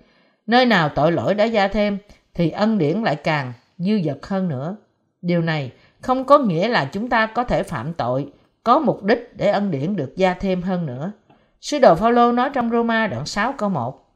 Nơi 0.51 0.66
nào 0.66 0.88
tội 0.88 1.12
lỗi 1.12 1.34
đã 1.34 1.44
gia 1.44 1.68
thêm 1.68 1.98
thì 2.34 2.51
ân 2.51 2.78
điển 2.78 3.03
lại 3.03 3.16
càng 3.16 3.53
dư 3.78 4.01
dật 4.05 4.26
hơn 4.26 4.48
nữa. 4.48 4.76
Điều 5.22 5.42
này 5.42 5.72
không 6.01 6.24
có 6.24 6.38
nghĩa 6.38 6.68
là 6.68 6.84
chúng 6.84 7.09
ta 7.09 7.26
có 7.26 7.44
thể 7.44 7.62
phạm 7.62 7.92
tội 7.92 8.32
có 8.64 8.78
mục 8.78 9.05
đích 9.05 9.36
để 9.36 9.51
ân 9.51 9.70
điển 9.70 9.96
được 9.96 10.12
gia 10.16 10.34
thêm 10.34 10.62
hơn 10.62 10.86
nữa. 10.86 11.12
Sứ 11.61 11.78
đồ 11.78 11.94
Phaolô 11.94 12.32
nói 12.32 12.51
trong 12.55 12.70
Roma 12.70 13.07
đoạn 13.07 13.26
6 13.26 13.53
câu 13.59 13.68
1. 13.68 14.07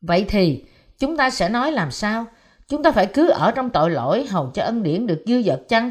Vậy 0.00 0.24
thì 0.28 0.64
chúng 0.98 1.16
ta 1.16 1.30
sẽ 1.30 1.48
nói 1.48 1.72
làm 1.72 1.90
sao? 1.90 2.24
Chúng 2.68 2.82
ta 2.82 2.90
phải 2.90 3.06
cứ 3.06 3.28
ở 3.28 3.50
trong 3.50 3.70
tội 3.70 3.90
lỗi 3.90 4.26
hầu 4.30 4.50
cho 4.54 4.62
ân 4.62 4.82
điển 4.82 5.06
được 5.06 5.22
dư 5.26 5.42
dật 5.42 5.68
chăng? 5.68 5.90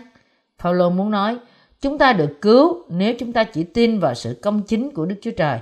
Phaolô 0.59 0.89
muốn 0.89 1.11
nói, 1.11 1.37
chúng 1.81 1.97
ta 1.97 2.13
được 2.13 2.37
cứu 2.41 2.83
nếu 2.89 3.13
chúng 3.19 3.33
ta 3.33 3.43
chỉ 3.43 3.63
tin 3.63 3.99
vào 3.99 4.13
sự 4.13 4.39
công 4.41 4.61
chính 4.61 4.91
của 4.91 5.05
Đức 5.05 5.15
Chúa 5.21 5.31
Trời. 5.37 5.59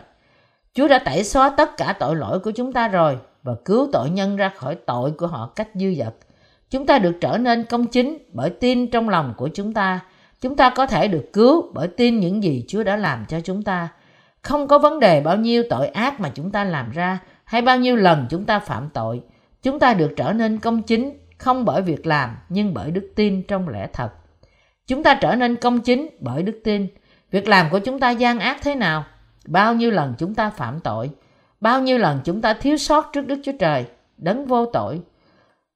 Chúa 0.73 0.87
đã 0.87 0.99
tẩy 0.99 1.23
xóa 1.23 1.49
tất 1.49 1.77
cả 1.77 1.95
tội 1.99 2.15
lỗi 2.15 2.39
của 2.39 2.51
chúng 2.51 2.73
ta 2.73 2.87
rồi 2.87 3.17
và 3.43 3.55
cứu 3.65 3.89
tội 3.93 4.09
nhân 4.09 4.35
ra 4.35 4.49
khỏi 4.49 4.75
tội 4.75 5.11
của 5.11 5.27
họ 5.27 5.51
cách 5.55 5.69
dư 5.73 5.93
dật. 5.93 6.15
Chúng 6.69 6.85
ta 6.85 6.99
được 6.99 7.17
trở 7.21 7.37
nên 7.37 7.63
công 7.63 7.87
chính 7.87 8.17
bởi 8.33 8.49
tin 8.49 8.91
trong 8.91 9.09
lòng 9.09 9.33
của 9.37 9.49
chúng 9.53 9.73
ta. 9.73 9.99
Chúng 10.41 10.55
ta 10.55 10.69
có 10.69 10.85
thể 10.85 11.07
được 11.07 11.29
cứu 11.33 11.71
bởi 11.73 11.87
tin 11.87 12.19
những 12.19 12.43
gì 12.43 12.65
Chúa 12.67 12.83
đã 12.83 12.95
làm 12.95 13.25
cho 13.25 13.39
chúng 13.39 13.63
ta. 13.63 13.87
Không 14.41 14.67
có 14.67 14.79
vấn 14.79 14.99
đề 14.99 15.21
bao 15.21 15.37
nhiêu 15.37 15.63
tội 15.69 15.87
ác 15.87 16.19
mà 16.19 16.29
chúng 16.35 16.51
ta 16.51 16.63
làm 16.63 16.91
ra, 16.91 17.19
hay 17.43 17.61
bao 17.61 17.77
nhiêu 17.77 17.95
lần 17.95 18.25
chúng 18.29 18.45
ta 18.45 18.59
phạm 18.59 18.89
tội. 18.89 19.21
Chúng 19.61 19.79
ta 19.79 19.93
được 19.93 20.13
trở 20.15 20.33
nên 20.33 20.59
công 20.59 20.81
chính 20.81 21.17
không 21.37 21.65
bởi 21.65 21.81
việc 21.81 22.07
làm, 22.07 22.37
nhưng 22.49 22.73
bởi 22.73 22.91
đức 22.91 23.11
tin 23.15 23.43
trong 23.43 23.69
lẽ 23.69 23.87
thật. 23.93 24.09
Chúng 24.87 25.03
ta 25.03 25.13
trở 25.21 25.35
nên 25.35 25.55
công 25.55 25.79
chính 25.79 26.09
bởi 26.19 26.43
đức 26.43 26.61
tin. 26.63 26.87
Việc 27.31 27.47
làm 27.47 27.69
của 27.71 27.79
chúng 27.79 27.99
ta 27.99 28.09
gian 28.09 28.39
ác 28.39 28.57
thế 28.63 28.75
nào? 28.75 29.03
Bao 29.47 29.73
nhiêu 29.73 29.91
lần 29.91 30.13
chúng 30.17 30.35
ta 30.35 30.49
phạm 30.49 30.79
tội? 30.79 31.09
Bao 31.61 31.81
nhiêu 31.81 31.97
lần 31.97 32.19
chúng 32.23 32.41
ta 32.41 32.53
thiếu 32.53 32.77
sót 32.77 33.13
trước 33.13 33.27
Đức 33.27 33.39
Chúa 33.43 33.51
Trời, 33.59 33.85
đấng 34.17 34.45
vô 34.45 34.65
tội? 34.65 35.01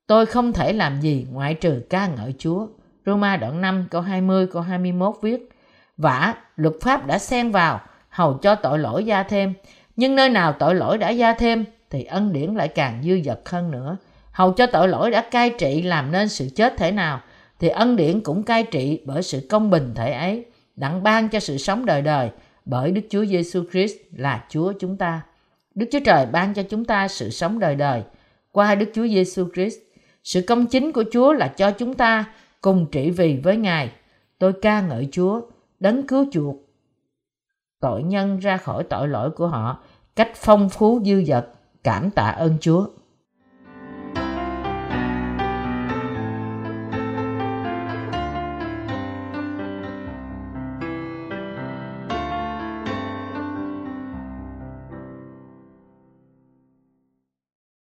Tôi 0.08 0.26
không 0.26 0.54
thể 0.54 0.74
làm 0.74 1.02
gì 1.02 1.28
ngoại 1.32 1.54
trừ 1.54 1.82
ca 1.90 2.08
ngợi 2.08 2.34
Chúa. 2.38 2.68
Roma 3.06 3.38
đoạn 3.38 3.62
5 3.62 3.88
câu 3.92 4.02
20 4.02 4.48
câu 4.48 4.62
21 4.62 5.16
viết 5.22 5.50
Vả, 5.98 6.36
luật 6.56 6.74
pháp 6.82 7.08
đã 7.08 7.20
xen 7.20 7.52
vào, 7.52 7.82
hầu 8.10 8.34
cho 8.34 8.56
tội 8.56 8.80
lỗi 8.80 9.06
gia 9.06 9.24
thêm. 9.24 9.54
Nhưng 9.96 10.16
nơi 10.16 10.30
nào 10.30 10.54
tội 10.54 10.76
lỗi 10.76 10.98
đã 10.98 11.10
gia 11.10 11.34
thêm, 11.34 11.66
thì 11.90 12.04
ân 12.04 12.34
điển 12.34 12.56
lại 12.56 12.68
càng 12.68 13.04
dư 13.04 13.22
dật 13.26 13.40
hơn 13.46 13.72
nữa. 13.72 13.98
Hầu 14.32 14.52
cho 14.52 14.66
tội 14.66 14.88
lỗi 14.88 15.12
đã 15.12 15.22
cai 15.32 15.50
trị 15.50 15.82
làm 15.82 16.12
nên 16.12 16.30
sự 16.30 16.50
chết 16.56 16.78
thể 16.78 16.92
nào, 16.92 17.22
thì 17.60 17.68
ân 17.68 17.96
điển 17.96 18.22
cũng 18.22 18.44
cai 18.44 18.64
trị 18.64 19.02
bởi 19.06 19.24
sự 19.24 19.48
công 19.50 19.70
bình 19.70 19.94
thể 19.96 20.12
ấy, 20.12 20.46
đặng 20.76 21.04
ban 21.04 21.30
cho 21.30 21.40
sự 21.40 21.58
sống 21.58 21.86
đời 21.86 22.02
đời, 22.02 22.30
bởi 22.66 22.92
Đức 22.92 23.02
Chúa 23.10 23.26
Giêsu 23.26 23.64
Christ 23.72 23.96
là 24.12 24.46
Chúa 24.50 24.74
chúng 24.80 24.98
ta. 24.98 25.22
Đức 25.76 25.86
Chúa 25.92 26.00
Trời 26.06 26.26
ban 26.26 26.54
cho 26.54 26.64
chúng 26.64 26.86
ta 26.86 27.08
sự 27.08 27.30
sống 27.30 27.60
đời 27.60 27.76
đời 27.76 28.04
qua 28.52 28.76
Đức 28.76 28.90
Chúa 28.94 29.08
Giêsu 29.08 29.48
Christ. 29.54 29.78
Sự 30.24 30.42
công 30.48 30.66
chính 30.66 30.92
của 30.92 31.04
Chúa 31.12 31.34
là 31.34 31.48
cho 31.48 31.72
chúng 31.72 31.94
ta 31.94 32.26
cùng 32.62 32.86
trị 32.92 33.10
vì 33.10 33.40
với 33.44 33.58
Ngài. 33.58 33.92
Tôi 34.40 34.54
ca 34.62 34.82
ngợi 34.82 35.10
Chúa, 35.12 35.42
đấng 35.80 36.08
cứu 36.08 36.26
chuộc. 36.32 36.56
Tội 37.80 38.04
nhân 38.04 38.40
ra 38.40 38.58
khỏi 38.58 38.84
tội 38.84 39.08
lỗi 39.08 39.32
của 39.32 39.48
họ, 39.48 39.84
cách 40.16 40.32
phong 40.36 40.70
phú 40.70 41.02
dư 41.06 41.24
dật, 41.24 41.48
cảm 41.84 42.12
tạ 42.12 42.28
ơn 42.28 42.58
Chúa. 42.62 42.86